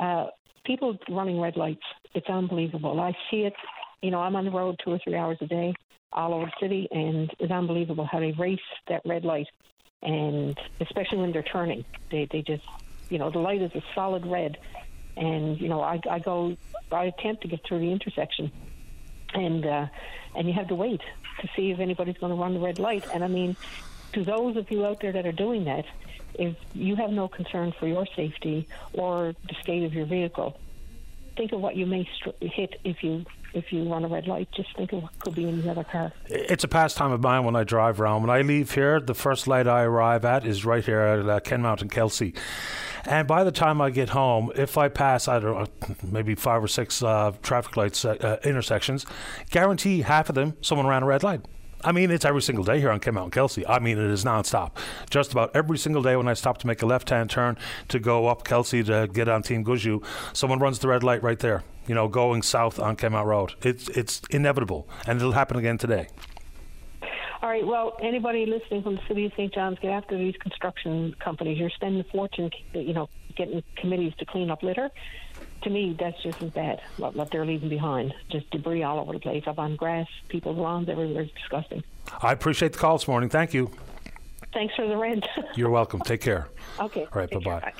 [0.00, 0.26] Uh,
[0.66, 1.82] people running red lights,
[2.14, 3.00] it's unbelievable.
[3.00, 3.54] I see it.
[4.02, 5.74] You know, I'm on the road two or three hours a day
[6.12, 8.58] all over the city, and it's unbelievable how they race
[8.88, 9.48] that red light,
[10.02, 12.64] and especially when they're turning, they they just,
[13.10, 14.58] you know, the light is a solid red,
[15.16, 16.56] and you know, I I go,
[16.92, 18.50] I attempt to get through the intersection,
[19.34, 19.86] and uh,
[20.34, 21.02] and you have to wait
[21.40, 23.56] to see if anybody's going to run the red light, and I mean,
[24.12, 25.84] to those of you out there that are doing that,
[26.34, 30.58] if you have no concern for your safety or the state of your vehicle,
[31.36, 32.08] think of what you may
[32.40, 33.24] hit if you
[33.56, 34.48] if you run a red light.
[34.52, 36.12] Just think of what could be in the other car.
[36.26, 38.20] It's a pastime of mine when I drive around.
[38.20, 41.40] When I leave here, the first light I arrive at is right here at uh,
[41.40, 42.34] Kenmount and Kelsey.
[43.06, 46.62] And by the time I get home, if I pass, I don't know, maybe five
[46.62, 49.06] or six uh, traffic lights uh, uh intersections,
[49.50, 51.40] guarantee half of them someone ran a red light.
[51.82, 53.66] I mean, it's every single day here on Kenmount and Kelsey.
[53.66, 54.72] I mean, it is nonstop.
[55.08, 57.56] Just about every single day when I stop to make a left hand turn
[57.88, 61.38] to go up Kelsey to get on Team Gushue, someone runs the red light right
[61.38, 63.54] there you know, going south on Kenmount Road.
[63.62, 66.08] It's it's inevitable, and it'll happen again today.
[67.42, 67.66] All right.
[67.66, 69.52] Well, anybody listening from the city of St.
[69.52, 71.58] John's, get after these construction companies.
[71.58, 74.90] You're spending a fortune, you know, getting committees to clean up litter.
[75.62, 76.80] To me, that's just as bad.
[76.96, 80.56] What, what they're leaving behind, just debris all over the place, up on grass, people's
[80.56, 81.22] lawns, everywhere.
[81.22, 81.82] It's disgusting.
[82.20, 83.28] I appreciate the call this morning.
[83.28, 83.70] Thank you.
[84.52, 85.26] Thanks for the rent.
[85.54, 86.00] You're welcome.
[86.00, 86.48] Take care.
[86.78, 87.04] Okay.
[87.04, 87.30] All right.
[87.30, 87.72] Bye bye.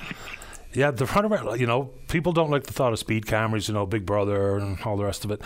[0.77, 3.73] Yeah, the front of you know, people don't like the thought of speed cameras, you
[3.73, 5.41] know, Big Brother and all the rest of it.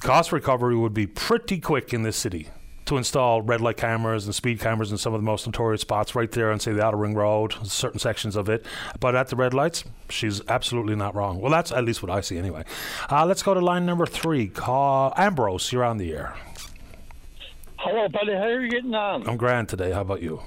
[0.00, 2.48] Cost recovery would be pretty quick in this city
[2.84, 6.14] to install red light cameras and speed cameras in some of the most notorious spots
[6.14, 8.66] right there on, say, the Outer Ring Road, certain sections of it.
[9.00, 11.40] But at the red lights, she's absolutely not wrong.
[11.40, 12.64] Well, that's at least what I see anyway.
[13.10, 14.48] Uh, let's go to line number three.
[14.48, 16.36] Call Ambrose, you're on the air.
[17.78, 18.34] Hello, Paddy.
[18.34, 19.26] How are you getting on?
[19.26, 19.90] I'm grand today.
[19.90, 20.42] How about you?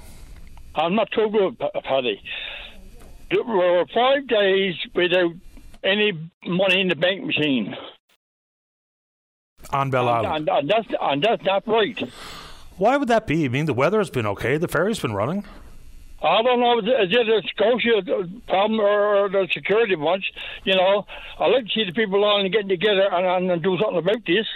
[0.76, 1.80] I'm not too good, P-
[3.32, 5.32] There were five days without
[5.82, 6.12] any
[6.44, 7.74] money in the bank machine.
[9.70, 10.48] On Bell Island.
[10.48, 11.98] And, and, that's, and that's not right.
[12.76, 13.46] Why would that be?
[13.46, 14.58] I mean, the weather's been okay.
[14.58, 15.46] The ferry's been running.
[16.22, 18.02] I don't know, is it a Scotia
[18.46, 20.30] problem or the security bunch?
[20.64, 21.06] You know,
[21.38, 24.46] I like to see the people on getting together and, and do something about this.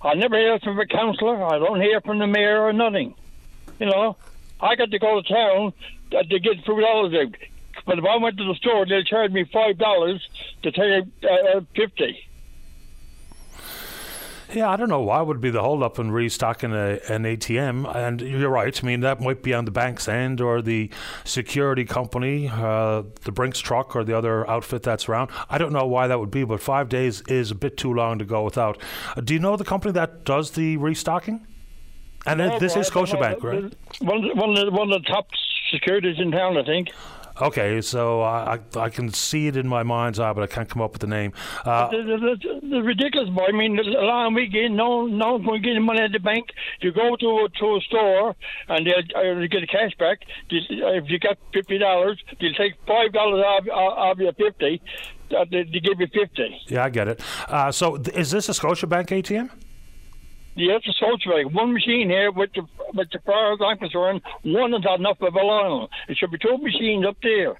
[0.00, 1.44] I never hear from the councillor.
[1.44, 3.14] I don't hear from the mayor or nothing.
[3.78, 4.16] You know,
[4.60, 5.72] I got to go to town
[6.10, 7.36] to to get food dollars out.
[7.86, 10.26] But if I went to the store, they'll charge me five dollars
[10.62, 12.18] to take uh, fifty.
[14.54, 17.94] Yeah, I don't know why would be the hold up in restocking a, an ATM.
[17.94, 18.82] And you're right.
[18.82, 20.90] I mean, that might be on the bank's end or the
[21.24, 25.30] security company, uh, the Brinks truck or the other outfit that's around.
[25.48, 28.18] I don't know why that would be, but five days is a bit too long
[28.18, 28.78] to go without.
[29.16, 31.46] Uh, do you know the company that does the restocking?
[32.26, 32.90] And No, it, this is.
[32.90, 33.74] Scotiabank, right?
[34.00, 35.28] One, one, of the, one of the top
[35.70, 36.90] securities in town, I think.
[37.42, 40.68] Okay, so I, I I can see it in my mind's eye, but I can't
[40.68, 41.32] come up with the name.
[41.64, 43.46] Uh, the, the, the, ridiculous boy.
[43.48, 46.50] I mean, long weekend, no, no one's going to get money at the bank.
[46.80, 48.36] You go to a, to a store
[48.68, 50.20] and they'll uh, get a cash back.
[50.50, 54.80] If you got fifty dollars, they'll take five dollars off, off your fifty.
[55.36, 56.60] Uh, they, they give you fifty.
[56.68, 57.20] yeah, I get it.
[57.48, 59.50] Uh, so th- is this a Scotiabank ATM?
[60.54, 61.52] Yes, a Scotiabank.
[61.52, 62.62] One machine here, with the
[62.94, 65.88] with the far as I'm concerned, one is not enough of a line.
[66.08, 67.56] It should be two machines up there.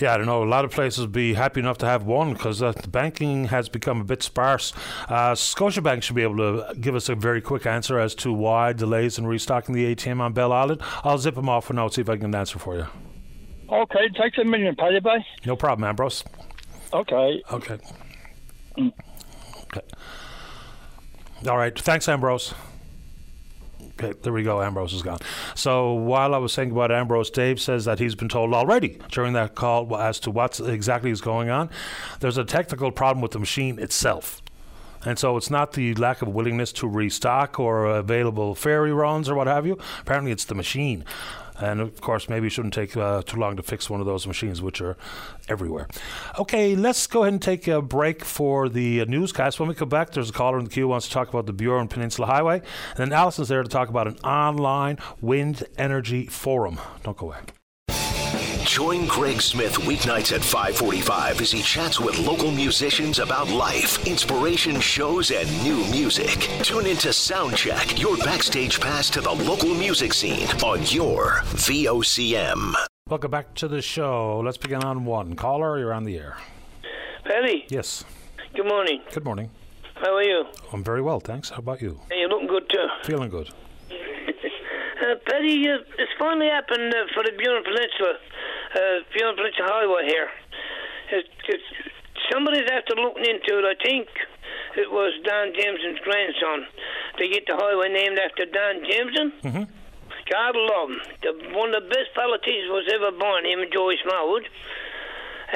[0.00, 0.42] Yeah, I don't know.
[0.42, 3.46] A lot of places would be happy enough to have one because uh, the banking
[3.46, 4.72] has become a bit sparse.
[5.08, 8.72] Uh, Scotiabank should be able to give us a very quick answer as to why
[8.72, 10.80] delays in restocking the ATM on Bell Island.
[11.04, 12.86] I'll zip them off for now, see if I can answer for you.
[13.70, 15.00] Okay, thanks a million, Paddy.
[15.00, 15.24] Bye.
[15.44, 16.24] No problem, Ambrose.
[16.92, 17.42] Okay.
[17.52, 17.78] Okay.
[18.78, 19.82] Okay.
[21.48, 21.78] All right.
[21.78, 22.54] Thanks, Ambrose.
[24.02, 24.62] Okay, there we go.
[24.62, 25.18] Ambrose is gone.
[25.54, 29.34] So while I was saying about Ambrose, Dave says that he's been told already during
[29.34, 31.68] that call as to what exactly is going on.
[32.20, 34.42] There's a technical problem with the machine itself.
[35.04, 39.34] And so it's not the lack of willingness to restock or available ferry runs or
[39.34, 39.78] what have you.
[40.00, 41.04] Apparently, it's the machine.
[41.60, 44.26] And of course, maybe it shouldn't take uh, too long to fix one of those
[44.26, 44.96] machines, which are
[45.48, 45.88] everywhere.
[46.38, 49.60] Okay, let's go ahead and take a break for the uh, newscast.
[49.60, 51.46] When we come back, there's a caller in the queue who wants to talk about
[51.46, 52.62] the Burin Peninsula Highway.
[52.96, 56.80] And then Allison's there to talk about an online wind energy forum.
[57.02, 57.38] Don't go away.
[58.64, 64.80] Join Greg Smith weeknights at 545 as he chats with local musicians about life, inspiration
[64.80, 66.36] shows, and new music.
[66.62, 72.74] Tune into Soundcheck, your backstage pass to the local music scene on your VOCM.
[73.08, 74.40] Welcome back to the show.
[74.44, 75.34] Let's begin on one.
[75.34, 76.36] Caller, you're on the air.
[77.24, 78.04] Paddy, Yes.
[78.54, 79.00] good morning.
[79.12, 79.50] Good morning.
[79.96, 80.44] How are you?
[80.72, 81.50] I'm very well, thanks.
[81.50, 82.00] How about you?
[82.10, 82.86] Hey, you're looking good too.
[83.04, 83.48] Feeling good.
[85.00, 88.20] Uh, Paddy, uh, it's finally happened uh, for the Burin Peninsula,
[88.76, 90.28] uh, Burin Peninsula Highway here.
[91.12, 91.60] It, it,
[92.28, 93.64] somebody's after looking into it.
[93.64, 94.12] I think
[94.76, 96.68] it was Don Jamieson's grandson.
[97.16, 99.32] They get the highway named after Don Jamieson.
[99.40, 99.64] Mm-hmm.
[100.28, 101.00] God love him.
[101.24, 104.44] The, one of the best politicians was ever born, him and Joyce Mowwood.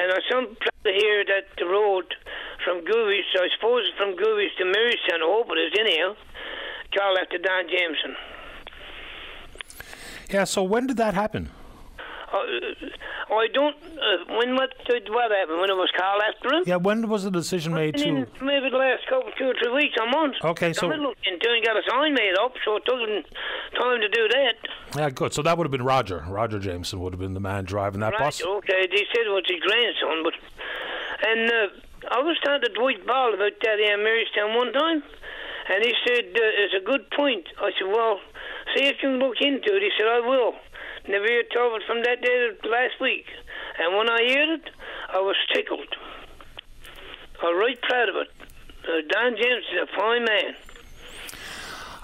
[0.01, 2.09] And I some to hear that the road
[2.65, 6.17] from Goobies, I suppose from Goobies to Marystown, I hope it is anyhow,
[6.97, 8.34] called after Don Jamieson.
[10.29, 11.49] Yeah, so when did that happen?
[12.33, 12.37] Uh,
[13.33, 13.75] I don't.
[13.75, 15.59] Uh, when what did what happened?
[15.59, 16.63] When it was called after him?
[16.65, 18.07] Yeah, when was the decision made to.
[18.07, 20.35] In maybe the last couple, two or three weeks, a month.
[20.43, 22.99] Okay, so- I looked into it and got a sign made up, so it took
[22.99, 23.23] him
[23.79, 24.55] time to do that.
[24.97, 25.33] Yeah, good.
[25.33, 26.25] So that would have been Roger.
[26.27, 28.19] Roger Jamieson would have been the man driving that right?
[28.19, 28.41] bus.
[28.41, 30.33] Okay, they said it was his grandson, but
[31.27, 31.67] and uh,
[32.11, 35.03] I was talking to Dwight Ball about that in Marystown one time,
[35.73, 37.45] and he said uh, it's a good point.
[37.59, 38.19] I said, well,
[38.73, 39.83] see if you can look into it.
[39.83, 40.53] He said, I will.
[41.07, 43.25] Never heard of it from that day to last week,
[43.77, 44.69] and when I heard it,
[45.13, 45.87] I was tickled.
[47.41, 48.29] I was right proud of it.
[48.83, 50.55] Uh, Don James is a fine man.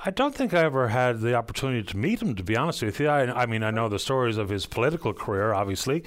[0.03, 2.99] I don't think I ever had the opportunity to meet him, to be honest with
[2.99, 3.07] you.
[3.07, 6.03] I, I mean, I know the stories of his political career, obviously.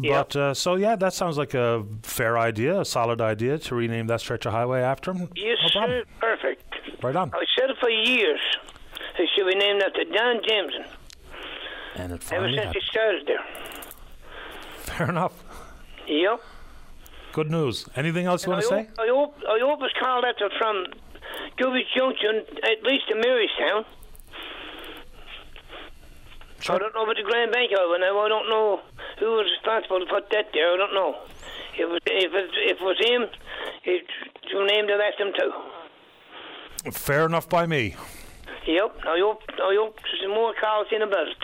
[0.00, 4.08] But uh, so, yeah, that sounds like a fair idea, a solid idea to rename
[4.08, 5.28] that stretch of highway after him.
[5.36, 6.04] Yes, No sir.
[6.20, 6.74] Perfect.
[7.04, 7.30] Right on.
[7.34, 8.40] I said it for years.
[9.18, 10.84] It should be named after Don Jamieson.
[11.96, 12.74] And it Ever since happened.
[12.74, 13.44] he started there.
[14.80, 15.32] Fair enough.
[16.06, 16.40] Yep.
[17.32, 17.86] Good news.
[17.96, 18.88] Anything else you want to say?
[18.98, 20.86] I hope, I hope it's called after from
[21.58, 23.84] Dulwich Junction, at least to Marystown.
[26.68, 28.18] I don't know about the Grand Bank of it now.
[28.20, 28.80] I don't know
[29.20, 30.72] who was responsible to put that there.
[30.74, 31.16] I don't know.
[31.78, 33.26] If it, if it, if it was him,
[33.84, 34.04] it
[34.50, 36.90] to name it after him too.
[36.92, 37.94] Fair enough by me.
[38.66, 38.96] Yep.
[39.06, 41.42] I hope I hope there's more calls in about it.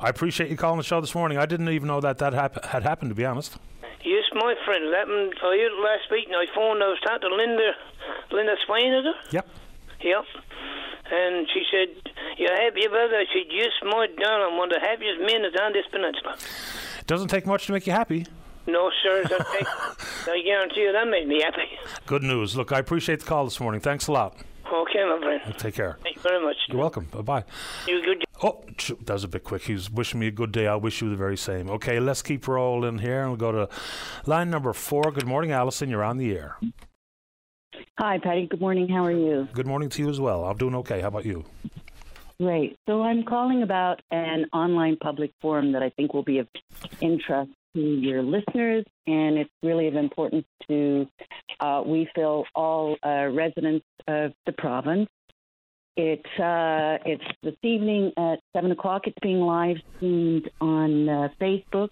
[0.00, 1.38] I appreciate you calling the show this morning.
[1.38, 3.56] I didn't even know that that hap- had happened, to be honest.
[4.04, 4.84] Yes, my friend.
[4.84, 6.82] It happened I heard it last week, and I phoned.
[6.82, 7.70] I was talking to Linda,
[8.32, 9.32] Linda Swain, is it?
[9.34, 9.48] Yep.
[10.02, 10.24] Yep.
[11.12, 14.56] And she said, "You're happy about it?" I said, "Yes, my darling.
[14.58, 16.36] One of the happiest men is on this peninsula."
[17.00, 18.26] It doesn't take much to make you happy.
[18.66, 19.22] No, sir.
[19.24, 19.66] That take,
[20.28, 21.66] I guarantee you that made me happy.
[22.06, 22.56] Good news.
[22.56, 23.80] Look, I appreciate the call this morning.
[23.80, 24.36] Thanks a lot.
[24.66, 25.58] Okay, my friend.
[25.58, 25.98] Take care.
[26.02, 26.56] Thank you very much.
[26.68, 27.04] You're welcome.
[27.06, 27.44] Bye bye.
[27.86, 28.24] You good?
[28.42, 28.64] Oh,
[29.02, 29.62] that was a bit quick.
[29.62, 30.66] He's wishing me a good day.
[30.66, 31.70] I wish you the very same.
[31.70, 33.68] Okay, let's keep rolling here and we'll go to
[34.26, 35.10] line number four.
[35.12, 35.88] Good morning, Allison.
[35.88, 36.56] You're on the air.
[37.98, 38.46] Hi, Paddy.
[38.46, 38.88] Good morning.
[38.88, 39.48] How are you?
[39.52, 40.44] Good morning to you as well.
[40.44, 41.00] I'm doing okay.
[41.00, 41.44] How about you?
[42.40, 42.76] Great.
[42.88, 46.48] So I'm calling about an online public forum that I think will be of
[47.00, 51.08] interest to your listeners, and it's really of importance to,
[51.60, 55.08] uh, we feel, all uh, residents of the province.
[55.96, 59.06] It, uh, it's this evening at 7 o'clock.
[59.06, 61.90] It's being live streamed on uh, Facebook,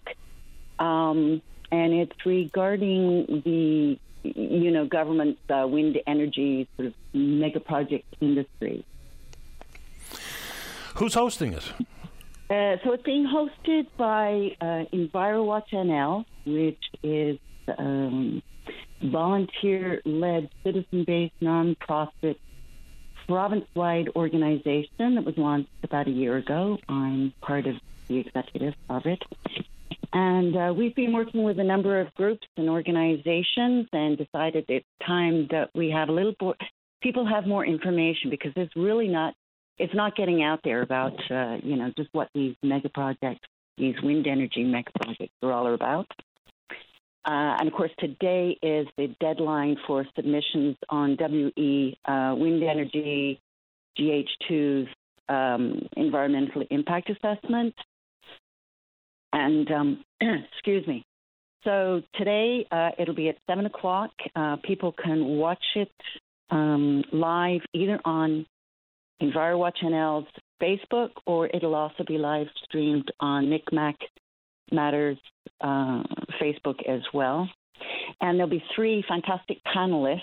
[0.79, 1.41] um,
[1.71, 8.83] and it's regarding the, you know, government uh, wind energy sort of mega project industry.
[10.95, 11.71] Who's hosting it?
[12.51, 17.39] Uh, so it's being hosted by uh, EnviroWatch NL, which is
[17.77, 18.43] um,
[19.01, 22.37] volunteer-led, citizen-based, non-profit,
[23.25, 26.77] province-wide organization that was launched about a year ago.
[26.89, 27.75] I'm part of
[28.09, 29.23] the executive of it.
[30.11, 34.85] And uh, we've been working with a number of groups and organizations and decided it's
[35.07, 36.55] time that we have a little more,
[37.01, 39.35] people have more information because there's really not,
[39.77, 43.95] it's not getting out there about, uh, you know, just what these mega projects, these
[44.03, 46.07] wind energy mega projects are all about.
[47.23, 53.39] Uh, and of course, today is the deadline for submissions on WE uh, wind energy
[53.99, 54.87] GH2's
[55.29, 57.75] um, environmental impact assessment.
[59.33, 61.03] And um, excuse me.
[61.63, 64.11] So today uh, it'll be at seven o'clock.
[64.35, 65.91] Uh, people can watch it
[66.49, 68.47] um, live either on
[69.21, 70.27] EnviroWatch NL's
[70.61, 73.95] Facebook or it'll also be live streamed on NICMAC
[74.71, 75.17] Matters
[75.59, 76.03] uh,
[76.41, 77.49] Facebook as well.
[78.19, 80.21] And there'll be three fantastic panelists.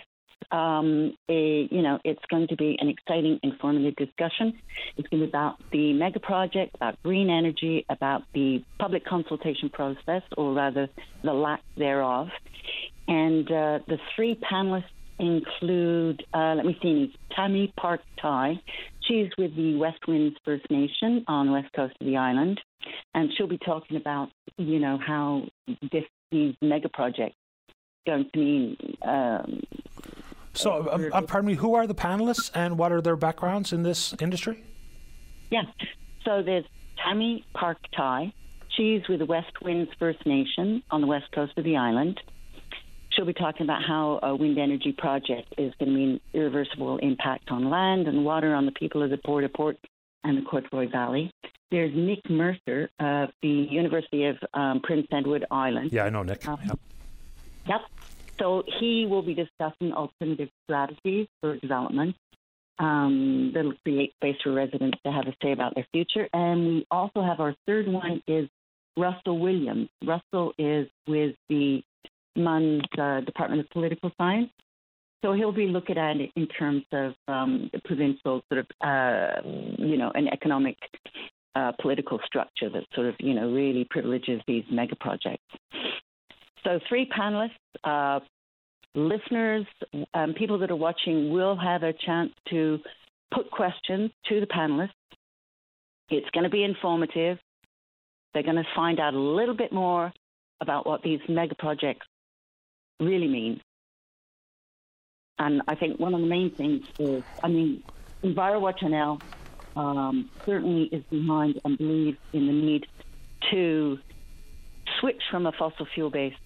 [0.51, 4.55] Um, a, you know, it's going to be an exciting, informative discussion.
[4.97, 9.69] It's going to be about the mega project, about green energy, about the public consultation
[9.69, 10.89] process, or rather
[11.23, 12.29] the lack thereof.
[13.09, 14.85] And uh, the three panelists
[15.19, 18.61] include, uh, let me see, Tammy Park Tai.
[19.01, 22.61] She's with the West Winds First Nation on the west coast of the island,
[23.15, 25.45] and she'll be talking about, you know, how
[25.91, 27.37] this, these mega projects
[28.07, 28.77] going to mean.
[29.03, 29.63] Um,
[30.55, 33.83] So, um, um, pardon me, who are the panelists and what are their backgrounds in
[33.83, 34.65] this industry?
[35.51, 35.63] Yeah.
[36.25, 36.65] So there's
[37.03, 38.33] Tammy Park Tai.
[38.77, 42.21] She's with the West Winds First Nation on the west coast of the island.
[43.19, 47.51] She'll be talking about how a wind energy project is going to mean irreversible impact
[47.51, 49.77] on land and water on the people of the Port au Port
[50.23, 51.33] and the Codroy Valley.
[51.73, 55.93] There's Nick Mercer of the University of um, Prince Edward Island.
[55.93, 56.47] Yeah, I know Nick.
[56.47, 56.79] Um, Yep.
[57.67, 57.81] Yep.
[58.39, 62.15] So he will be discussing alternative strategies for development
[62.79, 66.29] um, that'll create space for residents to have a say about their future.
[66.33, 68.49] And we also have our third one is
[68.97, 69.89] Russell Williams.
[70.07, 71.83] Russell is with the
[72.39, 74.51] MUN's uh, Department of Political Science.
[75.25, 79.41] So he'll be looking at it in terms of um, the provincial sort of, uh,
[79.79, 80.77] you know, an economic
[81.57, 85.43] uh, political structure that sort of, you know, really privileges these mega projects.
[86.63, 87.51] So three panelists,
[87.83, 88.21] uh,
[88.95, 89.67] listeners,
[90.15, 92.79] um, people that are watching will have a chance to
[93.35, 94.91] put questions to the panelists.
[96.11, 97.39] It's going to be informative.
[98.35, 100.13] They're going to find out a little bit more
[100.61, 102.07] about what these mega projects
[103.01, 103.61] really mean.
[105.39, 107.83] And I think one of the main things is, I mean,
[108.25, 109.21] EnviroWatch NL
[109.77, 112.87] um, certainly is behind and believes in the need
[113.53, 113.99] to
[115.01, 116.37] switch from a fossil fuel based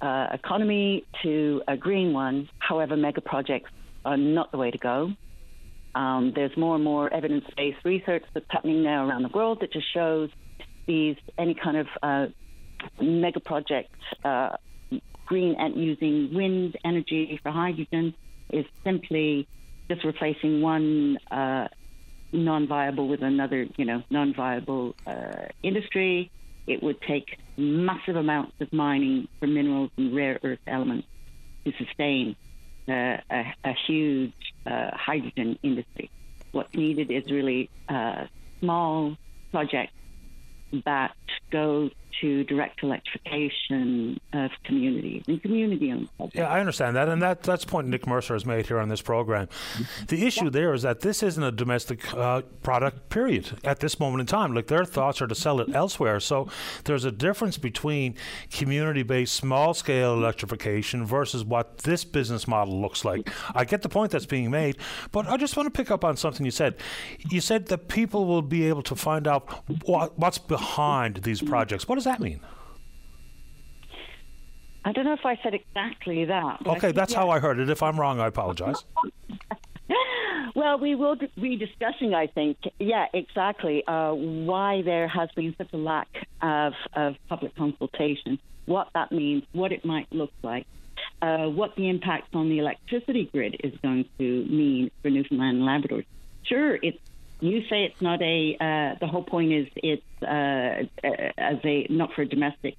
[0.00, 2.48] uh, economy to a green one.
[2.58, 3.70] However, mega projects
[4.04, 5.12] are not the way to go.
[5.94, 9.72] Um, there's more and more evidence based research that's happening now around the world that
[9.72, 10.30] just shows
[10.86, 12.26] these any kind of uh,
[13.00, 13.94] mega project
[14.24, 14.50] uh,
[15.28, 18.14] green and using wind energy for hydrogen
[18.50, 19.46] is simply
[19.88, 21.68] just replacing one uh,
[22.32, 26.30] non-viable with another, you know, non-viable uh, industry.
[26.66, 31.06] It would take massive amounts of mining for minerals and rare earth elements
[31.64, 32.36] to sustain
[32.88, 34.32] uh, a, a, huge
[34.66, 36.10] uh, hydrogen industry.
[36.52, 38.28] What's needed is really a
[38.60, 39.16] small
[39.50, 39.92] projects
[40.84, 41.14] that
[41.50, 41.90] go
[42.20, 47.64] to direct electrification of communities and community owned Yeah, I understand that, and that that's
[47.64, 49.48] the point Nick Mercer has made here on this program.
[50.08, 54.20] The issue there is that this isn't a domestic uh, product, period, at this moment
[54.20, 54.54] in time.
[54.54, 56.18] Like their thoughts are to sell it elsewhere.
[56.20, 56.48] So
[56.84, 58.16] there's a difference between
[58.50, 63.30] community based, small scale electrification versus what this business model looks like.
[63.54, 64.78] I get the point that's being made,
[65.12, 66.76] but I just want to pick up on something you said.
[67.30, 69.48] You said that people will be able to find out
[69.86, 70.57] what, what's behind
[71.22, 71.88] these projects.
[71.88, 72.40] What does that mean?
[74.84, 76.66] I don't know if I said exactly that.
[76.66, 77.18] Okay, that's yeah.
[77.18, 77.68] how I heard it.
[77.68, 78.84] If I'm wrong, I apologize.
[80.54, 85.72] well, we will be discussing, I think, yeah, exactly, uh, why there has been such
[85.72, 86.08] a lack
[86.40, 90.66] of, of public consultation, what that means, what it might look like,
[91.20, 95.66] uh, what the impact on the electricity grid is going to mean for Newfoundland and
[95.66, 96.04] Labrador.
[96.44, 96.98] Sure, it's
[97.40, 98.56] you say it's not a.
[98.60, 100.84] Uh, the whole point is it's uh,
[101.38, 102.76] as a not for a domestic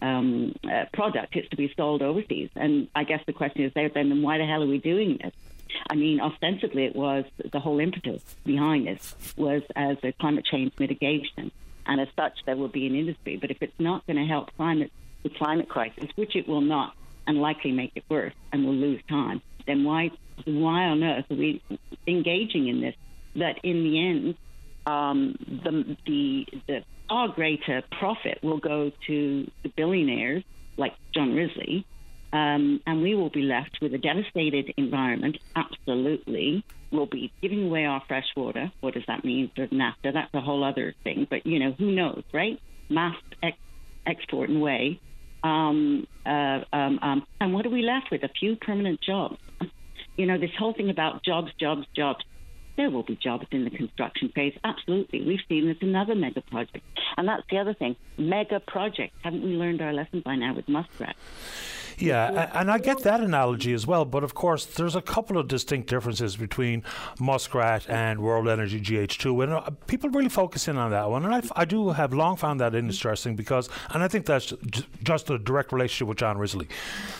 [0.00, 1.36] um, uh, product.
[1.36, 2.50] It's to be sold overseas.
[2.56, 5.32] And I guess the question is there then, why the hell are we doing this?
[5.90, 10.72] I mean, ostensibly, it was the whole impetus behind this was as a climate change
[10.78, 11.50] mitigation,
[11.86, 13.36] and as such, there will be an industry.
[13.36, 14.90] But if it's not going to help climate
[15.22, 16.94] the climate crisis, which it will not,
[17.26, 20.10] and likely make it worse, and will lose time, then why
[20.44, 21.62] why on earth are we
[22.06, 22.94] engaging in this?
[23.36, 24.36] That in the end,
[24.86, 30.44] um, the, the, the far greater profit will go to the billionaires
[30.76, 31.84] like John Risley,
[32.32, 35.38] um, and we will be left with a devastated environment.
[35.56, 38.70] Absolutely, we'll be giving away our fresh water.
[38.80, 40.12] What does that mean for NAFTA?
[40.12, 41.26] That's a whole other thing.
[41.28, 42.60] But you know, who knows, right?
[42.88, 43.56] Mass ex-
[44.06, 45.00] export and way.
[45.42, 48.22] Um, uh, um, um, and what are we left with?
[48.24, 49.38] A few permanent jobs.
[50.16, 52.24] You know, this whole thing about jobs, jobs, jobs.
[52.78, 54.56] There will be jobs in the construction phase.
[54.62, 55.26] Absolutely.
[55.26, 56.84] We've seen this another mega project.
[57.16, 57.96] And that's the other thing.
[58.16, 59.16] Mega projects.
[59.24, 61.16] Haven't we learned our lesson by now with Muskrat?
[61.98, 64.04] Yeah, and I get that analogy as well.
[64.04, 66.84] But of course, there's a couple of distinct differences between
[67.18, 71.24] Muskrat and World Energy GH2, and uh, people really focus in on that one.
[71.24, 74.52] And I, I do have long found that interesting because, and I think that's
[75.02, 76.68] just a direct relationship with John Risley.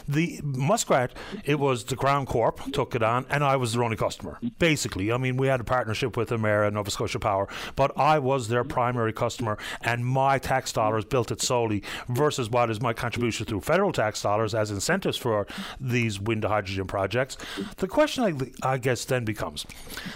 [0.07, 1.13] The Muskrat,
[1.45, 4.39] it was the Crown Corp took it on, and I was their only customer.
[4.59, 8.19] Basically, I mean, we had a partnership with Emera, and Nova Scotia Power, but I
[8.19, 12.93] was their primary customer, and my tax dollars built it solely versus what is my
[12.93, 15.47] contribution through federal tax dollars as as incentives for
[15.81, 17.37] these wind to hydrogen projects.
[17.77, 19.67] The question, I, I guess, then becomes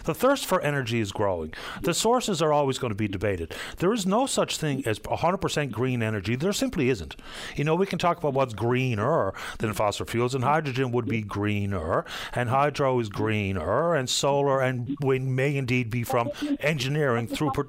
[0.05, 1.53] the thirst for energy is growing.
[1.83, 3.55] The sources are always going to be debated.
[3.79, 6.37] There is no such thing as 100% green energy.
[6.37, 7.17] There simply isn't.
[7.57, 11.23] You know, we can talk about what's greener than fossil fuels, and hydrogen would be
[11.23, 12.05] greener,
[12.35, 16.31] and hydro is greener, and solar and wind may indeed be from
[16.61, 17.51] engineering through.
[17.53, 17.69] Per-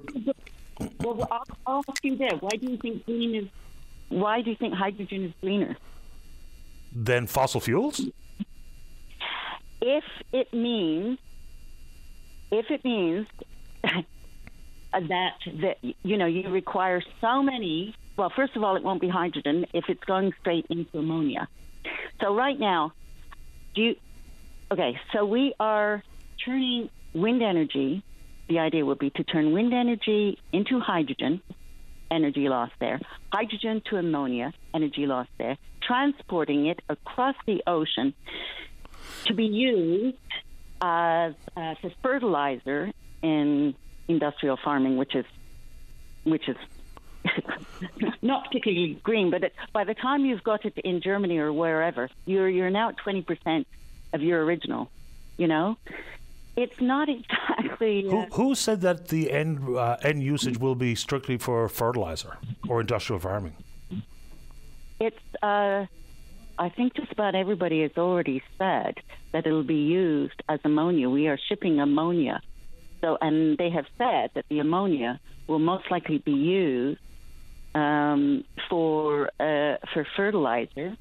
[0.99, 1.27] well,
[1.65, 2.35] I'll, ask you there.
[2.39, 3.47] Why do you think green is?
[4.09, 5.77] Why do you think hydrogen is greener?
[6.95, 8.01] Than fossil fuels?
[9.81, 11.19] If it means,
[12.51, 13.27] if it means
[13.83, 17.95] that that you know you require so many.
[18.15, 21.47] Well, first of all, it won't be hydrogen if it's going straight into ammonia.
[22.21, 22.93] So right now,
[23.75, 23.95] do you?
[24.71, 26.03] Okay, so we are
[26.45, 28.03] turning wind energy.
[28.49, 31.41] The idea would be to turn wind energy into hydrogen
[32.11, 32.99] energy loss there.
[33.31, 35.57] Hydrogen to ammonia, energy loss there.
[35.87, 38.13] Transporting it across the ocean
[39.25, 40.17] to be used
[40.81, 42.91] as, as a fertilizer
[43.21, 43.75] in
[44.07, 45.25] industrial farming, which is
[46.25, 46.55] which is
[48.21, 49.29] not particularly green.
[49.29, 52.89] But it, by the time you've got it in Germany or wherever, you're you're now
[52.89, 53.67] at twenty percent
[54.13, 54.89] of your original.
[55.37, 55.77] You know,
[56.55, 58.07] it's not exactly.
[58.07, 62.37] Uh, who, who, said that the end uh, end usage will be strictly for fertilizer
[62.67, 63.55] or industrial farming?
[64.99, 65.17] It's.
[65.41, 65.85] Uh,
[66.57, 68.95] I think just about everybody has already said
[69.33, 71.09] that it'll be used as ammonia.
[71.09, 72.39] We are shipping ammonia
[73.03, 76.99] So, and they have said that the ammonia will most likely be used
[77.75, 80.95] um, for uh, for fertilizer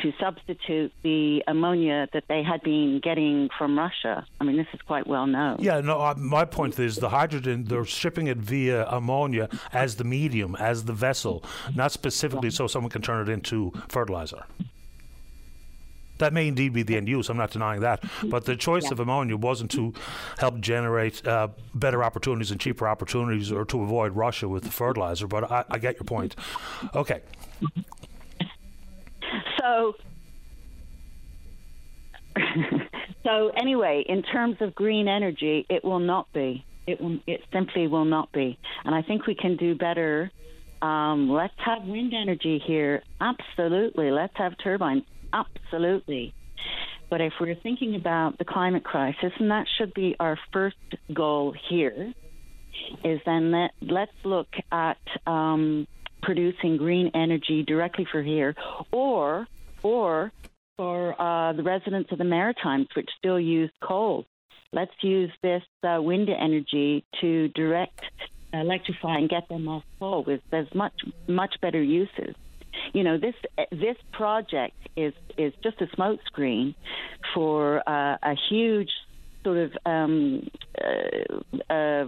[0.00, 4.26] to substitute the ammonia that they had been getting from Russia.
[4.40, 5.58] I mean, this is quite well known.
[5.60, 10.04] Yeah, no, uh, my point is the hydrogen, they're shipping it via ammonia as the
[10.04, 11.44] medium, as the vessel,
[11.74, 14.44] not specifically so someone can turn it into fertilizer.
[16.18, 17.28] That may indeed be the end use.
[17.28, 18.02] I'm not denying that.
[18.24, 18.92] But the choice yeah.
[18.92, 19.94] of ammonia wasn't to
[20.38, 25.26] help generate uh, better opportunities and cheaper opportunities or to avoid Russia with the fertilizer.
[25.26, 26.34] But I, I get your point.
[26.94, 27.22] Okay.
[29.58, 29.94] So,
[33.24, 36.64] so anyway, in terms of green energy, it will not be.
[36.86, 38.58] It will, it simply will not be.
[38.84, 40.30] And I think we can do better.
[40.80, 43.02] Um, let's have wind energy here.
[43.20, 44.10] Absolutely.
[44.10, 45.02] Let's have turbines.
[45.32, 46.34] Absolutely.
[47.10, 50.76] But if we're thinking about the climate crisis, and that should be our first
[51.12, 52.12] goal here,
[53.04, 55.86] is then let, let's look at um,
[56.22, 58.54] producing green energy directly for here,
[58.92, 59.46] or
[59.82, 60.32] or
[60.76, 64.24] for uh, the residents of the Maritimes, which still use coal.
[64.72, 68.02] Let's use this uh, wind energy to direct
[68.52, 70.24] electrify and get them off coal.
[70.24, 70.94] With there's much
[71.26, 72.34] much better uses.
[72.92, 73.34] You know this
[73.70, 76.74] this project is is just a smokescreen
[77.34, 78.90] for uh, a huge
[79.44, 80.48] sort of um,
[80.80, 82.04] uh, uh,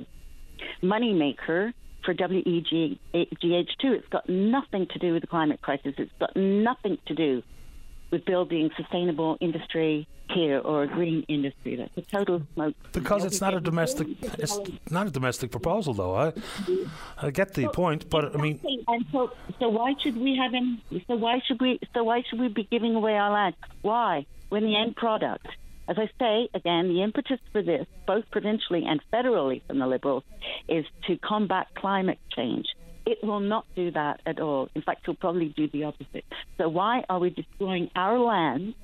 [0.83, 1.73] money maker
[2.05, 2.99] for WEGH2.
[3.13, 5.95] It's got nothing to do with the climate crisis.
[5.99, 7.43] It's got nothing to do
[8.11, 11.77] with building sustainable industry here or a green industry.
[11.77, 12.75] That's a total smoke.
[12.93, 14.09] Because it's not a domestic,
[14.39, 14.59] it's
[14.91, 16.15] not a domestic proposal, though.
[16.15, 16.33] I,
[17.19, 20.81] I get the point, but I mean, and so, so why should we have him?
[21.07, 21.79] So why should we?
[21.95, 23.55] So why should we be giving away our land?
[23.83, 25.47] Why, when the end product
[25.91, 30.23] as I say again, the impetus for this, both provincially and federally from the Liberals,
[30.69, 32.67] is to combat climate change.
[33.05, 34.69] It will not do that at all.
[34.77, 36.25] In fact, it'll probably do the opposite.
[36.59, 38.75] So why are we destroying our land,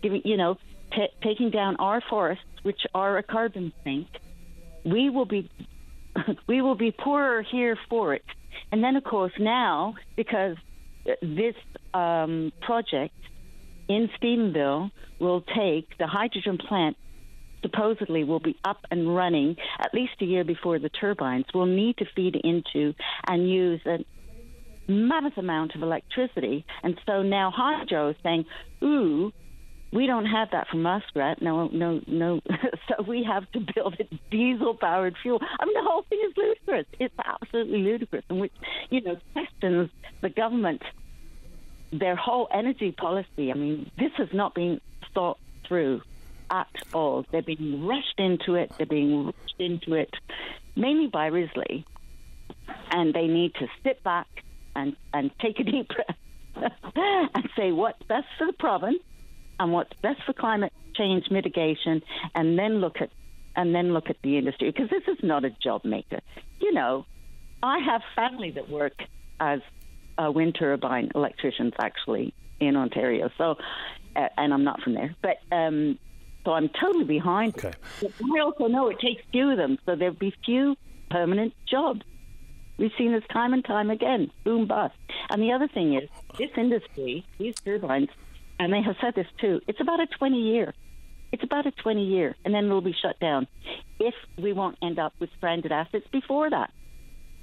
[0.00, 0.56] giving you know,
[0.92, 4.06] t- taking down our forests, which are a carbon sink?
[4.84, 5.50] We will be
[6.46, 8.24] we will be poorer here for it.
[8.70, 10.56] And then, of course, now because
[11.20, 11.56] this
[11.92, 13.14] um, project
[13.88, 16.96] in Stephenville will take the hydrogen plant
[17.62, 21.96] supposedly will be up and running at least a year before the turbines will need
[21.96, 22.94] to feed into
[23.26, 24.04] and use a
[24.86, 26.66] mammoth amount of electricity.
[26.82, 28.44] And so now Hydro is saying,
[28.82, 29.32] ooh,
[29.92, 31.40] we don't have that from Muskrat.
[31.40, 32.40] No, no, no.
[32.88, 35.40] so we have to build a diesel powered fuel.
[35.40, 36.86] I mean, the whole thing is ludicrous.
[36.98, 38.24] It's absolutely ludicrous.
[38.28, 38.52] And which,
[38.90, 39.90] you know, questions
[40.20, 40.82] the government
[41.98, 44.80] their whole energy policy, I mean, this has not been
[45.14, 46.02] thought through
[46.50, 47.24] at all.
[47.30, 48.72] They're being rushed into it.
[48.76, 50.14] They're being rushed into it,
[50.76, 51.86] mainly by Risley,
[52.90, 54.26] and they need to sit back
[54.76, 59.00] and and take a deep breath and say what's best for the province
[59.60, 62.02] and what's best for climate change mitigation,
[62.34, 63.10] and then look at
[63.56, 66.20] and then look at the industry because this is not a job maker.
[66.60, 67.06] You know,
[67.62, 68.94] I have family that work
[69.38, 69.60] as
[70.18, 73.30] uh, wind turbine electricians actually in Ontario.
[73.36, 73.56] So,
[74.16, 75.98] uh, and I'm not from there, but um,
[76.44, 77.56] so I'm totally behind.
[77.56, 77.72] Okay.
[78.00, 80.76] But I also know it takes few of them, so there'll be few
[81.10, 82.02] permanent jobs.
[82.76, 84.94] We've seen this time and time again, boom bust.
[85.30, 86.08] And the other thing is,
[86.38, 88.08] this industry, these turbines,
[88.58, 89.60] and they have said this too.
[89.68, 90.74] It's about a 20 year.
[91.32, 93.46] It's about a 20 year, and then it'll be shut down
[93.98, 96.70] if we won't end up with stranded assets before that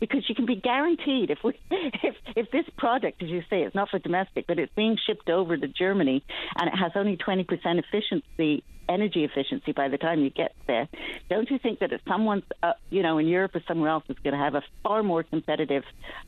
[0.02, 3.74] because you can be guaranteed if we if if this product, as you say, is
[3.74, 6.26] not for domestic, but it's being shipped over to Germany
[6.60, 10.90] and it has only twenty percent efficiency energy efficiency by the time you get there.
[11.30, 14.18] Don't you think that if someone's, uh, you know, in Europe or somewhere else is
[14.22, 15.84] going to have a far more competitive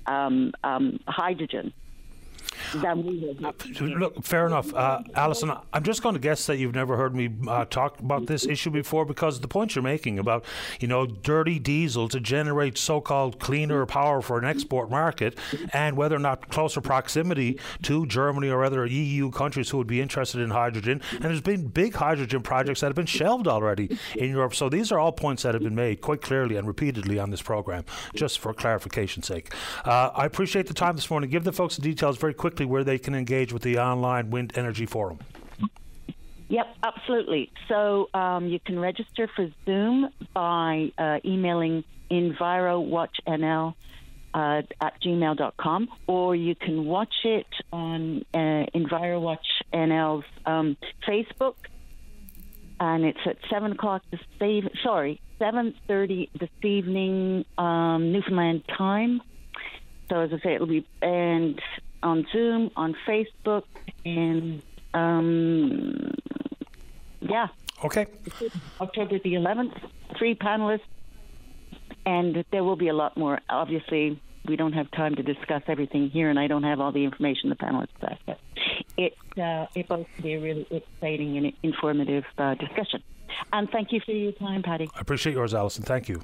[0.06, 1.74] um, um, hydrogen
[3.80, 5.52] Look, fair enough, uh, Alison.
[5.72, 8.70] I'm just going to guess that you've never heard me uh, talk about this issue
[8.70, 10.46] before because the point you're making about
[10.80, 15.38] you know dirty diesel to generate so-called cleaner power for an export market,
[15.74, 20.02] and whether or not closer proximity to Germany or other EU countries who would be
[20.02, 21.02] interested in hydrogen.
[21.12, 24.56] And there's been big hydrogen projects that have been shelved already in Europe.
[24.56, 27.42] So these are all points that have been made quite clearly and repeatedly on this
[27.42, 27.84] program,
[28.16, 29.54] just for clarification's sake.
[29.86, 31.30] Uh, I appreciate the time this morning.
[31.30, 34.30] Give the folks the details very quickly quickly where they can engage with the online
[34.30, 35.18] wind energy forum.
[36.50, 37.52] Yep, absolutely.
[37.68, 43.74] So um, you can register for Zoom by uh, emailing envirowatchnl
[44.36, 48.38] uh, at gmail.com, or you can watch it on uh,
[48.76, 49.38] EnviroWatch
[49.74, 50.78] NL's um,
[51.08, 51.56] Facebook
[52.80, 54.68] and it's at seven o'clock this save.
[54.84, 59.22] Sorry, seven thirty this evening, um, Newfoundland time.
[60.10, 61.62] So as I say, it'll be and
[62.04, 63.64] on Zoom, on Facebook,
[64.06, 64.62] and
[64.94, 66.14] um,
[67.22, 67.48] yeah.
[67.84, 68.06] Okay.
[68.80, 69.74] October the 11th,
[70.18, 70.82] three panelists,
[72.06, 73.40] and there will be a lot more.
[73.50, 77.04] Obviously, we don't have time to discuss everything here, and I don't have all the
[77.04, 78.18] information the panelists have.
[78.26, 78.40] But
[78.98, 83.04] it uh, it both to be a really exciting and informative uh, discussion.
[83.52, 84.90] And thank you for your time, Paddy.
[84.96, 85.84] I appreciate yours, Alison.
[85.84, 86.22] Thank you.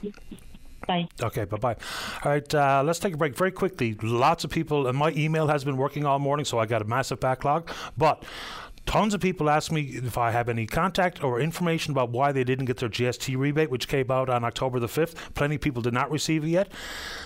[0.87, 1.07] Bye.
[1.21, 1.75] Okay, bye bye.
[2.23, 3.95] All right, uh, let's take a break very quickly.
[4.01, 6.85] Lots of people, and my email has been working all morning, so I got a
[6.85, 7.69] massive backlog.
[7.97, 8.23] But
[8.85, 12.43] Tons of people ask me if I have any contact or information about why they
[12.43, 15.15] didn't get their GST rebate, which came out on October the 5th.
[15.35, 16.71] Plenty of people did not receive it yet.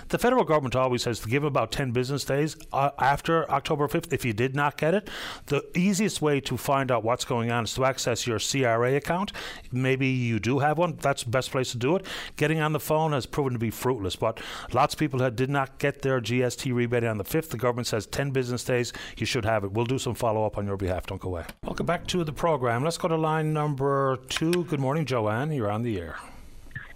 [0.10, 4.12] The federal government always says to give about 10 business days uh, after October 5th
[4.12, 5.10] if you did not get it.
[5.46, 9.32] The easiest way to find out what's going on is to access your CRA account.
[9.72, 10.98] Maybe you do have one.
[10.98, 12.06] That's the best place to do it.
[12.36, 14.42] Getting on the phone has proven to be fruitless, but
[14.74, 17.50] lots of people that did not get their GST rebate on the 5th.
[17.50, 19.72] The government says 10 business days, you should have it.
[19.72, 21.06] We'll do some follow up on your behalf.
[21.06, 21.46] Don't go away.
[21.64, 22.84] Welcome back to the program.
[22.84, 24.66] Let's go to line number two.
[24.66, 25.52] Good morning, Joanne.
[25.52, 26.18] You're on the air.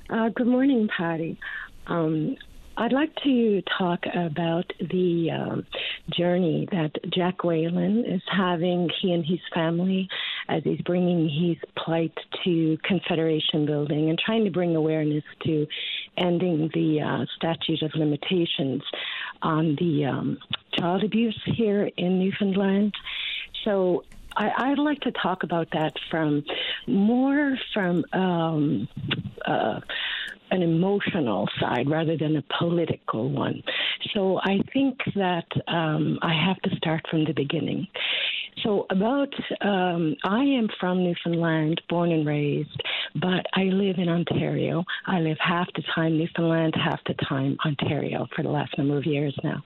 [0.09, 1.39] Uh, good morning, Paddy.
[1.88, 2.38] Um,
[2.79, 5.65] I'd like to talk about the um,
[6.15, 10.07] journey that Jack Whalen is having, he and his family,
[10.47, 12.13] as he's bringing his plight
[12.43, 15.65] to Confederation Building and trying to bring awareness to
[16.17, 18.84] ending the uh, statute of limitations
[19.41, 20.38] on the um,
[20.77, 22.93] child abuse here in Newfoundland.
[23.63, 24.03] So
[24.38, 26.43] I, would like to talk about that from
[26.88, 28.88] more from um,
[29.45, 29.80] uh,
[30.51, 33.64] an emotional side rather than a political one.
[34.14, 37.88] So I think that um, I have to start from the beginning.
[38.64, 42.81] So, about, um, I am from Newfoundland, born and raised,
[43.14, 44.84] but I live in Ontario.
[45.05, 49.05] I live half the time Newfoundland, half the time Ontario for the last number of
[49.05, 49.64] years now.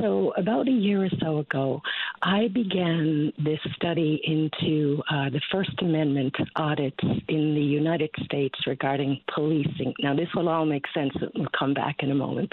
[0.00, 1.82] So, about a year or so ago,
[2.22, 6.96] I began this study into uh, the First Amendment audits
[7.28, 9.92] in the United States regarding policing.
[10.00, 11.12] Now, this will all make sense.
[11.34, 12.50] We'll come back in a moment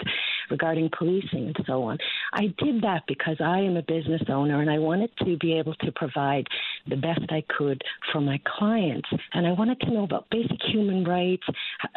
[0.50, 1.96] regarding policing and so on.
[2.34, 5.74] I did that because I am a business owner and I wanted to be able
[5.76, 6.46] to provide
[6.86, 7.80] the best I could
[8.12, 9.08] for my clients.
[9.32, 11.44] And I wanted to know about basic human rights,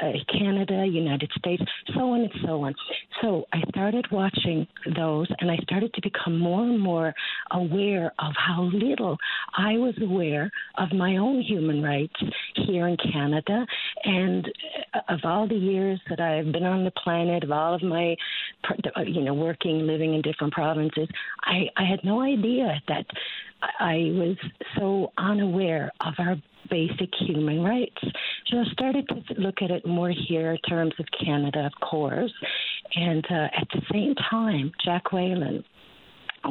[0.02, 1.64] uh, Canada, United States,
[1.94, 2.76] so on and so on.
[3.22, 7.14] So I started watching those and I started to become more and more
[7.52, 9.18] aware of how little
[9.57, 12.15] I was aware of my own human rights
[12.56, 13.65] here in Canada.
[14.03, 14.52] And
[14.93, 18.15] uh, of all the years that I've been on the planet, of all of my,
[19.06, 21.07] you know, working, living in different provinces,
[21.43, 23.06] I, I had no idea that
[23.80, 24.38] I was
[24.78, 26.36] so unaware of our
[26.70, 27.98] basic human rights.
[28.48, 32.34] So I started to look at it more here in terms of Canada, of course.
[32.96, 35.64] And uh, at the same time, Jack Whalen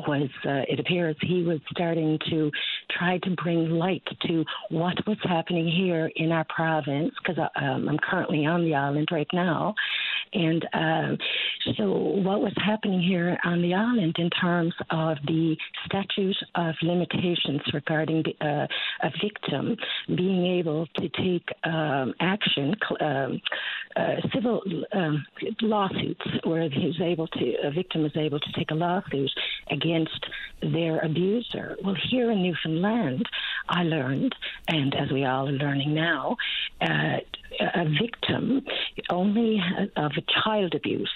[0.06, 2.50] was uh, it appears he was starting to
[2.98, 7.88] try to bring light to what was happening here in our province because uh, um,
[7.88, 9.74] I'm currently on the island right now.
[10.34, 11.16] And uh,
[11.76, 15.56] so, what was happening here on the island in terms of the
[15.86, 18.66] statute of limitations regarding the, uh,
[19.06, 19.76] a victim
[20.08, 23.40] being able to take um, action, um,
[23.94, 24.60] uh, civil
[24.92, 25.24] um,
[25.62, 29.30] lawsuits, where he's able to, a victim is able to take a lawsuit
[29.70, 29.83] against
[30.62, 31.76] their abuser.
[31.82, 33.26] Well, here in Newfoundland,
[33.68, 34.34] I learned,
[34.68, 36.36] and as we all are learning now,
[36.80, 37.18] uh,
[37.60, 38.64] a victim
[39.10, 39.60] only
[39.96, 41.12] of a child abuse,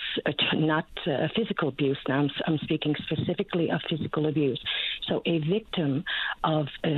[0.54, 1.98] not uh, physical abuse.
[2.08, 4.60] Now I'm, I'm, speaking specifically of physical abuse.
[5.06, 6.04] So a victim
[6.44, 6.90] of uh,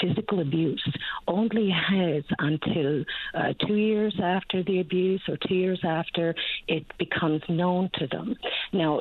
[0.00, 0.84] physical abuse
[1.28, 3.04] only has until
[3.34, 6.34] uh, two years after the abuse or two years after
[6.68, 8.36] it becomes known to them.
[8.72, 9.00] Now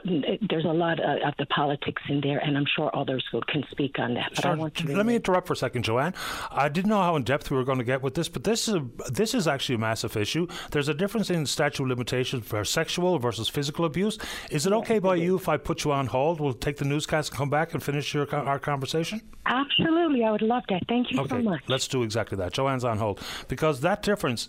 [0.49, 3.63] there's a lot of, of the politics in there, and I'm sure others will can
[3.71, 4.31] speak on that.
[4.41, 6.13] But Let me interrupt for a second, Joanne.
[6.51, 8.67] I didn't know how in depth we were going to get with this, but this
[8.67, 10.47] is a, this is actually a massive issue.
[10.71, 14.17] There's a difference in statute of limitations for sexual versus physical abuse.
[14.51, 16.39] Is it okay by you if I put you on hold?
[16.39, 19.21] We'll take the newscast and come back and finish your, our conversation?
[19.45, 20.23] Absolutely.
[20.23, 20.83] I would love that.
[20.87, 21.61] Thank you okay, so much.
[21.67, 22.53] Let's do exactly that.
[22.53, 23.21] Joanne's on hold.
[23.47, 24.47] Because that difference,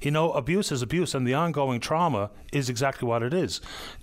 [0.00, 3.60] you know, abuse is abuse, and the ongoing trauma is exactly what it is.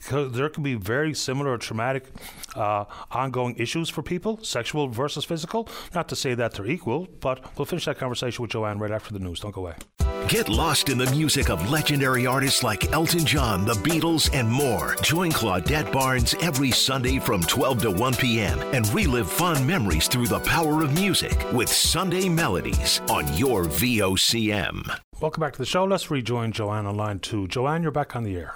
[0.10, 2.08] There can be very similar traumatic
[2.56, 5.70] uh, ongoing issues for people, sexual versus physical.
[5.94, 9.14] Not to say that they're equal, but we'll finish that conversation with Joanne right after
[9.14, 9.40] the news.
[9.42, 10.21] Don't go away.
[10.32, 14.96] Get lost in the music of legendary artists like Elton John, the Beatles, and more.
[15.02, 18.58] Join Claudette Barnes every Sunday from 12 to 1 p.m.
[18.74, 24.98] and relive fun memories through the power of music with Sunday Melodies on your VOCM.
[25.20, 25.84] Welcome back to the show.
[25.84, 27.50] Let's rejoin Joanne on line two.
[27.50, 28.56] Joanne, you're back on the air.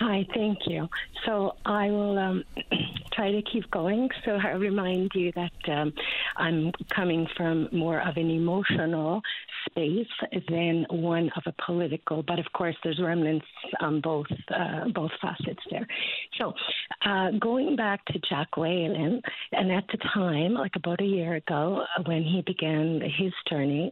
[0.00, 0.88] Hi, thank you.
[1.24, 2.44] So I will um,
[3.16, 4.08] try to keep going.
[4.24, 5.92] So I remind you that um,
[6.36, 9.22] I'm coming from more of an emotional
[9.68, 10.06] space
[10.48, 13.46] than one of a political, but of course there's remnants
[13.80, 15.86] on both uh, both facets there.
[16.38, 16.52] So
[17.04, 19.20] uh, going back to Jack Whalen,
[19.52, 23.90] and at the time, like about a year ago, when he began his journey,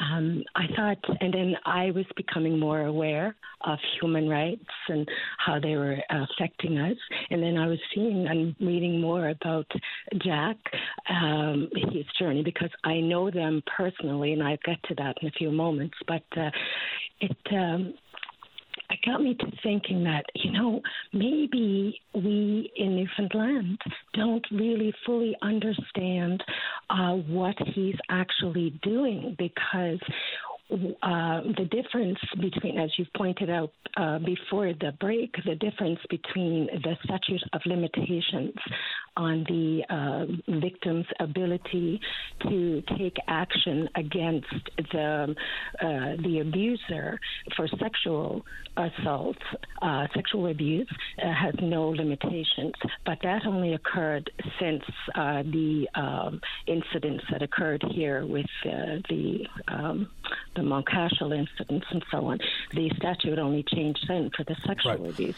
[0.00, 3.34] um, I thought, and then I was becoming more aware
[3.66, 6.96] of human rights and how they were affecting us.
[7.30, 9.66] And then I was seeing and reading more about
[10.24, 10.56] Jack,
[11.08, 15.32] um, his journey, because I know them personally, and I'll get to that in a
[15.32, 15.96] few moments.
[16.06, 16.50] But uh,
[17.20, 17.36] it.
[17.52, 17.94] Um,
[18.90, 20.80] it got me to thinking that, you know,
[21.12, 23.78] maybe we in Newfoundland
[24.12, 26.42] don't really fully understand
[26.90, 29.98] uh, what he's actually doing because
[30.72, 36.66] uh, the difference between, as you've pointed out uh, before the break, the difference between
[36.82, 38.54] the statute of limitations
[39.16, 42.00] on the uh, victim's ability
[42.42, 44.46] to take action against
[44.92, 45.34] the
[45.82, 47.20] uh, the abuser
[47.56, 48.44] for sexual
[48.76, 49.36] assault,
[49.82, 50.88] uh, sexual abuse
[51.22, 52.72] uh, has no limitations.
[53.04, 54.82] But that only occurred since
[55.14, 60.08] the um, incidents that occurred here with the um,
[60.56, 62.38] the Mountcashel incidents and so on.
[62.72, 65.10] The statute only changed then for the sexual right.
[65.10, 65.36] abuse.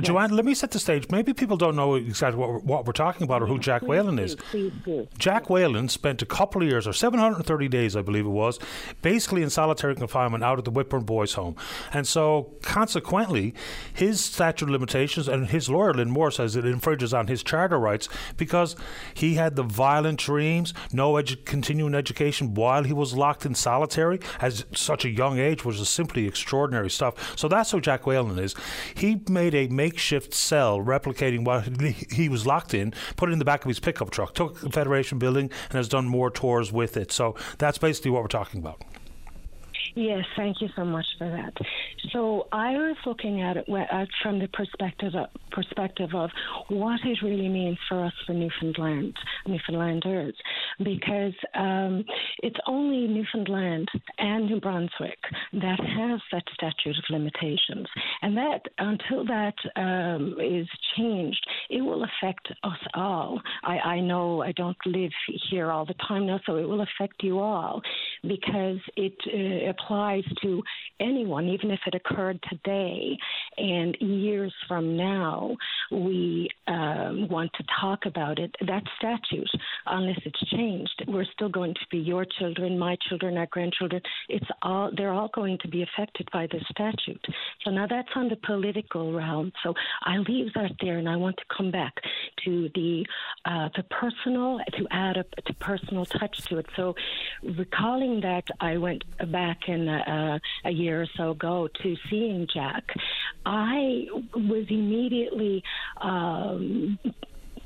[0.00, 1.06] Joanne, let me set the stage.
[1.10, 3.88] Maybe people don't know exactly what we're, what we're talking about or who Jack please
[3.88, 4.34] Whalen is.
[4.36, 5.08] Please do.
[5.18, 8.58] Jack Whalen spent a couple of years, or 730 days, I believe it was,
[9.02, 11.56] basically in solitary confinement out of the Whitbourne Boys Home.
[11.92, 13.54] And so, consequently,
[13.92, 17.78] his statute of limitations, and his lawyer, Lynn Moore, says it infringes on his charter
[17.78, 18.76] rights because
[19.14, 24.20] he had the violent dreams, no edu- continuing education while he was locked in solitary
[24.50, 27.38] at such a young age, is simply extraordinary stuff.
[27.38, 28.54] So that's who Jack Whalen is.
[28.94, 31.68] He made a makeshift cell replicating what
[32.12, 34.70] he was locked in, put it in the back of his pickup truck, took the
[34.70, 37.12] Federation building, and has done more tours with it.
[37.12, 38.82] So that's basically what we're talking about.
[39.94, 41.52] Yes, thank you so much for that.
[42.12, 46.30] So I was looking at it uh, from the perspective of, perspective of
[46.68, 49.16] what it really means for us for Newfoundland,
[49.46, 50.34] Newfoundlanders,
[50.78, 52.04] because um,
[52.42, 53.88] it's only Newfoundland
[54.18, 55.18] and New Brunswick
[55.52, 57.86] that has that statute of limitations,
[58.22, 63.40] and that until that um, is changed, it will affect us all.
[63.64, 65.12] I, I know I don't live
[65.50, 67.82] here all the time now, so it will affect you all
[68.22, 70.62] because it uh, applies to
[70.98, 73.16] anyone, even if it occurred today.
[73.56, 75.56] And years from now,
[75.90, 78.54] we um, want to talk about it.
[78.66, 79.50] That statute,
[79.86, 84.02] unless it's changed, we're still going to be your children, my children, our grandchildren.
[84.28, 87.24] It's all they're all going to be affected by this statute.
[87.64, 89.52] So now that's on the political realm.
[89.62, 91.94] So I leave that there, and I want to come back
[92.44, 93.06] to the
[93.44, 96.66] uh, the personal to add a to personal touch to it.
[96.76, 96.94] So
[97.42, 102.84] recalling that I went back in uh, a year or so ago to seeing Jack,
[103.44, 105.62] I was immediately.
[106.00, 106.98] Um,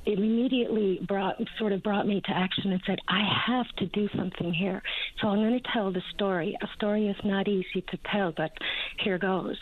[0.07, 4.53] immediately brought sort of brought me to action and said, I have to do something
[4.53, 4.83] here.
[5.21, 6.57] So I'm going to tell the story.
[6.63, 8.51] A story is not easy to tell, but
[9.03, 9.57] here goes.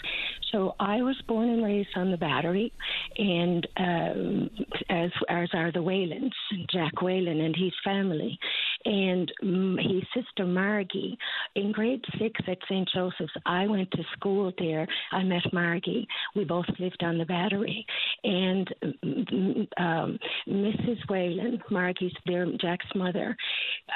[0.53, 2.73] So I was born and raised on the Battery,
[3.17, 4.51] and um,
[4.91, 6.31] as as are the Whalens,
[6.71, 8.39] Jack Whalen and his family,
[8.85, 11.17] and um, his sister Margie.
[11.55, 12.89] In grade six at St.
[12.95, 14.87] Joseph's, I went to school there.
[15.13, 16.07] I met Margie.
[16.37, 17.87] We both lived on the Battery,
[18.23, 18.75] and
[19.79, 20.99] um, Mrs.
[21.09, 22.13] Whalen, Margie's
[22.61, 23.37] Jack's mother,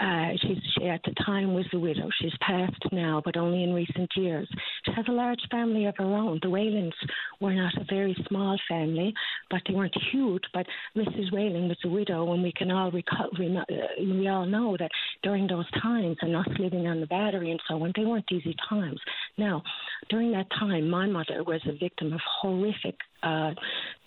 [0.01, 2.09] uh, she's, she at the time was a widow.
[2.21, 4.49] She's passed now, but only in recent years.
[4.85, 6.93] She has a large family of her own the Whalens
[7.41, 9.13] were not a very small family,
[9.51, 10.43] but they weren't huge.
[10.53, 11.33] But Mrs.
[11.33, 13.65] Whalen was a widow, and we can all recall, we, uh,
[14.01, 14.91] we all know that
[15.23, 18.55] during those times, and us living on the battery and so on, they weren't easy
[18.69, 19.01] times.
[19.39, 19.63] Now,
[20.09, 23.53] during that time, my mother was a victim of horrific uh,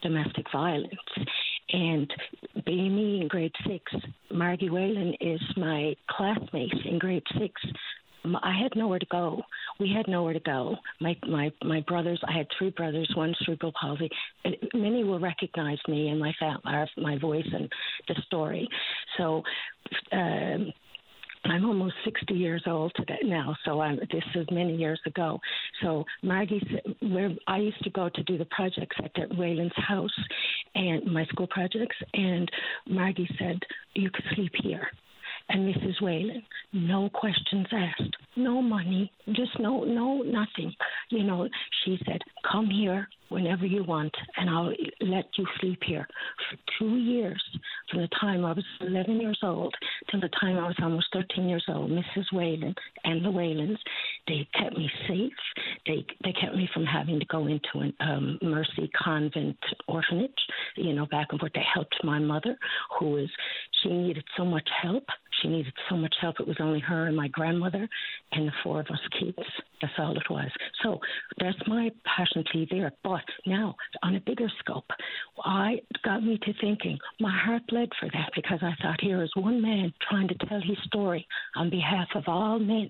[0.02, 0.94] domestic violence.
[1.72, 2.12] And
[2.66, 3.92] being me in grade six,
[4.32, 7.54] Margie Whalen is my classmate in grade six.
[8.26, 9.42] I had nowhere to go.
[9.80, 10.76] We had nowhere to go.
[11.00, 12.20] My my my brothers.
[12.28, 13.10] I had three brothers.
[13.16, 14.10] One cerebral palsy.
[14.74, 17.72] Many will recognize me and my family, my voice and
[18.08, 18.68] the story.
[19.18, 19.44] So.
[20.12, 20.74] Um,
[21.46, 25.40] I'm almost 60 years old today now, so I'm, this is many years ago.
[25.82, 26.62] So Margie,
[27.02, 30.16] where I used to go to do the projects at the Whalen's house
[30.76, 32.50] and my school projects, and
[32.88, 33.60] Margie said,
[33.96, 34.88] "You could sleep here."
[35.52, 36.02] And Mrs.
[36.02, 36.44] Whalen,
[36.74, 40.72] no questions asked, no money, just no, no, nothing.
[41.10, 41.48] You know,
[41.84, 42.22] she said,
[42.52, 46.08] "Come here whenever you want, and I'll let you sleep here."
[46.50, 47.42] For two years,
[47.90, 49.74] from the time I was 11 years old
[50.10, 52.32] till the time I was almost 13 years old, Mrs.
[52.32, 53.80] Whalen and the Whalens,
[54.28, 55.34] they kept me safe.
[55.86, 59.58] They they kept me from having to go into a um, Mercy Convent
[59.88, 60.32] orphanage.
[60.76, 61.54] You know, back and forth.
[61.54, 62.58] They helped my mother,
[62.98, 63.30] who was
[63.82, 65.06] she needed so much help.
[65.42, 66.40] She needed so much help.
[66.40, 67.88] It was only her and my grandmother
[68.32, 69.38] and the four of us kids.
[69.82, 70.50] That's all it was.
[70.84, 71.00] So
[71.40, 72.92] that's my passion plea there.
[73.04, 74.90] But now, on a bigger scope,
[75.44, 76.98] I got me to thinking.
[77.20, 80.62] My heart bled for that because I thought here is one man trying to tell
[80.62, 81.26] his story
[81.56, 82.90] on behalf of all men.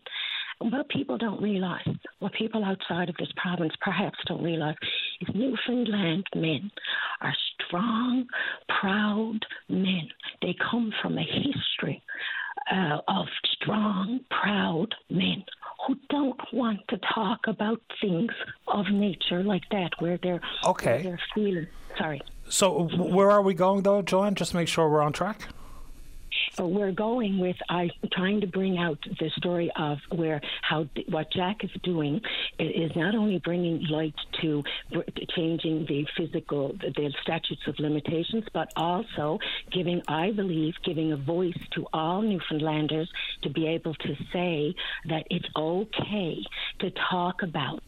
[0.61, 1.87] What people don't realize,
[2.19, 4.75] what people outside of this province perhaps don't realize,
[5.21, 6.69] is Newfoundland men
[7.21, 7.33] are
[7.65, 8.25] strong,
[8.81, 9.39] proud
[9.69, 10.09] men.
[10.41, 12.03] They come from a history
[12.71, 15.43] uh, of strong, proud men
[15.87, 18.31] who don't want to talk about things
[18.67, 20.95] of nature like that, where they're okay.
[20.95, 21.67] Where they're feeling.
[21.97, 22.21] Sorry.
[22.49, 24.35] So where are we going though, Joanne?
[24.35, 25.47] Just make sure we're on track.
[26.53, 31.31] So we're going with I trying to bring out the story of where how what
[31.31, 32.21] Jack is doing
[32.57, 34.63] is not only bringing light to
[35.35, 39.39] changing the physical the statutes of limitations, but also
[39.71, 43.07] giving I believe giving a voice to all Newfoundlanders
[43.43, 44.75] to be able to say
[45.07, 46.43] that it's okay
[46.79, 47.83] to talk about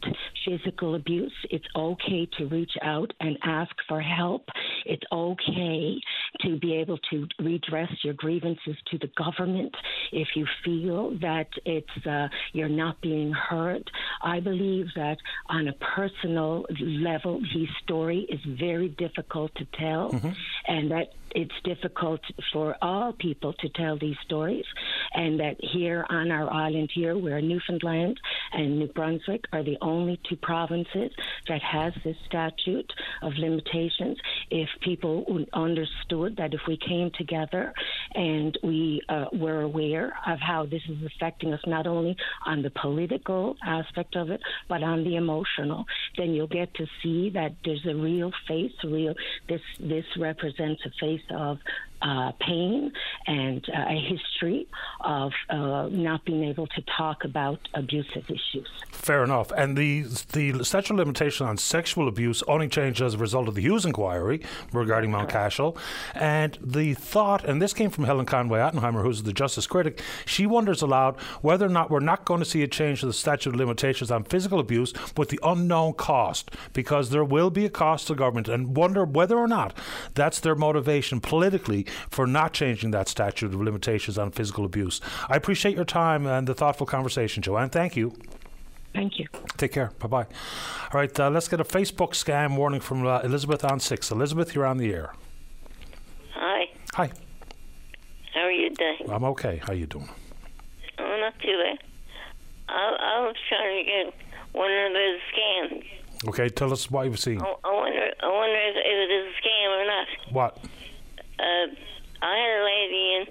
[0.46, 1.32] physical abuse.
[1.50, 4.48] It's okay to reach out and ask for help.
[4.86, 6.00] It's okay
[6.40, 9.74] to be able to redress your grievances to the government
[10.10, 13.90] if you feel that it's uh, you're not being heard.
[14.22, 15.18] I believe that
[15.48, 20.30] on a personal level, his story is very difficult to tell, mm-hmm.
[20.66, 22.20] and that it's difficult
[22.52, 24.64] for all people to tell these stories,
[25.14, 28.18] and that here on our island here, where Newfoundland
[28.52, 31.10] and New Brunswick are the only two provinces
[31.48, 32.92] that has this statute
[33.22, 34.18] of limitations.
[34.50, 37.72] If people understood that if we came together
[38.14, 42.70] and we uh, were aware of how this is affecting us not only on the
[42.70, 45.84] political aspect of it, but on the emotional,
[46.16, 49.14] then you'll get to see that there's a real face, real
[49.48, 51.58] this this represents a face of
[52.02, 52.92] uh, pain
[53.26, 54.66] and uh, a history
[55.00, 58.68] of uh, not being able to talk about abusive issues.
[58.90, 59.50] Fair enough.
[59.56, 60.02] And the
[60.32, 63.84] the statute of limitation on sexual abuse only changed as a result of the Hughes
[63.84, 64.42] inquiry
[64.72, 65.76] regarding Mount Cashel.
[66.14, 70.46] And the thought, and this came from Helen Conway Ottenheimer, who's the justice critic, she
[70.46, 73.50] wonders aloud whether or not we're not going to see a change to the statute
[73.50, 78.06] of limitations on physical abuse with the unknown cost, because there will be a cost
[78.06, 79.76] to government, and wonder whether or not
[80.14, 85.00] that's their motivation politically for not changing that statute of limitations on physical abuse.
[85.28, 87.70] I appreciate your time and the thoughtful conversation, Joanne.
[87.70, 88.14] Thank you.
[88.94, 89.26] Thank you.
[89.56, 89.90] Take care.
[89.98, 90.26] Bye bye.
[90.92, 94.10] All right, uh, let's get a Facebook scam warning from uh, Elizabeth on six.
[94.10, 95.14] Elizabeth, you're on the air.
[96.34, 96.66] Hi.
[96.94, 97.10] Hi.
[98.34, 99.10] How are you doing?
[99.10, 99.60] I'm okay.
[99.64, 100.08] How are you doing?
[100.98, 101.78] Oh, not too bad.
[102.68, 104.14] I, I was trying to get
[104.52, 105.84] one of those scams.
[106.28, 107.40] Okay, tell us what you've seen.
[107.40, 110.06] I, I wonder, I wonder if, if it is a scam or not.
[110.32, 110.58] What?
[111.42, 111.66] Uh,
[112.22, 113.26] I had a lady in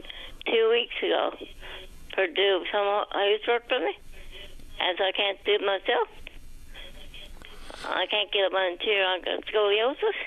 [0.54, 1.32] two weeks ago
[2.14, 3.98] for do some housework for me,
[4.82, 6.10] as I can't do it myself.
[7.86, 9.06] I can't get up on a chair.
[9.06, 10.18] I got scoliosis.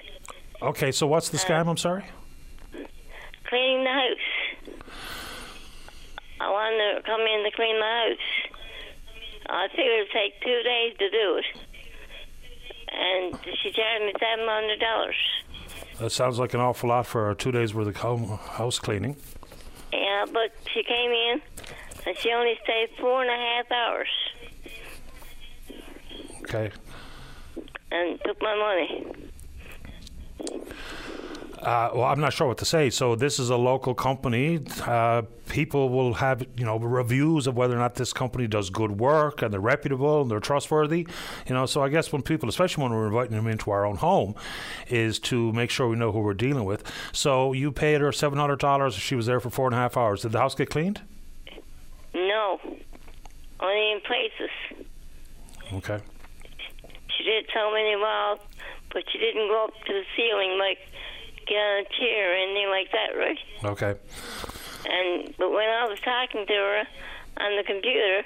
[0.62, 1.66] Okay, so what's the scam?
[1.66, 2.04] Uh, I'm sorry.
[3.44, 4.76] Cleaning the house.
[6.40, 8.54] I wanted to come in to clean the house.
[9.46, 11.44] I figured it'd take two days to do it,
[12.90, 15.43] and she charged me seven hundred dollars.
[15.98, 19.16] That sounds like an awful lot for two days worth of house cleaning.
[19.92, 21.40] Yeah, but she came in
[22.06, 24.08] and she only stayed four and a half hours.
[26.42, 26.70] Okay.
[27.92, 29.06] And took my money.
[31.64, 32.90] Uh, well, I'm not sure what to say.
[32.90, 34.60] So this is a local company.
[34.82, 39.00] Uh, people will have you know reviews of whether or not this company does good
[39.00, 41.08] work and they're reputable and they're trustworthy.
[41.48, 43.96] You know, so I guess when people, especially when we're inviting them into our own
[43.96, 44.34] home,
[44.88, 46.84] is to make sure we know who we're dealing with.
[47.12, 48.94] So you paid her seven hundred dollars.
[48.94, 50.20] She was there for four and a half hours.
[50.20, 51.00] Did the house get cleaned?
[52.14, 52.60] No,
[53.60, 54.86] only in places.
[55.72, 55.98] Okay.
[57.16, 58.40] She did so many walls,
[58.92, 60.78] but she didn't go up to the ceiling like
[61.46, 63.38] get on a chair or anything like that, right?
[63.64, 63.94] Okay.
[64.86, 66.82] And but when I was talking to her
[67.38, 68.24] on the computer,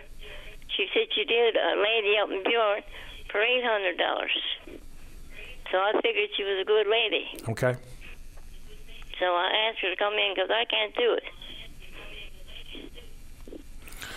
[0.74, 2.82] she said she did a lady out in Burin
[3.30, 4.34] for eight hundred dollars.
[5.70, 7.28] So I figured she was a good lady.
[7.48, 7.76] Okay.
[9.20, 11.24] So I asked her to come in because I can't do it.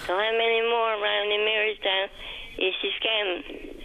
[0.08, 2.08] So how many more around in Marystown
[2.58, 3.82] is she scamming?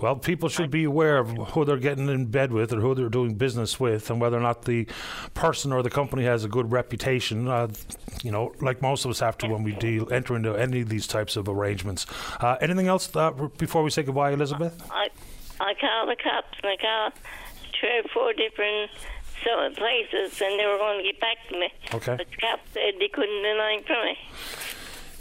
[0.00, 3.08] Well, people should be aware of who they're getting in bed with or who they're
[3.08, 4.86] doing business with, and whether or not the
[5.32, 7.48] person or the company has a good reputation.
[7.48, 7.68] Uh,
[8.22, 10.88] you know, like most of us have to when we deal enter into any of
[10.90, 12.06] these types of arrangements.
[12.40, 14.82] Uh, anything else uh, before we say goodbye, Elizabeth?
[14.90, 15.08] I
[15.60, 17.12] I called the cops and I called
[17.80, 18.90] three or four different
[19.76, 21.72] places, and they were going to get back to me.
[21.94, 22.16] Okay.
[22.16, 24.18] But the cops said they couldn't do anything for me.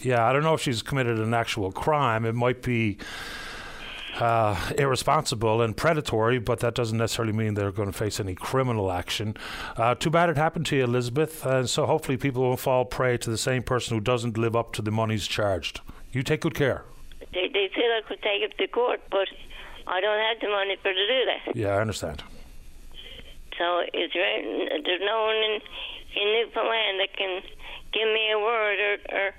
[0.02, 2.26] Yeah, I don't know if she's committed an actual crime.
[2.26, 2.98] It might be
[4.20, 8.92] uh, irresponsible and predatory, but that doesn't necessarily mean they're going to face any criminal
[8.92, 9.36] action.
[9.76, 11.46] Uh, too bad it happened to you, Elizabeth.
[11.46, 14.74] And so hopefully people won't fall prey to the same person who doesn't live up
[14.74, 15.82] to the monies charged.
[16.12, 16.84] You take good care.
[17.34, 19.28] They, they said I could take it to court, but
[19.88, 21.56] I don't have the money for to do that.
[21.56, 22.24] Yeah, I understand.
[23.58, 24.42] So is there,
[24.84, 25.62] there's no one in,
[26.16, 27.42] in Newfoundland that can
[27.94, 29.32] give me a word or, or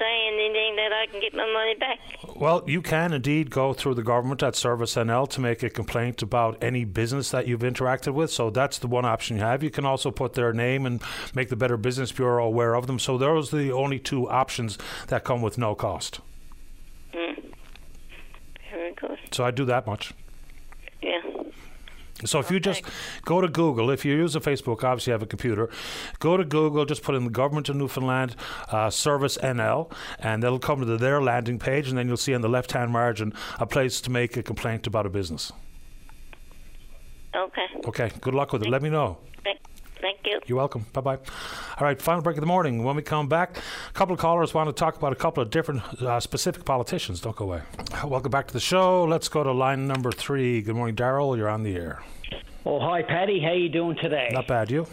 [0.00, 1.98] say anything that I can get my money back.
[2.34, 6.22] Well, you can indeed go through the government at Service NL to make a complaint
[6.22, 8.30] about any business that you've interacted with.
[8.30, 9.62] So that's the one option you have.
[9.62, 11.02] You can also put their name and
[11.34, 12.98] make the Better Business Bureau aware of them.
[12.98, 14.78] So those are the only two options
[15.08, 16.20] that come with no cost.
[17.12, 17.52] Mm.
[18.70, 19.18] Very good.
[19.32, 20.14] So I do that much.
[22.24, 22.82] So if you just
[23.24, 25.70] go to Google, if you use a Facebook, obviously you have a computer,
[26.18, 28.36] go to Google, just put in the government of Newfoundland
[28.70, 32.40] uh, service NL, and they'll come to their landing page, and then you'll see on
[32.40, 35.52] the left-hand margin a place to make a complaint about a business.
[37.34, 37.66] Okay.
[37.86, 38.10] Okay.
[38.20, 38.68] Good luck with it.
[38.68, 39.18] Let me know.
[39.44, 39.59] Thank,
[40.00, 40.40] thank you.
[40.46, 40.86] You're welcome.
[40.92, 41.16] Bye bye.
[41.16, 42.84] All right, final break of the morning.
[42.84, 45.50] When we come back, a couple of callers want to talk about a couple of
[45.50, 47.20] different uh, specific politicians.
[47.20, 47.62] Don't go away.
[48.04, 49.04] Welcome back to the show.
[49.04, 50.62] Let's go to line number three.
[50.62, 51.36] Good morning, Daryl.
[51.36, 52.02] You're on the air.
[52.64, 53.40] Oh, hi, Paddy.
[53.40, 54.28] How you doing today?
[54.32, 54.70] Not bad.
[54.70, 54.86] You?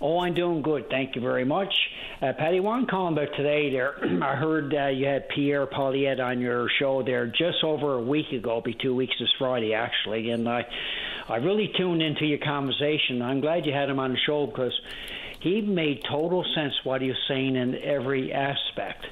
[0.00, 0.88] Oh, I'm doing good.
[0.90, 1.74] Thank you very much.
[2.20, 3.94] Uh, Paddy, one calling about today there.
[4.22, 8.32] I heard uh, you had Pierre Poilievre on your show there just over a week
[8.32, 10.66] ago, be two weeks this Friday actually, and I,
[11.28, 13.20] I really tuned into your conversation.
[13.20, 14.72] I'm glad you had him on the show because
[15.40, 19.04] he made total sense what he was saying in every aspect,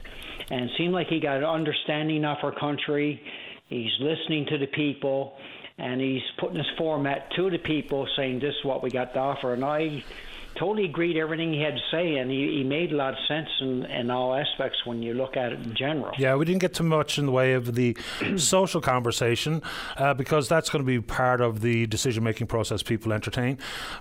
[0.50, 3.20] and seemed like he got an understanding of our country.
[3.68, 5.36] He's listening to the people,
[5.76, 9.20] and he's putting his format to the people, saying this is what we got to
[9.20, 10.02] offer, and I
[10.58, 13.48] totally agreed everything he had to say, and he, he made a lot of sense
[13.60, 16.12] in, in all aspects when you look at it in general.
[16.18, 17.96] Yeah, we didn't get too much in the way of the
[18.36, 19.62] social conversation
[19.96, 23.58] uh, because that's going to be part of the decision making process people entertain.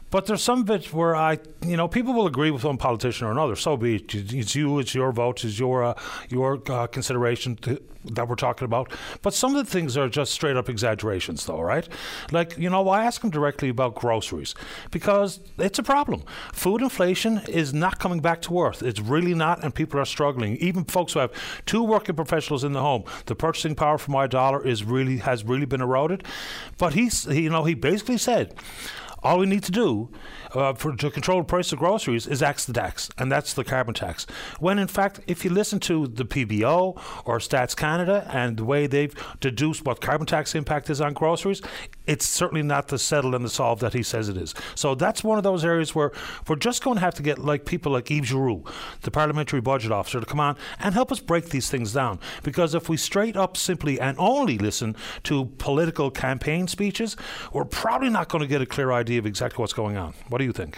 [0.10, 3.32] But there's some bits where I, you know, people will agree with one politician or
[3.32, 3.56] another.
[3.56, 4.16] So be it.
[4.16, 5.94] It's you, it's your vote, it's your uh,
[6.30, 8.92] your uh, consideration to, that we're talking about.
[9.22, 11.88] But some of the things are just straight up exaggerations, though, right?
[12.32, 14.56] Like, you know, I ask him directly about groceries
[14.92, 16.24] because it's a problem.
[16.54, 18.84] Food inflation is not coming back to earth.
[18.84, 20.58] It's really not, and people are struggling.
[20.58, 21.32] Even folks who have
[21.66, 25.44] two working professionals in the home, the purchasing power for my dollar is really has
[25.44, 26.24] really been eroded.
[26.78, 28.56] But he's, he, you know, he basically said
[29.24, 30.10] all we need to do
[30.56, 33.64] uh, for, to control the price of groceries is axe the tax, and that's the
[33.64, 34.26] carbon tax.
[34.60, 38.88] When in fact, if you listen to the PBO or Stats Canada and the way
[38.88, 41.62] they've deduced what carbon tax impact is on groceries,
[42.08, 44.54] it's certainly not the settle and the solve that he says it is.
[44.76, 46.12] So that's one of those areas where
[46.48, 48.64] we're just going to have to get like people like Yves Giroux,
[49.02, 52.20] the parliamentary budget officer, to come on and help us break these things down.
[52.44, 57.16] Because if we straight up simply and only listen to political campaign speeches,
[57.52, 60.14] we're probably not going to get a clear idea of exactly what's going on.
[60.30, 60.78] What do you think?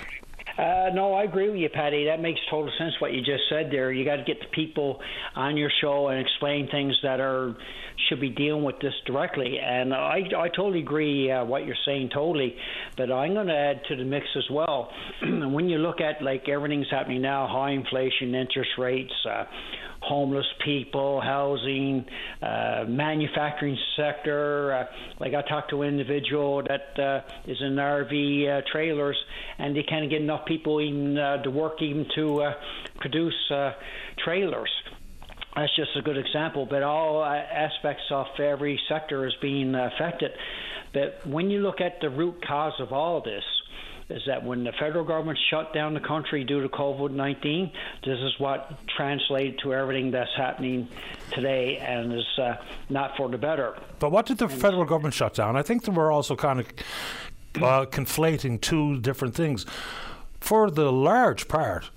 [0.57, 2.06] Uh, no, I agree with you, Paddy.
[2.06, 3.91] That makes total sense what you just said there.
[3.91, 4.99] You got to get the people
[5.35, 7.56] on your show and explain things that are
[8.10, 9.57] should be dealing with this directly.
[9.64, 12.56] And I, I totally agree uh, what you're saying, totally.
[12.95, 14.89] But I'm going to add to the mix as well.
[15.22, 19.14] when you look at like everything's happening now, high inflation, interest rates.
[19.30, 19.44] Uh,
[20.02, 22.06] homeless people, housing,
[22.41, 24.74] uh, manufacturing sector.
[24.74, 24.86] Uh,
[25.19, 29.18] like I talked to an individual that uh, is in RV uh, trailers,
[29.57, 32.53] and they can't get enough people even uh, to work even to uh,
[32.99, 33.74] produce uh,
[34.24, 34.72] trailers.
[35.56, 40.32] That's just a good example, but all uh, aspects of every sector is being affected.
[40.94, 43.44] But when you look at the root cause of all this,
[44.10, 47.72] is that when the federal government shut down the country due to COVID 19,
[48.06, 50.88] this is what translated to everything that's happening
[51.34, 52.56] today and is uh,
[52.90, 53.76] not for the better.
[54.00, 55.56] But what did the federal government shut down?
[55.56, 56.68] I think were also kind of
[57.58, 59.66] uh, conflating two different things.
[60.40, 61.90] For the large part,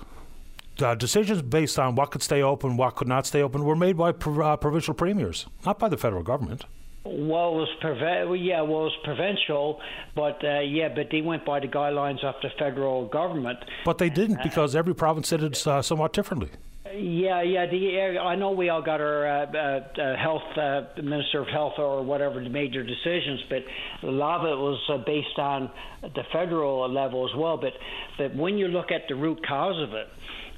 [0.81, 3.97] uh, decisions based on what could stay open, what could not stay open, were made
[3.97, 6.65] by prov- uh, provincial premiers, not by the federal government.
[7.05, 9.81] Well, it was preve- well, yeah, well, it was provincial,
[10.15, 13.59] but uh, yeah, but they went by the guidelines of the federal government.
[13.87, 16.51] But they didn't because every province did it uh, somewhat differently.
[16.95, 17.67] Yeah, yeah.
[17.67, 21.75] The, I know we all got our uh, uh, uh, health uh, minister of health
[21.79, 23.65] or whatever the major decisions, but
[24.03, 25.71] a lot of it was uh, based on
[26.03, 27.57] the federal level as well.
[27.57, 27.75] But
[28.19, 30.09] but when you look at the root cause of it,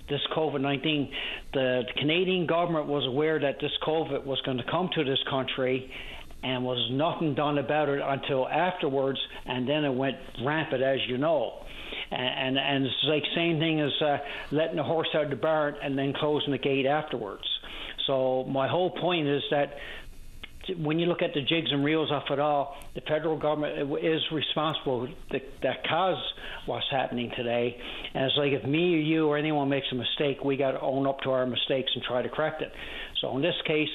[0.09, 1.12] this COVID 19,
[1.52, 5.93] the Canadian government was aware that this COVID was going to come to this country
[6.43, 11.19] and was nothing done about it until afterwards, and then it went rampant, as you
[11.19, 11.60] know.
[12.10, 14.19] And, and, and it's like same thing as uh,
[14.51, 17.44] letting the horse out of the barn and then closing the gate afterwards.
[18.06, 19.74] So my whole point is that
[20.78, 24.20] when you look at the jigs and reels of it all, the federal government is
[24.32, 26.23] responsible that, that caused
[26.66, 27.77] what's happening today.
[28.14, 30.81] And it's like if me or you or anyone makes a mistake, we got to
[30.81, 32.73] own up to our mistakes and try to correct it.
[33.20, 33.89] So in this case,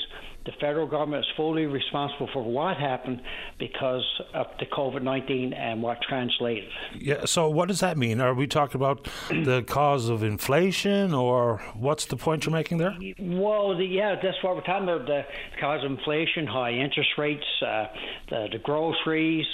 [0.48, 3.22] the federal government is fully responsible for what happened
[3.60, 6.69] because of the COVID 19 and what translated.
[6.98, 8.22] Yeah, so what does that mean?
[8.22, 12.95] Are we talking about the cause of inflation or what's the point you're making there?
[13.19, 15.26] Well, the, yeah, that's what we're talking about the
[15.60, 17.86] cause of inflation, high interest rates, uh,
[18.30, 19.45] the, the groceries.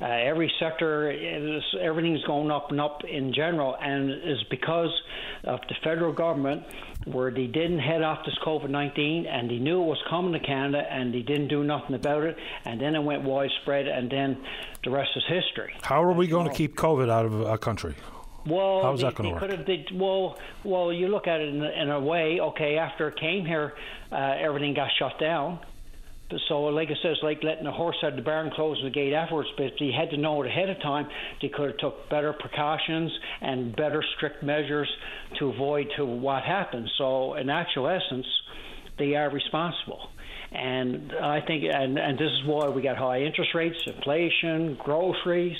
[0.00, 4.90] Uh, every sector, is, everything's going up and up in general, and is because
[5.44, 6.64] of the federal government
[7.06, 10.40] where they didn't head off this COVID 19 and they knew it was coming to
[10.40, 14.36] Canada and they didn't do nothing about it, and then it went widespread, and then
[14.84, 15.72] the rest is history.
[15.82, 17.94] How are we going to keep COVID out of our country?
[18.44, 19.50] Well, How's that gonna they work?
[19.50, 19.66] have.
[19.66, 22.40] They, well, well, you look at it in, a- in a way.
[22.40, 23.74] Okay, after it came here,
[24.10, 25.60] uh, everything got shut down.
[26.48, 29.12] So, like I says, like letting a horse out of the barn, closing the gate
[29.12, 29.48] afterwards.
[29.56, 31.08] But if they had to know it ahead of time,
[31.40, 33.10] they could have took better precautions
[33.40, 34.88] and better strict measures
[35.38, 36.90] to avoid to what happened.
[36.98, 38.26] So, in actual essence,
[38.98, 40.10] they are responsible.
[40.52, 45.56] And I think, and, and this is why we got high interest rates, inflation, groceries,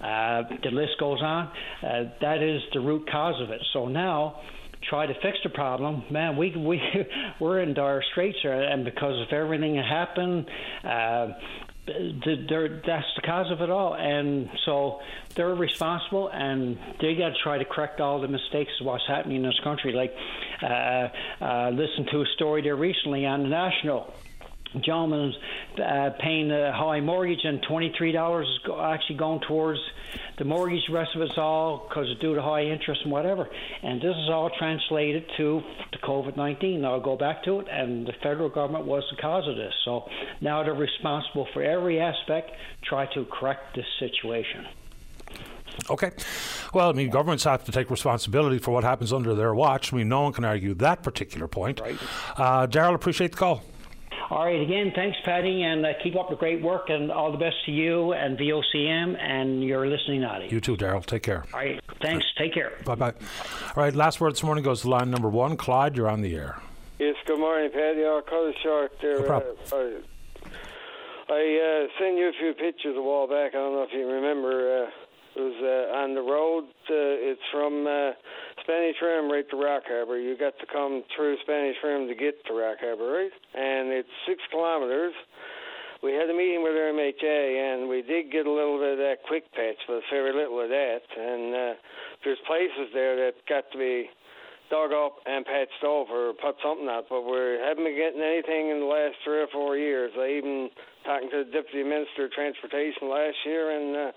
[0.00, 1.50] uh, the list goes on.
[1.82, 3.60] Uh, that is the root cause of it.
[3.74, 4.40] So now,
[4.90, 6.02] try to fix the problem.
[6.10, 6.82] Man, we we
[7.40, 10.50] we're in dire straits and because of everything that happened.
[10.84, 11.28] Uh,
[11.86, 15.00] th- they're, that's the cause of it all, and so
[15.34, 19.36] they're responsible, and they got to try to correct all the mistakes of what's happening
[19.36, 19.92] in this country.
[19.92, 20.14] Like,
[20.62, 21.08] uh,
[21.42, 24.12] uh, listened to a story there recently on the national
[24.74, 25.34] gentleman's
[25.84, 29.80] uh, paying a high mortgage and twenty-three dollars is go- actually going towards
[30.38, 30.82] the mortgage.
[30.86, 33.48] The rest of it's all because due to high interest and whatever.
[33.82, 36.84] And this is all translated to the COVID nineteen.
[36.84, 39.74] I'll go back to it, and the federal government was the cause of this.
[39.84, 40.08] So
[40.40, 42.52] now they're responsible for every aspect.
[42.82, 44.66] Try to correct this situation.
[45.88, 46.10] Okay.
[46.74, 49.92] Well, I mean, governments have to take responsibility for what happens under their watch.
[49.92, 51.80] I mean, no one can argue that particular point.
[51.80, 51.96] Right.
[52.36, 53.62] Uh, Daryl, appreciate the call.
[54.30, 57.38] All right, again, thanks, Paddy, and uh, keep up the great work, and all the
[57.38, 60.52] best to you and VOCM and your listening audience.
[60.52, 61.04] You too, Daryl.
[61.04, 61.44] Take care.
[61.52, 62.24] All right, thanks.
[62.38, 62.72] Take care.
[62.84, 63.12] Bye bye.
[63.74, 65.56] All right, last word this morning goes to line number one.
[65.56, 66.60] Clyde, you're on the air.
[67.00, 68.04] Yes, good morning, Paddy.
[68.04, 69.18] I'll cut it short there.
[69.18, 69.56] No problem.
[69.72, 73.50] Uh, I, I uh, sent you a few pictures a while back.
[73.50, 74.84] I don't know if you remember.
[74.84, 74.90] Uh,
[75.34, 76.64] it was uh, on the road.
[76.88, 78.12] Uh, it's from uh,
[78.62, 80.18] Spanish Room right to Rock Harbor.
[80.18, 83.34] You got to come through Spanish Room to get to Rock Harbor, right?
[83.54, 85.14] And it's six kilometers.
[86.02, 89.20] We had a meeting with MHA, and we did get a little bit of that
[89.28, 91.04] quick patch, but very little of that.
[91.12, 91.74] And uh,
[92.24, 94.08] there's places there that got to be
[94.70, 98.80] dug up and patched over, put something out, but we haven't been getting anything in
[98.80, 100.12] the last three or four years.
[100.16, 100.70] I even
[101.04, 104.12] talking to the Deputy Minister of Transportation last year, and uh,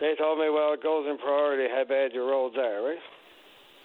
[0.00, 3.04] they told me, well, it goes in priority how bad your roads are, right?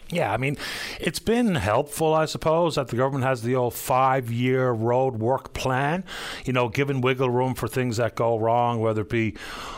[0.10, 0.56] Yeah, I mean,
[1.02, 5.54] it's been helpful, I suppose, that the government has the old five year road work
[5.54, 6.06] plan,
[6.46, 9.36] you know, giving wiggle room for things that go wrong, whether it be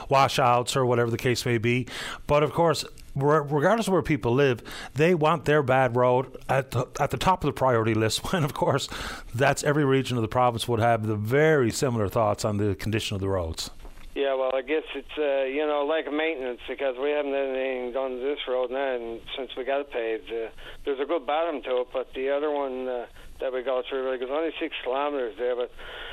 [0.07, 1.87] washouts or whatever the case may be.
[2.27, 2.85] But of course,
[3.15, 4.61] regardless of where people live,
[4.93, 8.21] they want their bad road at the, at the top of the priority list.
[8.31, 8.87] When, of course,
[9.33, 13.15] that's every region of the province would have the very similar thoughts on the condition
[13.15, 13.71] of the roads.
[14.19, 17.93] Yeah, well, I guess it's uh, you know of maintenance because we haven't had anything
[17.93, 20.51] done to this road now, and since we got it paved, uh,
[20.83, 21.87] there's a good bottom to it.
[21.93, 23.05] But the other one uh,
[23.39, 25.71] that we go through, like, it's only six kilometers there, but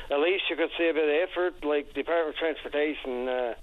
[0.09, 1.67] at least you could see a bit of effort.
[1.67, 3.53] Like Department of Transportation uh,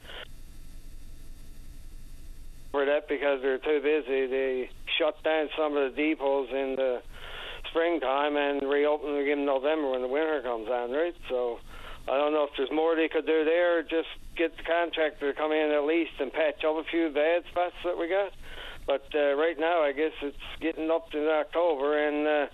[2.73, 4.29] for that because they're too busy.
[4.29, 4.69] They
[5.01, 7.01] shut down some of the depots in the
[7.71, 11.17] springtime and reopen again in November when the winter comes on, right?
[11.31, 11.65] So.
[12.07, 13.83] I don't know if there's more they could do there.
[13.83, 17.45] Just get the contractor to come in at least and patch up a few bad
[17.51, 18.33] spots that we got.
[18.87, 22.47] But uh, right now, I guess it's getting up to October, and uh,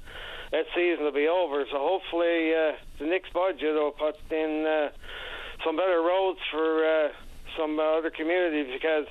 [0.52, 1.64] that season will be over.
[1.70, 4.90] So hopefully, uh, the next budget will put in uh,
[5.64, 7.08] some better roads for uh,
[7.58, 9.06] some uh, other communities because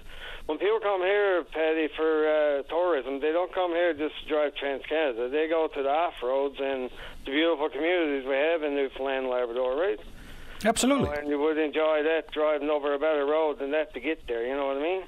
[0.46, 4.56] when people come here, Paddy, for uh, tourism, they don't come here just to drive
[4.56, 5.30] Trans Canada.
[5.30, 6.90] They go to the off roads and
[7.26, 10.00] the beautiful communities we have in Newfoundland Labrador, right?
[10.66, 11.06] Absolutely.
[11.06, 14.28] So, and you would enjoy that driving over a better road than that to get
[14.28, 14.46] there.
[14.46, 15.04] You know what I mean?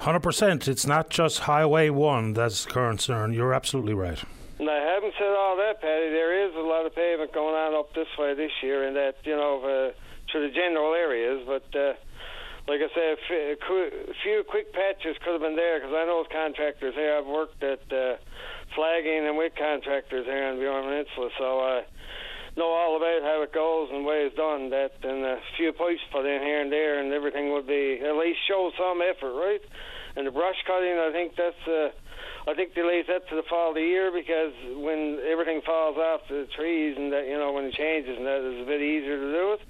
[0.00, 0.66] Hundred percent.
[0.66, 3.32] It's not just Highway One that's the concern.
[3.32, 4.20] You're absolutely right.
[4.58, 7.74] And I haven't said all that, Paddy, There is a lot of pavement going on
[7.74, 9.92] up this way this year, and that you know uh,
[10.30, 11.46] through the general areas.
[11.46, 11.94] But uh,
[12.66, 16.94] like I said, a few quick patches could have been there because I know contractors
[16.94, 17.16] here.
[17.16, 18.16] I've worked at uh,
[18.74, 21.84] flagging and with contractors here on Burin Peninsula, so I
[22.56, 24.70] know all about how it goes and way it's done.
[24.70, 28.16] That and a few pipes put in here and there, and everything would be at
[28.16, 29.62] least show some effort, right?
[30.16, 31.66] And the brush cutting, I think that's.
[31.66, 31.90] Uh,
[32.44, 35.96] I think they leave that to the fall of the year because when everything falls
[35.96, 38.80] off the trees and that you know when it changes and that is a bit
[38.80, 39.60] easier to do it.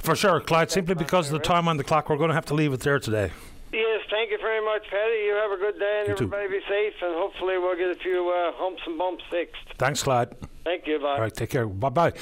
[0.00, 0.70] For sure, Clyde.
[0.70, 2.80] Simply because of the time on the clock, we're going to have to leave it
[2.80, 3.32] there today.
[3.76, 5.24] Yes, thank you very much, Paddy.
[5.26, 6.24] You have a good day and You too.
[6.24, 9.60] everybody be safe, and hopefully we'll get a few uh, humps and bumps fixed.
[9.76, 10.34] Thanks, Clyde.
[10.64, 10.98] Thank you.
[10.98, 11.08] Bye.
[11.16, 11.66] All right, take care.
[11.66, 12.12] Bye bye.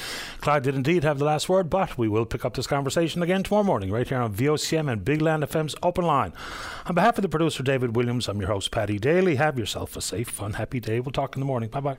[0.41, 3.41] Clyde did indeed have the last word, but we will pick up this conversation again
[3.43, 6.33] tomorrow morning, right here on VOCM and Big Land FM's Open Line.
[6.87, 9.35] On behalf of the producer, David Williams, I'm your host, Paddy Daly.
[9.35, 10.99] Have yourself a safe, fun, happy day.
[10.99, 11.69] We'll talk in the morning.
[11.69, 11.97] Bye bye.